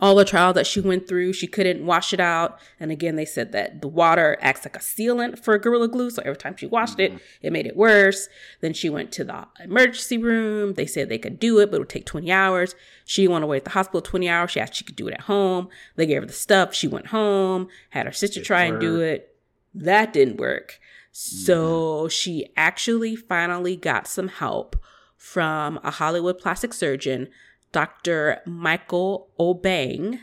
all 0.00 0.14
the 0.14 0.24
trial 0.24 0.52
that 0.52 0.66
she 0.66 0.80
went 0.80 1.08
through. 1.08 1.32
She 1.32 1.46
couldn't 1.46 1.84
wash 1.84 2.12
it 2.12 2.20
out. 2.20 2.58
And 2.78 2.90
again, 2.90 3.16
they 3.16 3.24
said 3.24 3.52
that 3.52 3.82
the 3.82 3.88
water 3.88 4.36
acts 4.40 4.64
like 4.64 4.76
a 4.76 4.80
sealant 4.80 5.38
for 5.42 5.58
Gorilla 5.58 5.88
Glue. 5.88 6.10
So 6.10 6.22
every 6.24 6.36
time 6.36 6.56
she 6.56 6.66
washed 6.66 7.00
it, 7.00 7.12
mm-hmm. 7.12 7.22
it 7.42 7.52
made 7.52 7.66
it 7.66 7.76
worse. 7.76 8.28
Then 8.60 8.72
she 8.72 8.88
went 8.88 9.12
to 9.12 9.24
the 9.24 9.46
emergency 9.62 10.18
room. 10.18 10.74
They 10.74 10.86
said 10.86 11.08
they 11.08 11.18
could 11.18 11.40
do 11.40 11.58
it, 11.58 11.70
but 11.70 11.76
it 11.76 11.80
would 11.80 11.88
take 11.88 12.06
20 12.06 12.30
hours. 12.30 12.74
She 13.04 13.26
went 13.26 13.44
away 13.44 13.58
at 13.58 13.64
the 13.64 13.70
hospital 13.70 14.00
20 14.00 14.28
hours. 14.28 14.50
She 14.52 14.60
asked 14.60 14.74
she 14.74 14.84
could 14.84 14.96
do 14.96 15.08
it 15.08 15.14
at 15.14 15.22
home. 15.22 15.68
They 15.96 16.06
gave 16.06 16.22
her 16.22 16.26
the 16.26 16.32
stuff. 16.32 16.74
She 16.74 16.88
went 16.88 17.08
home, 17.08 17.68
had 17.90 18.06
her 18.06 18.12
sister 18.12 18.42
try 18.42 18.64
and 18.64 18.80
do 18.80 19.00
it. 19.00 19.34
That 19.74 20.12
didn't 20.12 20.38
work. 20.38 20.78
So 21.10 22.02
mm-hmm. 22.02 22.08
she 22.08 22.52
actually 22.56 23.16
finally 23.16 23.76
got 23.76 24.06
some 24.06 24.28
help 24.28 24.76
from 25.16 25.80
a 25.82 25.90
Hollywood 25.90 26.38
plastic 26.38 26.72
surgeon 26.72 27.28
Dr. 27.72 28.40
Michael 28.46 29.30
Obeng. 29.38 30.20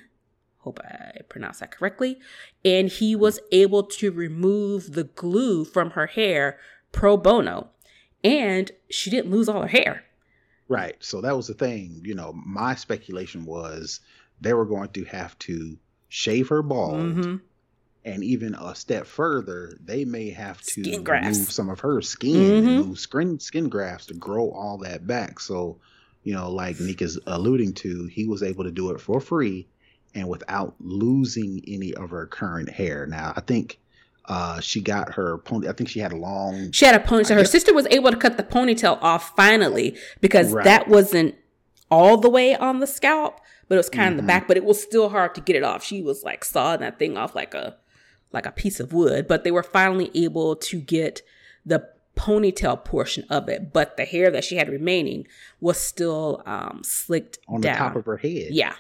Hope 0.60 0.80
I 0.84 1.22
pronounced 1.30 1.60
that 1.60 1.72
correctly. 1.72 2.20
And 2.64 2.90
he 2.90 3.16
was 3.16 3.40
able 3.52 3.84
to 3.84 4.12
remove 4.12 4.94
the 4.94 5.04
glue 5.04 5.64
from 5.64 5.92
her 5.92 6.08
hair 6.08 6.58
pro 6.92 7.18
bono. 7.18 7.70
And 8.24 8.72
she 8.90 9.12
didn't 9.12 9.32
lose 9.32 9.48
all 9.48 9.62
her 9.62 9.68
hair. 9.68 10.04
Right. 10.68 10.96
So 11.00 11.22
that 11.22 11.36
was 11.36 11.48
the 11.48 11.54
thing. 11.54 12.02
You 12.04 12.16
know, 12.16 12.34
my 12.34 12.74
speculation 12.74 13.46
was 13.46 14.00
they 14.42 14.54
were 14.54 14.66
going 14.66 14.90
to 14.90 15.04
have 15.06 15.38
to 15.40 15.78
shave 16.10 16.50
her 16.50 16.64
bald. 16.64 16.96
Mm-hmm. 16.96 17.36
And 18.06 18.24
even 18.24 18.54
a 18.54 18.76
step 18.76 19.08
further, 19.08 19.78
they 19.84 20.06
may 20.06 20.30
have 20.30 20.62
to 20.62 21.04
remove 21.04 21.36
some 21.36 21.70
of 21.70 21.80
her 21.80 22.02
skin 22.02 22.64
mm-hmm. 22.64 22.94
skin, 22.94 23.40
skin 23.40 23.68
grafts 23.68 24.08
to 24.08 24.14
grow 24.14 24.52
all 24.52 24.78
that 24.80 25.08
back. 25.08 25.40
So 25.40 25.80
you 26.26 26.34
know, 26.34 26.52
like 26.52 26.80
Nick 26.80 27.02
is 27.02 27.20
alluding 27.28 27.74
to, 27.76 28.08
he 28.08 28.26
was 28.26 28.44
able 28.44 28.66
to 28.66 28.72
do 28.72 28.90
it 28.90 29.00
for 29.00 29.22
free 29.22 29.68
and 30.16 30.28
without 30.28 30.74
losing 30.80 31.64
any 31.68 31.94
of 31.94 32.10
her 32.10 32.26
current 32.26 32.70
hair. 32.70 33.06
Now, 33.06 33.32
I 33.36 33.42
think 33.42 33.80
uh, 34.26 34.60
she 34.60 34.82
got 34.82 35.14
her 35.14 35.38
pony. 35.38 35.70
I 35.70 35.74
think 35.74 35.88
she 35.88 36.00
had 36.00 36.12
a 36.12 36.18
long. 36.18 36.72
She 36.72 36.86
had 36.86 36.96
a 36.96 37.00
ponytail. 37.00 37.36
Her 37.36 37.46
sister 37.46 37.76
was 37.76 37.86
able 37.92 38.10
to 38.10 38.18
cut 38.18 38.38
the 38.38 38.44
ponytail 38.44 38.98
off 39.04 39.36
finally 39.36 39.96
because 40.20 40.52
right. 40.52 40.66
that 40.66 40.88
wasn't 40.88 41.36
all 41.92 42.18
the 42.18 42.30
way 42.30 42.56
on 42.56 42.80
the 42.80 42.88
scalp, 42.88 43.40
but 43.68 43.76
it 43.76 43.78
was 43.78 43.90
kind 43.90 44.14
mm-hmm. 44.14 44.20
of 44.20 44.26
the 44.26 44.28
back. 44.28 44.48
But 44.48 44.58
it 44.58 44.66
was 44.66 44.82
still 44.82 45.10
hard 45.10 45.36
to 45.36 45.42
get 45.42 45.56
it 45.56 45.64
off. 45.64 45.84
She 45.84 46.02
was 46.02 46.24
like 46.24 46.44
sawing 46.44 46.80
that 46.80 46.98
thing 46.98 47.18
off 47.18 47.36
like 47.36 47.54
a 47.54 47.78
like 48.32 48.48
a 48.48 48.52
piece 48.52 48.80
of 48.80 48.94
wood. 48.94 49.28
But 49.28 49.44
they 49.44 49.52
were 49.52 49.62
finally 49.62 50.10
able 50.16 50.56
to 50.56 50.80
get 50.80 51.22
the 51.64 51.88
ponytail 52.16 52.84
portion 52.84 53.26
of 53.30 53.50
it, 53.50 53.74
but 53.74 53.98
the 53.98 54.06
hair 54.06 54.32
that 54.32 54.44
she 54.44 54.56
had 54.56 54.70
remaining 54.70 55.28
was 55.60 55.80
still 55.80 56.42
um, 56.46 56.82
slicked 56.84 57.40
on 57.48 57.62
down. 57.62 57.74
the 57.74 57.80
top 57.80 57.96
of 57.96 58.06
her 58.06 58.18
head. 58.18 58.48
Yeah, 58.52 58.76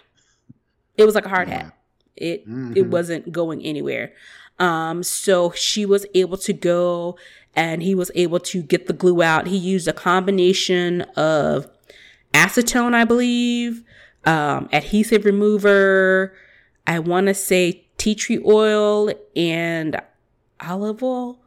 it 0.98 1.06
was 1.06 1.16
like 1.16 1.26
a 1.26 1.30
hard 1.30 1.50
yeah. 1.50 1.64
hat. 1.64 1.78
It 2.16 2.48
mm-hmm. 2.48 2.74
it 2.76 2.88
wasn't 2.88 3.32
going 3.32 3.62
anywhere. 3.62 4.14
Um, 4.58 5.04
so 5.04 5.52
she 5.52 5.86
was 5.86 6.06
able 6.16 6.38
to 6.38 6.54
go, 6.54 7.18
and 7.56 7.84
he 7.84 7.94
was 7.94 8.10
able 8.16 8.40
to 8.40 8.62
get 8.62 8.88
the 8.88 8.94
glue 8.94 9.22
out. 9.22 9.48
He 9.48 9.58
used 9.58 9.88
a 9.88 9.94
combination 9.94 11.02
of 11.16 11.68
acetone, 12.34 12.94
I 12.94 13.04
believe, 13.04 13.84
um, 14.26 14.70
adhesive 14.72 15.26
remover. 15.26 16.34
I 16.88 17.00
want 17.00 17.28
to 17.28 17.34
say 17.34 17.86
tea 17.98 18.16
tree 18.16 18.42
oil 18.46 19.12
and 19.36 20.00
olive 20.62 21.04
oil 21.04 21.40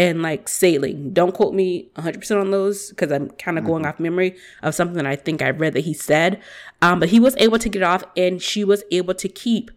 and 0.00 0.22
like 0.22 0.48
saline. 0.48 1.12
Don't 1.12 1.34
quote 1.34 1.52
me 1.52 1.90
100% 1.96 2.40
on 2.40 2.50
those 2.50 2.88
because 2.88 3.12
I'm 3.12 3.28
kind 3.32 3.58
of 3.58 3.64
mm-hmm. 3.64 3.72
going 3.72 3.86
off 3.86 4.00
memory 4.00 4.34
of 4.62 4.74
something 4.74 4.96
that 4.96 5.04
I 5.04 5.14
think 5.14 5.42
I 5.42 5.50
read 5.50 5.74
that 5.74 5.80
he 5.80 5.92
said. 5.92 6.40
Um, 6.80 7.00
but 7.00 7.10
he 7.10 7.20
was 7.20 7.36
able 7.36 7.58
to 7.58 7.68
get 7.68 7.82
off 7.82 8.02
and 8.16 8.40
she 8.40 8.64
was 8.64 8.82
able 8.90 9.12
to 9.12 9.28
keep 9.28 9.70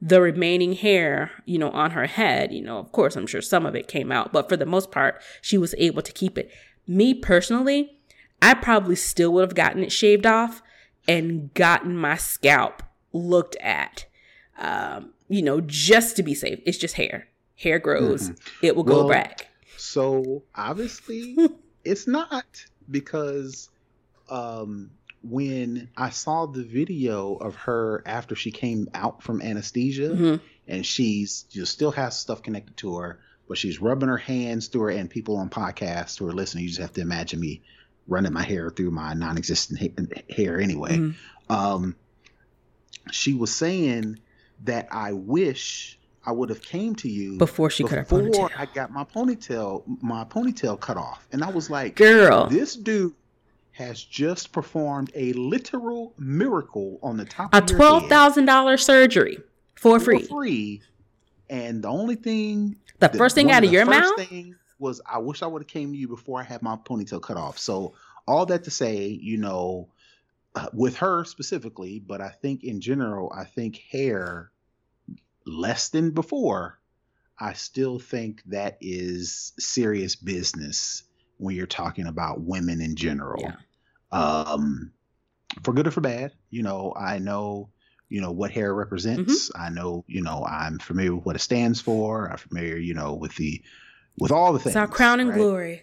the 0.00 0.20
remaining 0.20 0.74
hair, 0.74 1.32
you 1.46 1.58
know, 1.58 1.72
on 1.72 1.90
her 1.90 2.06
head. 2.06 2.52
You 2.52 2.62
know, 2.62 2.78
of 2.78 2.92
course, 2.92 3.16
I'm 3.16 3.26
sure 3.26 3.42
some 3.42 3.66
of 3.66 3.74
it 3.74 3.88
came 3.88 4.12
out, 4.12 4.32
but 4.32 4.48
for 4.48 4.56
the 4.56 4.66
most 4.66 4.92
part, 4.92 5.20
she 5.42 5.58
was 5.58 5.74
able 5.78 6.02
to 6.02 6.12
keep 6.12 6.38
it. 6.38 6.48
Me 6.86 7.12
personally, 7.12 7.98
I 8.40 8.54
probably 8.54 8.94
still 8.94 9.32
would 9.32 9.48
have 9.48 9.56
gotten 9.56 9.82
it 9.82 9.90
shaved 9.90 10.26
off 10.26 10.62
and 11.08 11.52
gotten 11.54 11.96
my 11.96 12.16
scalp 12.16 12.84
looked 13.12 13.56
at, 13.56 14.06
um, 14.58 15.10
you 15.28 15.42
know, 15.42 15.60
just 15.60 16.14
to 16.16 16.22
be 16.22 16.34
safe. 16.34 16.60
It's 16.64 16.78
just 16.78 16.94
hair. 16.94 17.26
Hair 17.56 17.80
grows, 17.80 18.30
mm-hmm. 18.30 18.66
it 18.66 18.76
will 18.76 18.84
well, 18.84 19.02
go 19.02 19.08
back. 19.08 19.48
So 19.76 20.42
obviously, 20.54 21.36
it's 21.84 22.06
not 22.06 22.44
because 22.90 23.68
um, 24.28 24.90
when 25.22 25.88
I 25.96 26.10
saw 26.10 26.46
the 26.46 26.62
video 26.62 27.34
of 27.34 27.56
her 27.56 28.02
after 28.06 28.34
she 28.34 28.50
came 28.50 28.88
out 28.94 29.22
from 29.22 29.42
anesthesia, 29.42 30.10
mm-hmm. 30.10 30.44
and 30.68 30.84
she's 30.84 31.42
just 31.44 31.72
still 31.72 31.92
has 31.92 32.18
stuff 32.18 32.42
connected 32.42 32.76
to 32.78 32.98
her, 32.98 33.20
but 33.48 33.58
she's 33.58 33.80
rubbing 33.80 34.08
her 34.08 34.16
hands 34.16 34.68
through 34.68 34.82
her. 34.82 34.90
And 34.90 35.10
people 35.10 35.36
on 35.36 35.50
podcasts 35.50 36.18
who 36.18 36.28
are 36.28 36.32
listening, 36.32 36.64
you 36.64 36.70
just 36.70 36.80
have 36.80 36.92
to 36.94 37.00
imagine 37.00 37.40
me 37.40 37.62
running 38.08 38.32
my 38.32 38.42
hair 38.42 38.70
through 38.70 38.90
my 38.90 39.14
non-existent 39.14 39.80
ha- 39.80 40.22
hair 40.34 40.60
anyway. 40.60 40.98
Mm-hmm. 40.98 41.52
Um, 41.52 41.96
she 43.10 43.34
was 43.34 43.54
saying 43.54 44.20
that 44.64 44.88
I 44.90 45.12
wish 45.12 45.98
I 46.26 46.32
would 46.32 46.48
have 46.48 46.60
came 46.60 46.96
to 46.96 47.08
you 47.08 47.38
before 47.38 47.70
she 47.70 47.84
before 47.84 48.04
cut 48.04 48.10
her 48.10 48.16
ponytail. 48.16 48.50
I 48.58 48.66
got 48.66 48.90
my 48.90 49.04
ponytail, 49.04 49.84
my 50.02 50.24
ponytail 50.24 50.78
cut 50.80 50.96
off, 50.96 51.26
and 51.30 51.44
I 51.44 51.50
was 51.50 51.70
like, 51.70 51.94
"Girl, 51.94 52.48
this 52.48 52.74
dude 52.74 53.14
has 53.70 54.02
just 54.02 54.52
performed 54.52 55.12
a 55.14 55.32
literal 55.34 56.14
miracle 56.18 56.98
on 57.02 57.16
the 57.16 57.24
top 57.24 57.54
a 57.54 57.60
twelve 57.60 58.08
thousand 58.08 58.46
dollar 58.46 58.76
surgery 58.76 59.38
for, 59.76 60.00
free. 60.00 60.18
for 60.20 60.26
free, 60.26 60.28
free." 60.28 60.82
And 61.48 61.84
the 61.84 61.88
only 61.88 62.16
thing, 62.16 62.76
the 62.98 63.08
first 63.10 63.36
thing 63.36 63.52
out 63.52 63.62
of, 63.62 63.68
of 63.68 63.72
your 63.72 63.86
mouth 63.86 64.18
was, 64.80 65.00
"I 65.06 65.18
wish 65.18 65.42
I 65.42 65.46
would 65.46 65.62
have 65.62 65.68
came 65.68 65.92
to 65.92 65.98
you 65.98 66.08
before 66.08 66.40
I 66.40 66.42
had 66.42 66.60
my 66.60 66.76
ponytail 66.76 67.22
cut 67.22 67.36
off." 67.36 67.56
So 67.58 67.94
all 68.26 68.46
that 68.46 68.64
to 68.64 68.70
say, 68.72 69.06
you 69.06 69.36
know, 69.38 69.90
uh, 70.56 70.66
with 70.72 70.96
her 70.96 71.24
specifically, 71.24 72.00
but 72.00 72.20
I 72.20 72.30
think 72.30 72.64
in 72.64 72.80
general, 72.80 73.32
I 73.32 73.44
think 73.44 73.76
hair 73.76 74.50
less 75.46 75.88
than 75.88 76.10
before, 76.10 76.78
I 77.38 77.52
still 77.52 77.98
think 77.98 78.42
that 78.46 78.78
is 78.80 79.52
serious 79.58 80.16
business 80.16 81.02
when 81.38 81.54
you're 81.54 81.66
talking 81.66 82.06
about 82.06 82.40
women 82.40 82.80
in 82.80 82.96
general. 82.96 83.42
Yeah. 83.42 83.54
Um, 84.12 84.92
for 85.62 85.72
good 85.72 85.86
or 85.86 85.90
for 85.90 86.00
bad, 86.00 86.32
you 86.50 86.62
know, 86.62 86.92
I 86.96 87.18
know, 87.18 87.70
you 88.08 88.20
know, 88.20 88.30
what 88.30 88.50
hair 88.50 88.74
represents. 88.74 89.50
Mm-hmm. 89.50 89.62
I 89.62 89.68
know, 89.70 90.04
you 90.06 90.22
know, 90.22 90.44
I'm 90.44 90.78
familiar 90.78 91.14
with 91.14 91.26
what 91.26 91.36
it 91.36 91.40
stands 91.40 91.80
for. 91.80 92.30
I'm 92.30 92.38
familiar, 92.38 92.76
you 92.76 92.94
know, 92.94 93.14
with 93.14 93.34
the, 93.36 93.62
with 94.18 94.32
all 94.32 94.52
the 94.52 94.58
things. 94.58 94.68
It's 94.68 94.76
our 94.76 94.88
crown 94.88 95.20
and 95.20 95.30
right? 95.30 95.38
glory. 95.38 95.82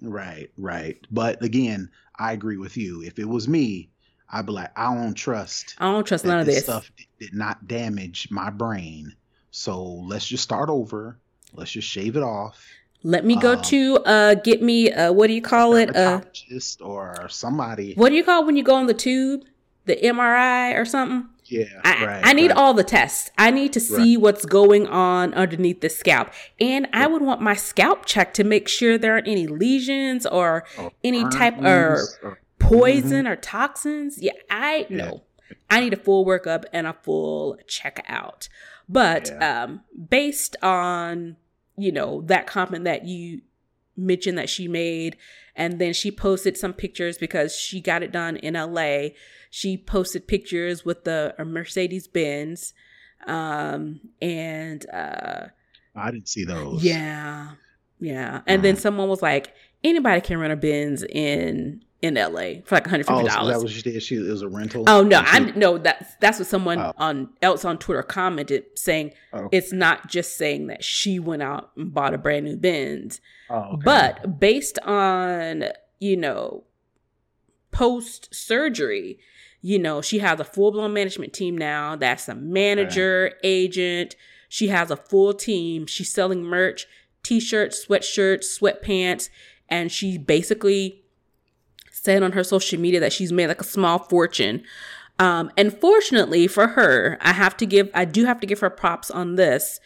Right, 0.00 0.50
right. 0.56 0.98
But 1.10 1.42
again, 1.42 1.90
I 2.18 2.32
agree 2.32 2.56
with 2.56 2.76
you. 2.76 3.02
If 3.02 3.18
it 3.18 3.28
was 3.28 3.48
me, 3.48 3.89
I'd 4.32 4.46
be 4.46 4.52
like, 4.52 4.70
I 4.76 4.94
don't 4.94 5.14
trust. 5.14 5.74
I 5.78 5.90
don't 5.90 6.06
trust 6.06 6.24
none 6.24 6.40
of 6.40 6.46
this 6.46 6.64
stuff. 6.64 6.90
Did 7.18 7.34
not 7.34 7.66
damage 7.66 8.28
my 8.30 8.50
brain. 8.50 9.14
So 9.50 9.82
let's 9.84 10.26
just 10.26 10.44
start 10.44 10.68
over. 10.68 11.18
Let's 11.52 11.72
just 11.72 11.88
shave 11.88 12.16
it 12.16 12.22
off. 12.22 12.64
Let 13.02 13.24
me 13.24 13.36
go 13.36 13.54
um, 13.54 13.62
to 13.62 13.96
uh 14.04 14.34
get 14.34 14.62
me 14.62 14.92
uh 14.92 15.10
what 15.12 15.28
do 15.28 15.32
you 15.32 15.40
call 15.42 15.74
it? 15.74 15.96
Uh 15.96 16.20
or 16.80 17.28
somebody. 17.28 17.94
What 17.94 18.10
do 18.10 18.14
you 18.14 18.24
call 18.24 18.44
when 18.44 18.56
you 18.56 18.62
go 18.62 18.74
on 18.74 18.86
the 18.86 18.94
tube? 18.94 19.44
the 19.90 19.96
MRI 19.96 20.78
or 20.78 20.84
something. 20.84 21.28
Yeah, 21.44 21.64
I, 21.82 22.04
right, 22.04 22.20
I 22.24 22.32
need 22.32 22.50
right. 22.50 22.56
all 22.56 22.74
the 22.74 22.84
tests. 22.84 23.32
I 23.36 23.50
need 23.50 23.72
to 23.72 23.80
see 23.80 24.16
right. 24.16 24.22
what's 24.22 24.44
going 24.44 24.86
on 24.86 25.34
underneath 25.34 25.80
the 25.80 25.88
scalp. 25.88 26.28
And 26.60 26.86
I 26.92 27.08
would 27.08 27.22
want 27.22 27.40
my 27.40 27.54
scalp 27.54 28.06
checked 28.06 28.36
to 28.36 28.44
make 28.44 28.68
sure 28.68 28.96
there 28.96 29.14
aren't 29.14 29.26
any 29.26 29.48
lesions 29.48 30.26
or 30.26 30.64
oh, 30.78 30.92
any 31.02 31.28
type 31.28 31.58
of 31.58 31.64
or 31.64 32.38
poison 32.78 33.24
mm-hmm. 33.24 33.26
or 33.26 33.36
toxins. 33.36 34.18
Yeah, 34.20 34.32
I 34.50 34.86
know. 34.88 35.22
Yeah. 35.48 35.56
I 35.68 35.80
need 35.80 35.92
a 35.92 35.96
full 35.96 36.24
workup 36.24 36.64
and 36.72 36.86
a 36.86 36.92
full 36.92 37.58
checkout. 37.66 38.48
But 38.88 39.28
yeah. 39.28 39.64
um, 39.64 39.80
based 40.08 40.56
on, 40.62 41.36
you 41.76 41.92
know, 41.92 42.22
that 42.22 42.46
comment 42.46 42.84
that 42.84 43.04
you 43.04 43.42
mentioned 43.96 44.38
that 44.38 44.48
she 44.48 44.68
made, 44.68 45.16
and 45.54 45.78
then 45.78 45.92
she 45.92 46.10
posted 46.10 46.56
some 46.56 46.72
pictures 46.72 47.18
because 47.18 47.54
she 47.54 47.80
got 47.80 48.02
it 48.02 48.12
done 48.12 48.36
in 48.36 48.54
LA 48.54 49.10
she 49.50 49.76
posted 49.76 50.28
pictures 50.28 50.84
with 50.84 51.02
the 51.02 51.34
Mercedes 51.44 52.06
Benz, 52.06 52.72
um, 53.26 54.00
and 54.22 54.88
uh, 54.90 55.46
I 55.96 56.10
didn't 56.12 56.28
see 56.28 56.44
those. 56.44 56.84
Yeah, 56.84 57.50
yeah. 57.98 58.42
And 58.46 58.60
uh, 58.60 58.62
then 58.62 58.76
someone 58.76 59.08
was 59.08 59.22
like, 59.22 59.52
anybody 59.82 60.20
can 60.20 60.38
rent 60.38 60.52
a 60.52 60.56
Benz 60.56 61.02
in 61.02 61.84
in 62.02 62.14
LA 62.14 62.62
for 62.64 62.76
like 62.76 62.84
$150. 62.84 63.04
Oh, 63.08 63.28
so 63.28 63.46
that 63.46 63.62
was 63.62 63.72
just 63.72 63.84
did. 63.84 64.02
She 64.02 64.16
it 64.16 64.30
was 64.30 64.42
a 64.42 64.48
rental. 64.48 64.84
Oh 64.86 65.02
no, 65.02 65.22
I'm 65.24 65.58
no 65.58 65.78
that's 65.78 66.14
that's 66.20 66.38
what 66.38 66.48
someone 66.48 66.78
oh. 66.78 66.92
on 66.96 67.28
else 67.42 67.64
on 67.64 67.78
Twitter 67.78 68.02
commented 68.02 68.64
saying 68.74 69.12
oh. 69.32 69.48
it's 69.52 69.72
not 69.72 70.08
just 70.08 70.36
saying 70.36 70.68
that 70.68 70.82
she 70.82 71.18
went 71.18 71.42
out 71.42 71.70
and 71.76 71.92
bought 71.92 72.14
a 72.14 72.18
brand 72.18 72.46
new 72.46 72.56
Benz. 72.56 73.20
Oh, 73.50 73.74
okay. 73.74 73.82
But 73.84 74.40
based 74.40 74.78
on, 74.80 75.64
you 75.98 76.16
know, 76.16 76.64
post 77.70 78.34
surgery, 78.34 79.18
you 79.60 79.78
know, 79.78 80.00
she 80.00 80.20
has 80.20 80.40
a 80.40 80.44
full 80.44 80.72
blown 80.72 80.94
management 80.94 81.32
team 81.32 81.58
now. 81.58 81.96
That's 81.96 82.28
a 82.28 82.34
manager, 82.34 83.32
okay. 83.36 83.48
agent. 83.48 84.16
She 84.48 84.68
has 84.68 84.90
a 84.90 84.96
full 84.96 85.34
team. 85.34 85.86
She's 85.86 86.10
selling 86.10 86.42
merch, 86.42 86.86
t 87.22 87.40
shirts, 87.40 87.86
sweatshirts, 87.86 88.58
sweatpants. 88.58 89.28
And 89.68 89.92
she 89.92 90.18
basically 90.18 90.99
said 92.02 92.22
on 92.22 92.32
her 92.32 92.44
social 92.44 92.80
media 92.80 93.00
that 93.00 93.12
she's 93.12 93.32
made 93.32 93.48
like 93.48 93.60
a 93.60 93.64
small 93.64 93.98
fortune. 93.98 94.62
Um, 95.18 95.50
and 95.56 95.78
fortunately 95.78 96.46
for 96.46 96.68
her, 96.68 97.18
I 97.20 97.32
have 97.32 97.56
to 97.58 97.66
give, 97.66 97.90
I 97.92 98.06
do 98.06 98.24
have 98.24 98.40
to 98.40 98.46
give 98.46 98.60
her 98.60 98.70
props 98.70 99.10
on 99.10 99.36
this. 99.36 99.80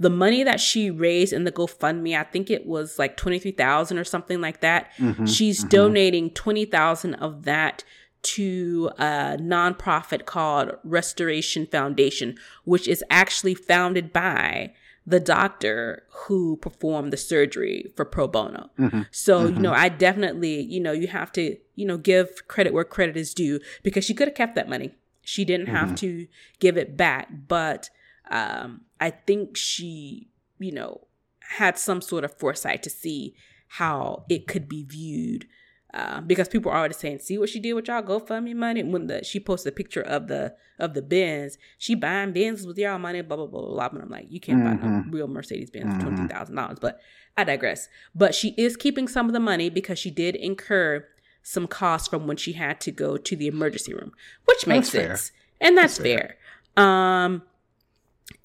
The 0.00 0.08
money 0.08 0.44
that 0.44 0.60
she 0.60 0.90
raised 0.90 1.32
in 1.32 1.44
the 1.44 1.52
GoFundMe, 1.52 2.18
I 2.18 2.22
think 2.22 2.50
it 2.50 2.66
was 2.66 2.98
like 2.98 3.16
23,000 3.16 3.98
or 3.98 4.04
something 4.04 4.40
like 4.40 4.60
that. 4.60 4.90
Mm-hmm, 4.96 5.26
she's 5.26 5.60
mm-hmm. 5.60 5.68
donating 5.68 6.30
20,000 6.30 7.14
of 7.16 7.42
that 7.44 7.84
to 8.20 8.90
a 8.98 9.36
nonprofit 9.38 10.24
called 10.24 10.72
Restoration 10.84 11.66
Foundation, 11.66 12.36
which 12.64 12.88
is 12.88 13.04
actually 13.10 13.54
founded 13.54 14.12
by 14.12 14.72
the 15.08 15.20
doctor 15.20 16.02
who 16.10 16.56
performed 16.58 17.12
the 17.12 17.16
surgery 17.16 17.90
for 17.96 18.04
pro 18.04 18.28
bono. 18.28 18.68
Mm-hmm. 18.78 19.02
So, 19.10 19.40
mm-hmm. 19.40 19.56
you 19.56 19.62
know, 19.62 19.72
I 19.72 19.88
definitely, 19.88 20.60
you 20.60 20.80
know, 20.80 20.92
you 20.92 21.06
have 21.06 21.32
to, 21.32 21.56
you 21.76 21.86
know, 21.86 21.96
give 21.96 22.46
credit 22.46 22.74
where 22.74 22.84
credit 22.84 23.16
is 23.16 23.32
due 23.32 23.58
because 23.82 24.04
she 24.04 24.12
could 24.12 24.28
have 24.28 24.34
kept 24.34 24.54
that 24.56 24.68
money. 24.68 24.94
She 25.22 25.46
didn't 25.46 25.66
mm-hmm. 25.66 25.76
have 25.76 25.94
to 25.96 26.26
give 26.58 26.76
it 26.76 26.96
back, 26.96 27.28
but 27.48 27.88
um, 28.30 28.82
I 29.00 29.10
think 29.10 29.56
she, 29.56 30.28
you 30.58 30.72
know, 30.72 31.06
had 31.40 31.78
some 31.78 32.02
sort 32.02 32.24
of 32.24 32.38
foresight 32.38 32.82
to 32.82 32.90
see 32.90 33.34
how 33.68 34.24
it 34.28 34.46
could 34.46 34.68
be 34.68 34.84
viewed 34.84 35.46
uh, 35.94 36.20
because 36.20 36.48
people 36.48 36.70
are 36.70 36.78
already 36.78 36.94
saying, 36.94 37.20
"See 37.20 37.38
what 37.38 37.48
she 37.48 37.60
did 37.60 37.72
with 37.72 37.88
y'all 37.88 38.02
GoFundMe 38.02 38.54
money." 38.54 38.82
When 38.82 39.06
the 39.06 39.24
she 39.24 39.40
posted 39.40 39.72
a 39.72 39.76
picture 39.76 40.02
of 40.02 40.28
the 40.28 40.54
of 40.78 40.94
the 40.94 41.02
Benz, 41.02 41.56
she 41.78 41.94
buying 41.94 42.32
Benzes 42.32 42.66
with 42.66 42.76
y'all 42.78 42.98
money, 42.98 43.22
blah 43.22 43.36
blah 43.36 43.46
blah 43.46 43.60
blah. 43.62 43.86
And 43.86 44.02
I'm 44.02 44.10
like, 44.10 44.26
you 44.30 44.38
can't 44.38 44.62
mm-hmm. 44.62 44.76
buy 44.76 44.86
no 44.86 45.00
mm-hmm. 45.00 45.10
real 45.10 45.28
Mercedes 45.28 45.70
Benz 45.70 45.86
mm-hmm. 45.86 46.00
for 46.00 46.06
twenty 46.06 46.28
thousand 46.28 46.56
dollars. 46.56 46.78
But 46.78 47.00
I 47.36 47.44
digress. 47.44 47.88
But 48.14 48.34
she 48.34 48.50
is 48.58 48.76
keeping 48.76 49.08
some 49.08 49.26
of 49.26 49.32
the 49.32 49.40
money 49.40 49.70
because 49.70 49.98
she 49.98 50.10
did 50.10 50.36
incur 50.36 51.06
some 51.42 51.66
costs 51.66 52.08
from 52.08 52.26
when 52.26 52.36
she 52.36 52.52
had 52.52 52.80
to 52.82 52.90
go 52.90 53.16
to 53.16 53.36
the 53.36 53.46
emergency 53.46 53.94
room, 53.94 54.12
which 54.44 54.66
makes 54.66 54.90
that's 54.90 55.08
sense, 55.08 55.28
fair. 55.30 55.68
and 55.68 55.78
that's, 55.78 55.96
that's 55.96 56.06
fair. 56.06 56.36
fair. 56.76 56.84
Um, 56.84 57.42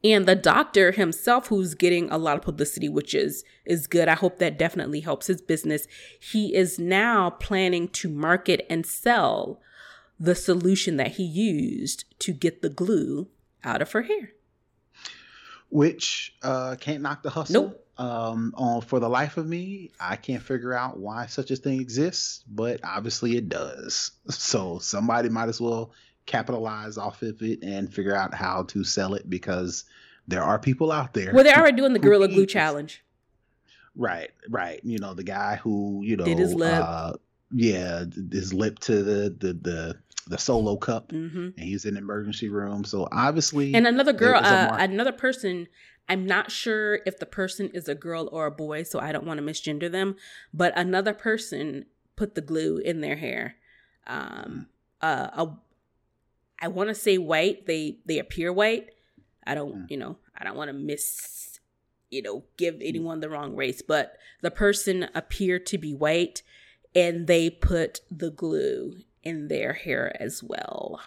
and 0.04 0.26
the 0.26 0.36
doctor 0.36 0.92
himself 0.92 1.48
who's 1.48 1.76
getting 1.76 2.10
a 2.10 2.18
lot 2.18 2.36
of 2.36 2.44
publicity 2.44 2.90
which 2.90 3.14
is 3.14 3.44
is 3.66 3.88
good. 3.88 4.08
I 4.08 4.16
hope 4.16 4.40
that 4.40 4.60
definitely 4.60 5.00
helps 5.00 5.28
his 5.28 5.42
business. 5.42 5.88
He 6.20 6.54
is 6.56 6.78
now 6.78 7.30
planning 7.30 7.88
to 7.90 8.10
market 8.10 8.66
and 8.70 8.86
sell 8.86 9.62
the 10.20 10.36
solution 10.36 10.98
that 10.98 11.14
he 11.14 11.24
used 11.24 12.06
to 12.20 12.34
get 12.34 12.62
the 12.62 12.70
glue 12.70 13.28
out 13.64 13.82
of 13.82 13.92
her 13.94 14.04
hair. 14.04 14.34
Which 15.70 16.36
uh 16.44 16.76
can't 16.80 17.02
knock 17.02 17.24
the 17.24 17.30
hustle. 17.30 17.64
Nope. 17.64 17.88
um 17.98 18.54
on 18.58 18.82
for 18.82 19.00
the 19.00 19.10
life 19.10 19.38
of 19.38 19.46
me 19.46 19.92
i 20.00 20.16
can't 20.16 20.42
figure 20.42 20.74
out 20.74 20.98
why 20.98 21.28
such 21.28 21.52
a 21.52 21.56
thing 21.56 21.80
exists 21.80 22.44
but 22.48 22.80
obviously 22.84 23.38
it 23.38 23.50
does. 23.50 24.12
So 24.30 24.80
somebody 24.80 25.30
might 25.30 25.50
as 25.50 25.62
well 25.62 25.92
capitalize 26.26 26.98
off 26.98 27.22
of 27.22 27.42
it 27.42 27.64
and 27.64 27.94
figure 27.94 28.16
out 28.16 28.34
how 28.34 28.64
to 28.64 28.84
sell 28.84 29.14
it 29.14 29.30
because 29.30 29.86
there 30.28 30.44
are 30.44 30.58
people 30.60 30.92
out 30.92 31.14
there. 31.14 31.34
Well, 31.34 31.44
they're 31.44 31.58
already 31.58 31.78
doing 31.78 31.94
the 31.94 32.00
Gorilla 32.00 32.28
Glue 32.28 32.46
Challenge. 32.46 33.04
Right, 33.96 34.32
right. 34.50 34.80
You 34.84 34.98
know, 34.98 35.14
the 35.14 35.24
guy 35.24 35.58
who, 35.58 36.02
you 36.04 36.16
know, 36.16 36.26
did 36.26 36.40
his 36.40 36.54
lip. 36.54 36.84
Uh, 36.84 37.14
yeah, 37.52 38.06
his 38.32 38.54
lip 38.54 38.80
to 38.80 39.04
the 39.04 39.36
the 39.38 39.54
the, 39.54 39.98
the 40.28 40.38
solo 40.38 40.76
cup, 40.76 41.10
mm-hmm. 41.10 41.50
and 41.58 41.60
he's 41.60 41.86
in 41.86 41.94
the 41.94 42.00
emergency 42.00 42.50
room. 42.50 42.84
So 42.84 43.08
obviously, 43.12 43.76
and 43.76 43.86
another 43.86 44.14
girl, 44.14 44.40
uh, 44.44 44.78
another 44.80 45.12
person. 45.12 45.68
I'm 46.10 46.26
not 46.26 46.52
sure 46.52 47.00
if 47.06 47.18
the 47.18 47.26
person 47.26 47.70
is 47.74 47.88
a 47.88 47.96
girl 47.96 48.28
or 48.34 48.46
a 48.46 48.52
boy, 48.52 48.84
so 48.84 49.00
I 49.00 49.14
don't 49.14 49.26
want 49.26 49.38
to 49.40 49.46
misgender 49.46 49.90
them. 49.90 50.18
But 50.54 50.74
another 50.76 51.14
person 51.14 51.86
put 52.18 52.36
the 52.36 52.42
glue 52.42 52.78
in 52.78 53.00
their 53.00 53.16
hair. 53.16 53.56
Um, 54.06 54.68
uh, 55.02 55.30
a 55.34 55.48
I 56.64 56.70
want 56.70 56.88
to 56.88 56.96
say 56.96 57.18
white. 57.18 57.68
They 57.68 57.98
they 58.06 58.20
appear 58.20 58.54
white. 58.54 58.90
I 59.46 59.54
don't, 59.54 59.76
mm. 59.76 59.92
you 59.92 59.98
know, 59.98 60.18
I 60.38 60.46
don't 60.46 60.56
want 60.56 60.70
to 60.70 60.74
miss, 60.74 61.60
you 62.10 62.22
know, 62.22 62.46
give 62.56 62.76
mm. 62.76 62.88
anyone 62.88 63.20
the 63.20 63.30
wrong 63.30 63.56
race, 63.58 63.82
but 63.82 64.18
the 64.42 64.50
person 64.50 65.10
appeared 65.14 65.66
to 65.68 65.78
be 65.78 65.94
white 65.94 66.42
and 66.96 67.28
they 67.28 67.50
put 67.50 68.00
the 68.10 68.32
glue 68.32 68.96
in 69.24 69.50
their 69.50 69.74
hair 69.74 70.16
as 70.22 70.42
well. 70.42 71.02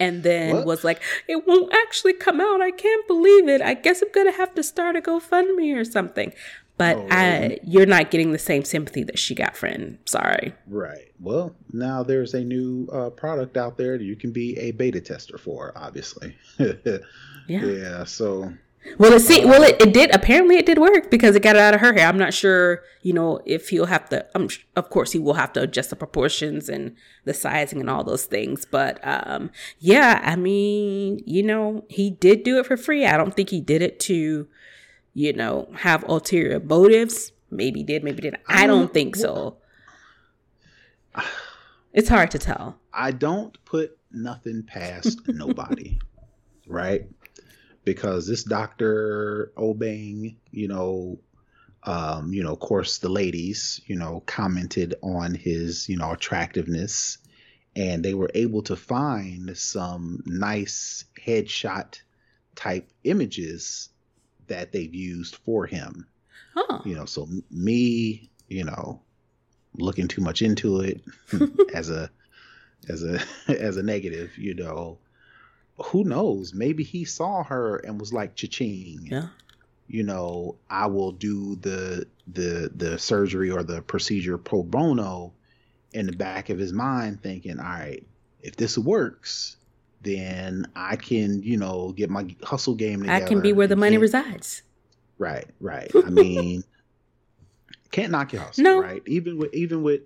And 0.00 0.22
then 0.22 0.56
what? 0.56 0.66
was 0.66 0.84
like, 0.84 1.02
it 1.28 1.46
won't 1.46 1.72
actually 1.72 2.14
come 2.14 2.40
out. 2.40 2.62
I 2.62 2.70
can't 2.70 3.06
believe 3.06 3.48
it. 3.48 3.60
I 3.60 3.74
guess 3.74 4.00
I'm 4.00 4.10
going 4.10 4.26
to 4.26 4.36
have 4.36 4.54
to 4.54 4.62
start 4.62 4.96
a 4.96 5.02
GoFundMe 5.02 5.76
or 5.76 5.84
something 5.84 6.32
but 6.76 6.96
oh, 6.96 7.08
I, 7.10 7.58
you're 7.62 7.86
not 7.86 8.10
getting 8.10 8.32
the 8.32 8.38
same 8.38 8.64
sympathy 8.64 9.04
that 9.04 9.18
she 9.18 9.34
got 9.34 9.56
friend. 9.56 9.98
Sorry. 10.06 10.54
Right. 10.66 11.12
Well 11.20 11.54
now 11.72 12.02
there's 12.02 12.34
a 12.34 12.42
new 12.42 12.88
uh, 12.92 13.10
product 13.10 13.56
out 13.56 13.76
there 13.76 13.96
that 13.98 14.04
you 14.04 14.16
can 14.16 14.32
be 14.32 14.58
a 14.58 14.72
beta 14.72 15.00
tester 15.00 15.38
for 15.38 15.72
obviously. 15.76 16.36
Yeah. 17.46 17.66
Yeah 17.66 18.04
so 18.04 18.54
well 18.96 19.12
it 19.12 19.20
see 19.20 19.44
uh, 19.44 19.48
well 19.48 19.62
it, 19.62 19.78
it 19.82 19.92
did 19.92 20.14
apparently 20.14 20.56
it 20.56 20.64
did 20.64 20.78
work 20.78 21.10
because 21.10 21.36
it 21.36 21.42
got 21.42 21.56
it 21.56 21.60
out 21.60 21.74
of 21.74 21.80
her 21.82 21.92
hair. 21.92 22.08
I'm 22.08 22.16
not 22.16 22.32
sure 22.32 22.82
you 23.02 23.12
know 23.12 23.42
if 23.44 23.68
he'll 23.68 23.84
have 23.84 24.08
to 24.08 24.26
um, 24.34 24.48
of 24.76 24.88
course 24.88 25.12
he 25.12 25.18
will 25.18 25.34
have 25.34 25.52
to 25.52 25.60
adjust 25.60 25.90
the 25.90 25.96
proportions 25.96 26.70
and 26.70 26.96
the 27.26 27.34
sizing 27.34 27.80
and 27.80 27.90
all 27.90 28.02
those 28.02 28.24
things 28.24 28.64
but 28.64 28.98
um 29.06 29.50
yeah 29.78 30.22
i 30.24 30.36
mean 30.36 31.20
you 31.26 31.42
know 31.42 31.84
he 31.90 32.08
did 32.08 32.44
do 32.44 32.58
it 32.58 32.64
for 32.64 32.78
free. 32.78 33.04
I 33.04 33.18
don't 33.18 33.34
think 33.34 33.50
he 33.50 33.60
did 33.60 33.82
it 33.82 34.00
to 34.00 34.48
you 35.14 35.32
know, 35.32 35.68
have 35.76 36.04
ulterior 36.08 36.60
motives. 36.60 37.32
Maybe 37.50 37.82
did, 37.84 38.02
maybe 38.02 38.20
didn't. 38.20 38.42
I 38.48 38.66
don't 38.66 38.92
think 38.92 39.16
so. 39.16 39.56
It's 41.92 42.08
hard 42.08 42.32
to 42.32 42.38
tell. 42.40 42.76
I 42.92 43.12
don't 43.12 43.56
put 43.64 43.96
nothing 44.10 44.64
past 44.64 45.20
nobody, 45.28 46.00
right? 46.66 47.06
Because 47.84 48.26
this 48.26 48.42
Dr. 48.42 49.52
Obeng, 49.56 50.34
you 50.50 50.66
know, 50.66 51.20
um, 51.84 52.32
you 52.32 52.42
know, 52.42 52.52
of 52.52 52.58
course, 52.58 52.98
the 52.98 53.08
ladies, 53.08 53.80
you 53.86 53.94
know, 53.94 54.24
commented 54.26 54.94
on 55.02 55.34
his, 55.34 55.88
you 55.88 55.96
know, 55.96 56.10
attractiveness, 56.10 57.18
and 57.76 58.04
they 58.04 58.14
were 58.14 58.30
able 58.34 58.62
to 58.62 58.74
find 58.74 59.56
some 59.56 60.20
nice 60.26 61.04
headshot 61.24 62.00
type 62.56 62.90
images 63.04 63.90
that 64.48 64.72
they've 64.72 64.94
used 64.94 65.36
for 65.36 65.66
him. 65.66 66.06
Huh. 66.54 66.80
You 66.84 66.94
know, 66.94 67.04
so 67.04 67.28
me, 67.50 68.30
you 68.48 68.64
know, 68.64 69.00
looking 69.76 70.08
too 70.08 70.22
much 70.22 70.42
into 70.42 70.80
it 70.80 71.02
as 71.74 71.90
a 71.90 72.10
as 72.88 73.02
a 73.02 73.20
as 73.48 73.76
a 73.76 73.82
negative, 73.82 74.36
you 74.38 74.54
know, 74.54 74.98
who 75.78 76.04
knows? 76.04 76.54
Maybe 76.54 76.84
he 76.84 77.04
saw 77.04 77.42
her 77.44 77.76
and 77.76 77.98
was 77.98 78.12
like, 78.12 78.36
"Cha-ching." 78.36 79.08
Yeah. 79.10 79.28
You 79.86 80.02
know, 80.02 80.56
I 80.70 80.86
will 80.86 81.12
do 81.12 81.56
the 81.56 82.06
the 82.32 82.70
the 82.74 82.98
surgery 82.98 83.50
or 83.50 83.62
the 83.62 83.82
procedure 83.82 84.38
pro 84.38 84.62
bono 84.62 85.32
in 85.92 86.06
the 86.06 86.12
back 86.12 86.50
of 86.50 86.58
his 86.58 86.72
mind 86.72 87.22
thinking, 87.22 87.58
"All 87.58 87.66
right, 87.66 88.06
if 88.40 88.56
this 88.56 88.78
works, 88.78 89.56
then 90.04 90.66
I 90.76 90.96
can, 90.96 91.42
you 91.42 91.56
know, 91.56 91.92
get 91.92 92.10
my 92.10 92.34
hustle 92.42 92.74
game 92.74 93.00
together. 93.00 93.24
I 93.24 93.28
can 93.28 93.40
be 93.40 93.52
where 93.52 93.66
the 93.66 93.76
money 93.76 93.98
resides. 93.98 94.62
Right, 95.18 95.46
right. 95.60 95.90
I 96.06 96.10
mean, 96.10 96.64
can't 97.90 98.10
knock 98.10 98.32
your 98.32 98.42
hustle, 98.42 98.64
no. 98.64 98.80
right? 98.80 99.02
Even 99.06 99.38
with 99.38 99.54
even 99.54 99.82
with 99.82 100.02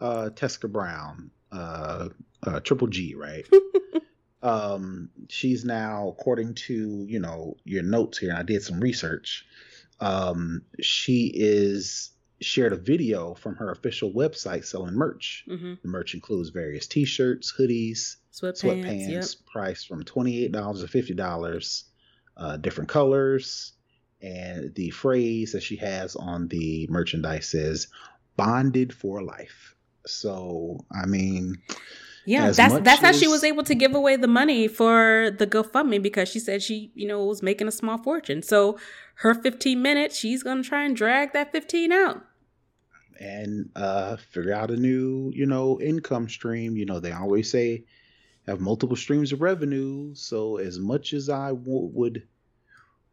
uh 0.00 0.30
Teska 0.34 0.70
Brown, 0.70 1.30
uh, 1.52 2.08
uh 2.46 2.60
Triple 2.60 2.88
G, 2.88 3.14
right? 3.14 3.46
um 4.42 5.10
she's 5.28 5.64
now 5.64 6.08
according 6.08 6.54
to, 6.54 7.04
you 7.08 7.20
know, 7.20 7.56
your 7.64 7.82
notes 7.82 8.18
here, 8.18 8.30
and 8.30 8.38
I 8.38 8.42
did 8.42 8.62
some 8.62 8.80
research. 8.80 9.44
Um 10.00 10.62
she 10.80 11.30
is 11.34 12.10
shared 12.40 12.72
a 12.72 12.76
video 12.76 13.34
from 13.34 13.54
her 13.56 13.70
official 13.70 14.12
website 14.12 14.64
selling 14.64 14.94
merch. 14.94 15.44
Mm-hmm. 15.48 15.74
The 15.82 15.88
merch 15.88 16.14
includes 16.14 16.50
various 16.50 16.86
t-shirts, 16.86 17.52
hoodies, 17.56 18.16
sweatpants, 18.32 18.62
sweatpants 18.62 19.08
yep. 19.08 19.24
priced 19.46 19.86
from 19.86 20.04
$28 20.04 20.52
to 20.52 21.14
$50, 21.14 21.84
uh, 22.36 22.56
different 22.56 22.88
colors. 22.88 23.72
And 24.22 24.74
the 24.74 24.90
phrase 24.90 25.52
that 25.52 25.62
she 25.62 25.76
has 25.76 26.16
on 26.16 26.48
the 26.48 26.86
merchandise 26.90 27.48
says 27.48 27.88
bonded 28.36 28.92
for 28.92 29.22
life. 29.22 29.74
So, 30.06 30.78
I 30.90 31.06
mean, 31.06 31.56
yeah, 32.26 32.50
that's 32.50 32.78
that's 32.80 33.00
how 33.00 33.12
she 33.12 33.28
was 33.28 33.44
able 33.44 33.62
to 33.64 33.74
give 33.74 33.94
away 33.94 34.16
the 34.16 34.28
money 34.28 34.68
for 34.68 35.30
the 35.38 35.46
GoFundMe 35.46 36.02
because 36.02 36.28
she 36.28 36.38
said 36.38 36.62
she, 36.62 36.90
you 36.94 37.08
know, 37.08 37.24
was 37.24 37.42
making 37.42 37.68
a 37.68 37.72
small 37.72 37.98
fortune. 37.98 38.42
So 38.42 38.78
her 39.16 39.34
15 39.34 39.80
minutes, 39.80 40.16
she's 40.16 40.42
gonna 40.42 40.62
try 40.62 40.84
and 40.84 40.94
drag 40.94 41.32
that 41.32 41.52
15 41.52 41.92
out 41.92 42.24
and 43.20 43.68
uh, 43.76 44.16
figure 44.16 44.54
out 44.54 44.70
a 44.70 44.76
new, 44.76 45.30
you 45.34 45.46
know, 45.46 45.78
income 45.80 46.28
stream. 46.28 46.76
You 46.76 46.86
know, 46.86 46.98
they 46.98 47.12
always 47.12 47.50
say 47.50 47.84
have 48.46 48.60
multiple 48.60 48.96
streams 48.96 49.32
of 49.32 49.42
revenue. 49.42 50.14
So 50.14 50.56
as 50.56 50.78
much 50.78 51.12
as 51.12 51.28
I 51.28 51.48
w- 51.48 51.90
would 51.92 52.26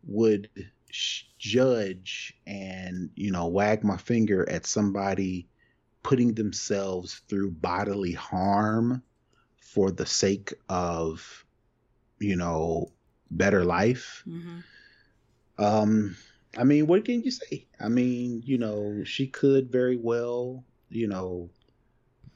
would 0.07 0.49
sh- 0.89 1.23
judge 1.37 2.33
and 2.47 3.09
you 3.15 3.31
know 3.31 3.47
wag 3.47 3.83
my 3.83 3.97
finger 3.97 4.49
at 4.49 4.65
somebody 4.65 5.47
putting 6.03 6.33
themselves 6.33 7.21
through 7.27 7.51
bodily 7.51 8.13
harm 8.13 9.03
for 9.57 9.91
the 9.91 10.05
sake 10.05 10.53
of 10.69 11.45
you 12.19 12.35
know 12.35 12.91
better 13.29 13.65
life 13.65 14.23
mm-hmm. 14.27 14.59
um 15.63 16.15
I 16.57 16.63
mean, 16.63 16.87
what 16.87 17.05
can 17.05 17.21
you 17.21 17.31
say? 17.31 17.65
I 17.79 17.87
mean, 17.87 18.41
you 18.45 18.57
know, 18.57 19.03
she 19.03 19.27
could 19.27 19.71
very 19.71 19.97
well, 19.97 20.63
you 20.89 21.07
know, 21.07 21.49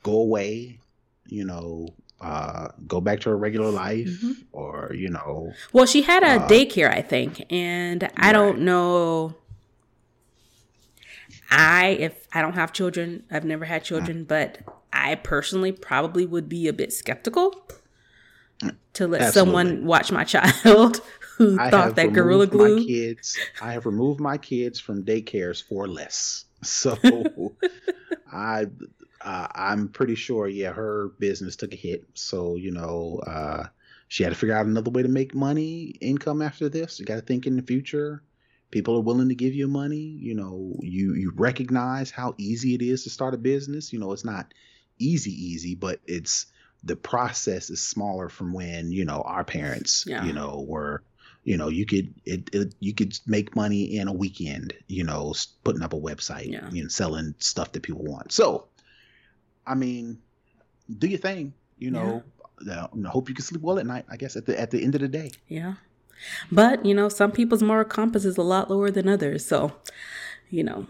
go 0.03 0.13
away, 0.13 0.79
you 1.25 1.45
know, 1.45 1.87
uh, 2.19 2.69
go 2.87 3.01
back 3.01 3.19
to 3.21 3.29
her 3.29 3.37
regular 3.37 3.71
life 3.71 4.07
mm-hmm. 4.07 4.31
or, 4.51 4.91
you 4.93 5.09
know. 5.09 5.51
Well, 5.73 5.85
she 5.85 6.03
had 6.03 6.23
a 6.23 6.43
uh, 6.43 6.47
daycare, 6.47 6.93
I 6.93 7.01
think, 7.01 7.45
and 7.51 8.03
I 8.15 8.27
right. 8.27 8.31
don't 8.33 8.59
know. 8.59 9.35
I, 11.49 11.97
if 11.99 12.27
I 12.33 12.41
don't 12.41 12.53
have 12.53 12.71
children, 12.71 13.23
I've 13.31 13.43
never 13.43 13.65
had 13.65 13.83
children, 13.83 14.23
but 14.23 14.59
I 14.93 15.15
personally 15.15 15.71
probably 15.71 16.25
would 16.25 16.47
be 16.47 16.67
a 16.67 16.73
bit 16.73 16.93
skeptical 16.93 17.53
to 18.93 19.07
let 19.07 19.21
Absolutely. 19.21 19.31
someone 19.31 19.85
watch 19.85 20.11
my 20.11 20.23
child 20.63 21.01
who 21.41 21.59
I 21.59 21.69
thought 21.69 21.95
that 21.95 22.13
gorilla 22.13 22.47
glue. 22.47 22.77
My 22.77 22.83
kids, 22.85 23.37
I 23.61 23.73
have 23.73 23.85
removed 23.85 24.19
my 24.19 24.37
kids 24.37 24.79
from 24.79 25.03
daycares 25.03 25.61
for 25.61 25.87
less. 25.87 26.45
So 26.63 26.95
I, 28.31 28.67
uh, 29.19 29.47
I'm 29.55 29.87
pretty 29.87 30.13
sure, 30.13 30.47
yeah, 30.47 30.71
her 30.71 31.09
business 31.17 31.55
took 31.55 31.73
a 31.73 31.75
hit. 31.75 32.05
So 32.13 32.55
you 32.55 32.69
know, 32.69 33.19
uh, 33.25 33.63
she 34.07 34.21
had 34.21 34.29
to 34.29 34.35
figure 34.35 34.55
out 34.55 34.67
another 34.67 34.91
way 34.91 35.01
to 35.01 35.09
make 35.09 35.33
money, 35.33 35.95
income 36.01 36.43
after 36.43 36.69
this. 36.69 36.99
You 36.99 37.05
got 37.07 37.15
to 37.15 37.21
think 37.21 37.47
in 37.47 37.55
the 37.55 37.63
future. 37.63 38.21
People 38.69 38.95
are 38.95 39.01
willing 39.01 39.29
to 39.29 39.35
give 39.35 39.55
you 39.55 39.67
money. 39.67 39.95
You 39.95 40.35
know, 40.35 40.75
you 40.81 41.15
you 41.15 41.33
recognize 41.35 42.11
how 42.11 42.35
easy 42.37 42.75
it 42.75 42.83
is 42.83 43.05
to 43.05 43.09
start 43.09 43.33
a 43.33 43.39
business. 43.39 43.91
You 43.91 43.97
know, 43.97 44.11
it's 44.11 44.23
not 44.23 44.53
easy, 44.99 45.31
easy, 45.31 45.73
but 45.73 45.99
it's 46.05 46.45
the 46.83 46.95
process 46.95 47.69
is 47.69 47.81
smaller 47.81 48.29
from 48.29 48.53
when 48.53 48.91
you 48.91 49.05
know 49.05 49.21
our 49.21 49.43
parents 49.43 50.05
yeah. 50.07 50.23
you 50.25 50.33
know 50.33 50.63
were 50.67 51.03
you 51.43 51.57
know 51.57 51.69
you 51.69 51.85
could 51.85 52.13
it, 52.25 52.49
it, 52.53 52.75
you 52.79 52.93
could 52.93 53.17
make 53.25 53.55
money 53.55 53.97
in 53.97 54.07
a 54.07 54.13
weekend 54.13 54.73
you 54.87 55.03
know 55.03 55.33
putting 55.63 55.81
up 55.81 55.93
a 55.93 55.99
website 55.99 56.51
yeah. 56.51 56.69
you 56.71 56.83
know 56.83 56.89
selling 56.89 57.33
stuff 57.39 57.71
that 57.71 57.83
people 57.83 58.03
want. 58.03 58.31
So 58.31 58.67
i 59.65 59.75
mean 59.75 60.19
do 60.97 61.07
your 61.07 61.19
thing 61.19 61.53
you 61.77 61.91
know. 61.91 62.23
Yeah. 62.65 62.85
uh, 62.85 63.09
hope 63.09 63.29
you 63.29 63.35
can 63.35 63.43
sleep 63.45 63.61
well 63.61 63.79
at 63.79 63.85
night 63.85 64.05
i 64.09 64.17
guess 64.17 64.35
at 64.35 64.45
the 64.45 64.59
at 64.59 64.71
the 64.71 64.83
end 64.83 64.95
of 64.95 65.01
the 65.01 65.07
day. 65.07 65.31
Yeah. 65.47 65.75
But 66.51 66.85
you 66.85 66.93
know 66.93 67.09
some 67.09 67.31
people's 67.31 67.63
moral 67.63 67.85
compass 67.85 68.25
is 68.25 68.37
a 68.37 68.43
lot 68.43 68.69
lower 68.69 68.91
than 68.91 69.07
others. 69.07 69.45
So 69.45 69.73
you 70.49 70.63
know 70.63 70.87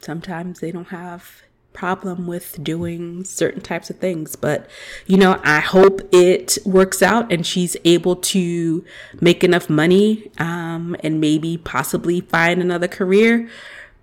sometimes 0.00 0.60
they 0.60 0.70
don't 0.70 0.88
have 0.88 1.42
problem 1.76 2.26
with 2.26 2.62
doing 2.64 3.22
certain 3.24 3.60
types 3.60 3.90
of 3.90 3.98
things. 3.98 4.34
But, 4.34 4.68
you 5.06 5.16
know, 5.16 5.38
I 5.44 5.60
hope 5.60 6.00
it 6.12 6.58
works 6.64 7.02
out 7.02 7.30
and 7.30 7.46
she's 7.46 7.76
able 7.84 8.16
to 8.16 8.84
make 9.20 9.44
enough 9.44 9.68
money 9.68 10.32
um, 10.38 10.96
and 11.04 11.20
maybe 11.20 11.58
possibly 11.58 12.22
find 12.22 12.60
another 12.60 12.88
career 12.88 13.48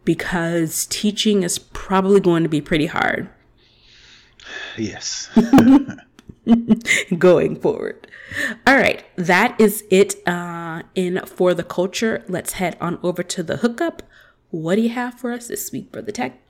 because 0.06 0.86
teaching 0.86 1.44
is 1.44 1.58
probably 1.58 2.20
going 2.20 2.44
to 2.44 2.50
be 2.50 2.62
pretty 2.62 2.86
hard. 2.86 3.30
Yes. 4.78 5.30
going 7.18 7.60
forward. 7.60 8.08
All 8.68 8.76
right, 8.76 9.04
that 9.16 9.60
is 9.60 9.84
it 9.90 10.16
uh, 10.28 10.84
in 10.96 11.22
for 11.26 11.54
the 11.54 11.64
culture. 11.64 12.24
Let's 12.28 12.54
head 12.54 12.78
on 12.82 13.00
over 13.04 13.24
to 13.24 13.44
the 13.44 13.58
hookup. 13.58 14.04
What 14.50 14.76
do 14.76 14.82
you 14.82 14.90
have 14.90 15.20
for 15.20 15.32
us 15.32 15.48
this 15.48 15.72
week, 15.72 15.92
Brother 15.92 16.12
Tech? 16.12 16.43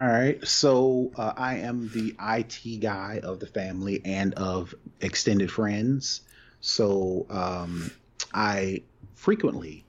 All 0.00 0.08
right. 0.08 0.42
So 0.48 1.12
uh, 1.14 1.34
I 1.36 1.56
am 1.56 1.90
the 1.90 2.16
IT 2.18 2.80
guy 2.80 3.20
of 3.22 3.38
the 3.38 3.46
family 3.46 4.00
and 4.02 4.32
of 4.32 4.74
extended 5.02 5.50
friends. 5.50 6.22
So 6.62 7.26
um, 7.28 7.90
I 8.32 8.82
frequently 9.14 9.84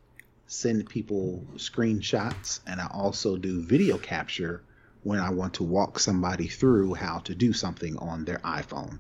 send 0.48 0.90
people 0.90 1.46
screenshots 1.56 2.60
and 2.68 2.82
I 2.82 2.88
also 2.88 3.38
do 3.38 3.62
video 3.62 3.98
capture 3.98 4.62
when 5.04 5.20
I 5.20 5.30
want 5.30 5.54
to 5.56 5.64
walk 5.64 5.98
somebody 5.98 6.48
through 6.50 6.96
how 6.96 7.20
to 7.20 7.34
do 7.34 7.54
something 7.54 7.98
on 7.98 8.26
their 8.26 8.40
iPhone. 8.40 9.00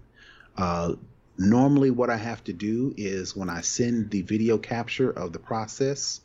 Uh, 0.55 0.93
normally, 1.37 1.91
what 1.91 2.09
I 2.09 2.15
have 2.15 2.41
to 2.45 2.53
do 2.53 2.93
is 2.95 3.35
when 3.35 3.49
I 3.49 3.59
send 3.61 4.11
the 4.11 4.21
video 4.21 4.57
capture 4.57 5.11
of 5.11 5.33
the 5.33 5.39
process 5.39 6.21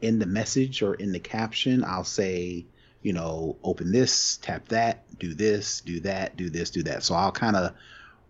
in 0.00 0.20
the 0.20 0.26
message 0.26 0.82
or 0.82 0.94
in 0.94 1.10
the 1.10 1.18
caption, 1.18 1.82
I'll 1.84 2.04
say, 2.04 2.66
you 3.02 3.12
know, 3.12 3.56
open 3.62 3.92
this, 3.92 4.36
tap 4.38 4.68
that, 4.68 5.04
do 5.18 5.34
this, 5.34 5.80
do 5.80 6.00
that, 6.00 6.36
do 6.36 6.50
this, 6.50 6.70
do 6.70 6.82
that. 6.84 7.02
So 7.02 7.14
I'll 7.14 7.32
kind 7.32 7.56
of 7.56 7.74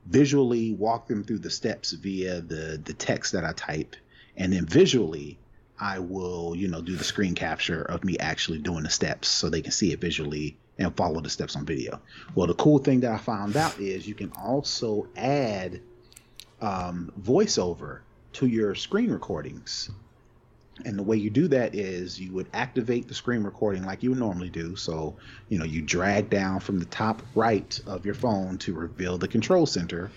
visually 0.06 0.72
walk 0.72 1.08
them 1.08 1.24
through 1.24 1.38
the 1.38 1.50
steps 1.50 1.92
via 1.92 2.40
the 2.40 2.80
the 2.82 2.94
text 2.94 3.32
that 3.32 3.44
I 3.44 3.52
type, 3.52 3.96
and 4.36 4.52
then 4.52 4.66
visually 4.66 5.38
I 5.78 5.98
will, 5.98 6.54
you 6.54 6.68
know, 6.68 6.82
do 6.82 6.94
the 6.94 7.04
screen 7.04 7.34
capture 7.34 7.82
of 7.82 8.04
me 8.04 8.18
actually 8.18 8.58
doing 8.58 8.84
the 8.84 8.90
steps 8.90 9.28
so 9.28 9.48
they 9.48 9.62
can 9.62 9.72
see 9.72 9.92
it 9.92 10.00
visually 10.00 10.56
and 10.78 10.94
follow 10.96 11.20
the 11.20 11.30
steps 11.30 11.56
on 11.56 11.64
video. 11.64 12.00
Well, 12.34 12.46
the 12.46 12.54
cool 12.54 12.78
thing 12.78 13.00
that 13.00 13.12
I 13.12 13.18
found 13.18 13.56
out 13.56 13.78
is 13.78 14.06
you 14.06 14.14
can 14.14 14.32
also 14.32 15.08
add 15.16 15.80
um, 16.60 17.12
voiceover 17.20 18.00
to 18.34 18.46
your 18.46 18.74
screen 18.74 19.10
recordings. 19.10 19.90
And 20.84 20.98
the 20.98 21.02
way 21.02 21.16
you 21.16 21.30
do 21.30 21.48
that 21.48 21.74
is 21.74 22.20
you 22.20 22.32
would 22.32 22.48
activate 22.52 23.08
the 23.08 23.14
screen 23.14 23.42
recording 23.42 23.84
like 23.84 24.02
you 24.02 24.10
would 24.10 24.18
normally 24.18 24.50
do. 24.50 24.76
So, 24.76 25.16
you 25.48 25.58
know, 25.58 25.64
you 25.64 25.82
drag 25.82 26.30
down 26.30 26.60
from 26.60 26.78
the 26.78 26.84
top 26.86 27.22
right 27.34 27.78
of 27.86 28.04
your 28.04 28.14
phone 28.14 28.58
to 28.58 28.74
reveal 28.74 29.18
the 29.18 29.28
control 29.28 29.66
center. 29.66 30.10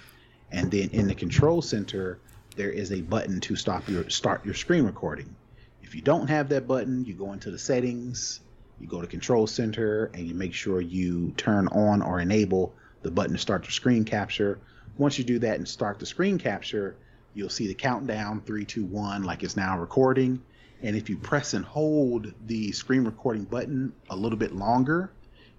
And 0.52 0.72
then 0.72 0.90
in 0.92 1.08
the 1.08 1.16
control 1.16 1.62
center, 1.62 2.20
there 2.56 2.70
is 2.70 2.92
a 2.92 3.02
button 3.02 3.40
to 3.42 3.56
stop 3.56 3.90
your 3.90 4.10
start 4.10 4.46
your 4.46 4.54
screen 4.54 4.84
recording. 4.86 5.36
If 5.82 5.96
you 5.96 6.02
don't 6.02 6.28
have 6.28 6.50
that 6.50 6.68
button, 6.68 7.06
you 7.06 7.14
go 7.14 7.34
into 7.34 7.52
the 7.52 7.60
settings, 7.60 8.40
you 8.80 8.88
go 8.88 9.02
to 9.02 9.08
control 9.08 9.48
center 9.48 10.12
and 10.14 10.28
you 10.28 10.34
make 10.34 10.54
sure 10.54 10.82
you 10.82 11.34
turn 11.38 11.68
on 11.70 12.02
or 12.02 12.20
enable 12.20 12.74
the 13.02 13.12
button 13.12 13.34
to 13.34 13.40
start 13.40 13.64
your 13.64 13.72
screen 13.72 14.06
capture. 14.06 14.60
Once 14.98 15.18
you 15.18 15.24
do 15.24 15.40
that 15.40 15.58
and 15.58 15.68
start 15.68 16.00
the 16.00 16.06
screen 16.06 16.38
capture, 16.38 16.96
you'll 17.34 17.50
see 17.50 17.68
the 17.68 17.74
countdown 17.74 18.42
three, 18.42 18.66
two, 18.66 18.86
one, 18.86 19.24
like 19.24 19.44
it's 19.44 19.58
now 19.58 19.80
recording 19.80 20.42
and 20.84 20.98
if 20.98 21.10
you 21.10 21.18
press 21.18 21.54
and 21.54 21.64
hold 21.64 22.34
the 22.46 22.74
screen 22.74 23.06
recording 23.06 23.46
button 23.46 23.94
a 24.10 24.16
little 24.16 24.38
bit 24.38 24.54
longer, 24.54 25.10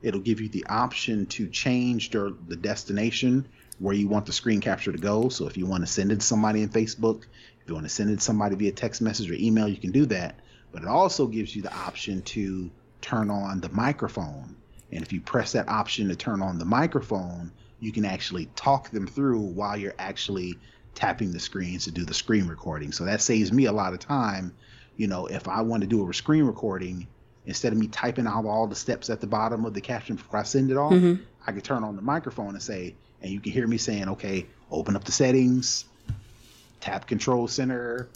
it'll 0.03 0.21
give 0.21 0.41
you 0.41 0.51
the 0.51 0.67
option 0.67 1.25
to 1.27 1.49
change 1.49 2.11
the, 2.11 2.59
destination 2.61 3.47
where 3.79 3.95
you 3.95 4.07
want 4.07 4.27
the 4.27 4.33
screen 4.33 4.61
capture 4.61 4.93
to 4.93 4.99
go. 4.99 5.31
So 5.31 5.47
if 5.47 5.57
you 5.57 5.65
want 5.65 5.83
to 5.83 5.91
send 5.91 6.13
it 6.13 6.21
to 6.21 6.27
somebody 6.27 6.63
in 6.63 6.69
Facebook, 6.69 7.23
if 7.23 7.69
you 7.69 7.75
want 7.75 7.87
to 7.87 7.91
send 7.91 8.11
it 8.11 8.17
to 8.17 8.21
somebody 8.21 8.55
via 8.55 8.71
text 8.73 9.01
message 9.01 9.31
or 9.31 9.35
email, 9.35 9.67
you 9.67 9.79
can 9.79 9.93
do 9.93 10.05
that. 10.07 10.39
But 10.73 10.83
it 10.83 10.89
also 10.89 11.27
gives 11.27 11.57
you 11.57 11.63
the 11.63 11.75
option 11.75 12.21
to 12.23 12.71
turn 13.01 13.31
on 13.31 13.61
the 13.61 13.71
microphone. 13.71 14.55
And 14.93 15.03
if 15.03 15.13
you 15.13 15.23
press 15.23 15.53
that 15.53 15.69
option 15.69 16.09
to 16.09 16.17
turn 16.17 16.43
on 16.43 16.59
the 16.59 16.65
microphone, 16.67 17.51
you 17.81 17.93
can 17.93 18.05
actually 18.05 18.47
talk 18.57 18.91
them 18.91 19.07
through 19.07 19.41
while 19.41 19.77
you're 19.77 19.95
actually 19.99 20.59
tapping 20.95 21.33
the 21.33 21.41
screens 21.41 21.85
to 21.85 21.91
do 21.91 22.05
the 22.05 22.15
screen 22.15 22.47
recording. 22.47 22.93
So 22.93 23.07
that 23.07 23.23
saves 23.23 23.53
me 23.53 23.65
a 23.65 23.73
lot 23.73 23.95
of 23.95 23.99
time. 23.99 24.55
You 24.97 25.07
know, 25.07 25.27
if 25.27 25.49
I 25.49 25.63
want 25.63 25.83
to 25.83 25.87
do 25.87 26.09
a 26.09 26.15
screen 26.15 26.45
recording, 26.45 27.07
instead 27.47 27.73
of 27.73 27.79
me 27.79 27.89
typing 27.89 28.27
out 28.27 28.47
all 28.47 28.67
the 28.67 28.75
steps 28.75 29.11
at 29.11 29.21
the 29.21 29.27
bottom 29.27 29.65
of 29.65 29.75
the 29.75 29.81
caption 29.81 30.17
before 30.17 30.41
I 30.41 30.45
send 30.45 30.71
it 30.71 30.77
off, 30.77 30.93
mm-hmm. 30.93 31.23
I 31.47 31.53
can 31.53 31.61
turn 31.61 31.85
on 31.85 31.97
the 31.97 32.03
microphone 32.03 32.51
and 32.51 32.63
say, 32.63 32.95
and 33.23 33.31
you 33.31 33.41
can 33.41 33.53
hear 33.53 33.67
me 33.67 33.79
saying, 33.79 34.09
okay, 34.11 34.47
open 34.71 34.97
up 34.97 35.05
the 35.05 35.13
settings, 35.13 35.85
tap 36.81 37.07
control 37.07 37.49
center, 37.49 38.09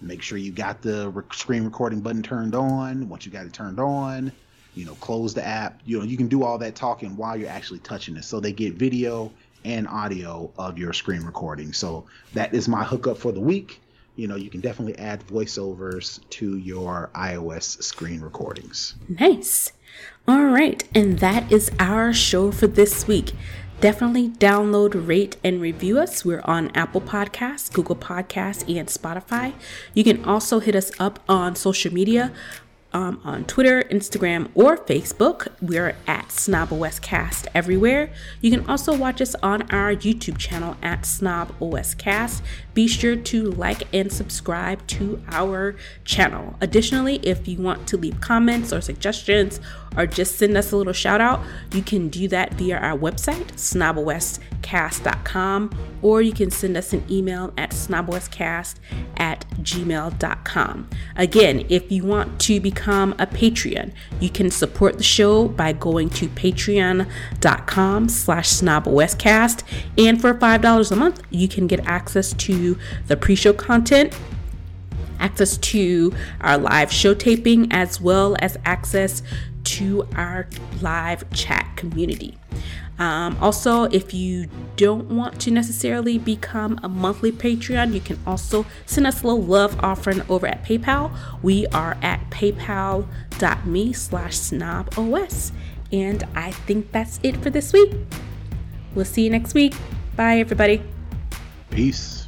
make 0.00 0.22
sure 0.22 0.38
you 0.38 0.52
got 0.52 0.82
the 0.82 1.10
rec- 1.10 1.34
screen 1.34 1.64
recording 1.64 2.00
button 2.00 2.22
turned 2.22 2.54
on. 2.54 3.08
Once 3.08 3.24
you 3.24 3.32
got 3.32 3.46
it 3.46 3.52
turned 3.52 3.80
on, 3.80 4.32
you 4.74 4.84
know, 4.84 4.94
close 4.96 5.34
the 5.34 5.46
app. 5.46 5.80
You 5.84 5.98
know, 5.98 6.04
you 6.04 6.16
can 6.16 6.28
do 6.28 6.44
all 6.44 6.58
that 6.58 6.74
talking 6.74 7.16
while 7.16 7.36
you're 7.36 7.48
actually 7.48 7.80
touching 7.80 8.16
it. 8.16 8.24
So 8.24 8.40
they 8.40 8.52
get 8.52 8.74
video 8.74 9.32
and 9.64 9.86
audio 9.86 10.50
of 10.58 10.78
your 10.78 10.92
screen 10.92 11.22
recording. 11.22 11.72
So 11.72 12.06
that 12.34 12.54
is 12.54 12.68
my 12.68 12.84
hookup 12.84 13.18
for 13.18 13.32
the 13.32 13.40
week. 13.40 13.80
You 14.14 14.28
know, 14.28 14.36
you 14.36 14.50
can 14.50 14.60
definitely 14.60 14.98
add 14.98 15.26
voiceovers 15.26 16.20
to 16.30 16.58
your 16.58 17.10
iOS 17.14 17.82
screen 17.82 18.20
recordings. 18.20 18.94
Nice. 19.08 19.72
All 20.28 20.44
right. 20.44 20.86
And 20.94 21.18
that 21.20 21.50
is 21.50 21.70
our 21.78 22.12
show 22.12 22.52
for 22.52 22.66
this 22.66 23.08
week. 23.08 23.32
Definitely 23.80 24.28
download, 24.28 25.08
rate, 25.08 25.38
and 25.42 25.60
review 25.60 25.98
us. 25.98 26.24
We're 26.24 26.42
on 26.44 26.70
Apple 26.72 27.00
Podcasts, 27.00 27.72
Google 27.72 27.96
Podcasts, 27.96 28.62
and 28.68 28.86
Spotify. 28.86 29.54
You 29.92 30.04
can 30.04 30.24
also 30.24 30.60
hit 30.60 30.76
us 30.76 30.92
up 31.00 31.18
on 31.28 31.56
social 31.56 31.92
media 31.92 32.32
um, 32.92 33.20
on 33.24 33.44
Twitter, 33.44 33.82
Instagram, 33.84 34.50
or 34.54 34.76
Facebook. 34.76 35.48
We're 35.60 35.96
at 36.06 36.30
Snob 36.30 36.72
OS 36.72 36.98
Cast 36.98 37.48
everywhere. 37.54 38.12
You 38.40 38.50
can 38.50 38.68
also 38.68 38.96
watch 38.96 39.20
us 39.20 39.34
on 39.42 39.62
our 39.70 39.94
YouTube 39.94 40.38
channel 40.38 40.76
at 40.82 41.06
Snob 41.06 41.54
OS 41.60 41.94
Cast. 41.94 42.42
Be 42.74 42.86
sure 42.86 43.16
to 43.16 43.50
like 43.52 43.92
and 43.94 44.12
subscribe 44.12 44.86
to 44.88 45.22
our 45.28 45.74
channel. 46.04 46.56
Additionally, 46.60 47.16
if 47.22 47.48
you 47.48 47.58
want 47.58 47.86
to 47.88 47.96
leave 47.96 48.20
comments 48.20 48.72
or 48.72 48.80
suggestions 48.80 49.60
or 49.96 50.06
just 50.06 50.38
send 50.38 50.56
us 50.56 50.72
a 50.72 50.76
little 50.76 50.92
shout 50.92 51.20
out, 51.20 51.40
you 51.72 51.82
can 51.82 52.08
do 52.08 52.28
that 52.28 52.54
via 52.54 52.78
our 52.78 52.96
website, 52.96 53.48
snoboscast.com, 53.52 55.70
or 56.00 56.22
you 56.22 56.32
can 56.32 56.50
send 56.50 56.74
us 56.76 56.94
an 56.94 57.04
email 57.10 57.52
at 57.58 57.70
snoboscast 57.70 58.76
at 59.18 59.44
gmail.com. 59.60 60.88
Again, 61.16 61.66
if 61.68 61.92
you 61.92 62.04
want 62.04 62.40
to 62.40 62.58
become 62.58 62.81
a 62.88 63.26
Patreon, 63.26 63.92
you 64.20 64.30
can 64.30 64.50
support 64.50 64.98
the 64.98 65.02
show 65.02 65.48
by 65.48 65.72
going 65.72 66.10
to 66.10 66.28
patreon.com 66.28 68.08
slash 68.08 68.48
snoboscast. 68.48 69.62
And 69.98 70.20
for 70.20 70.34
$5 70.34 70.92
a 70.92 70.96
month, 70.96 71.22
you 71.30 71.48
can 71.48 71.66
get 71.66 71.80
access 71.86 72.32
to 72.34 72.78
the 73.06 73.16
pre-show 73.16 73.52
content 73.52 74.16
access 75.18 75.56
to 75.58 76.12
our 76.40 76.58
live 76.58 76.92
show 76.92 77.14
taping 77.14 77.70
as 77.70 78.00
well 78.00 78.36
as 78.40 78.58
access 78.64 79.22
to 79.64 80.06
our 80.16 80.48
live 80.80 81.28
chat 81.32 81.72
community. 81.76 82.36
Um, 82.98 83.36
also, 83.40 83.84
if 83.84 84.14
you 84.14 84.48
don't 84.76 85.08
want 85.08 85.40
to 85.40 85.50
necessarily 85.50 86.18
become 86.18 86.78
a 86.82 86.88
monthly 86.88 87.32
Patreon, 87.32 87.94
you 87.94 88.00
can 88.00 88.18
also 88.26 88.66
send 88.86 89.06
us 89.06 89.22
a 89.22 89.26
little 89.26 89.42
love 89.42 89.78
offering 89.80 90.22
over 90.28 90.46
at 90.46 90.64
PayPal. 90.64 91.10
We 91.42 91.66
are 91.68 91.96
at 92.02 92.30
paypal.me 92.30 93.92
slash 93.92 94.36
snobos. 94.36 95.52
And 95.90 96.24
I 96.34 96.52
think 96.52 96.92
that's 96.92 97.18
it 97.22 97.36
for 97.38 97.50
this 97.50 97.72
week. 97.72 97.92
We'll 98.94 99.04
see 99.04 99.24
you 99.24 99.30
next 99.30 99.54
week. 99.54 99.74
Bye, 100.16 100.38
everybody. 100.38 100.82
Peace. 101.70 102.21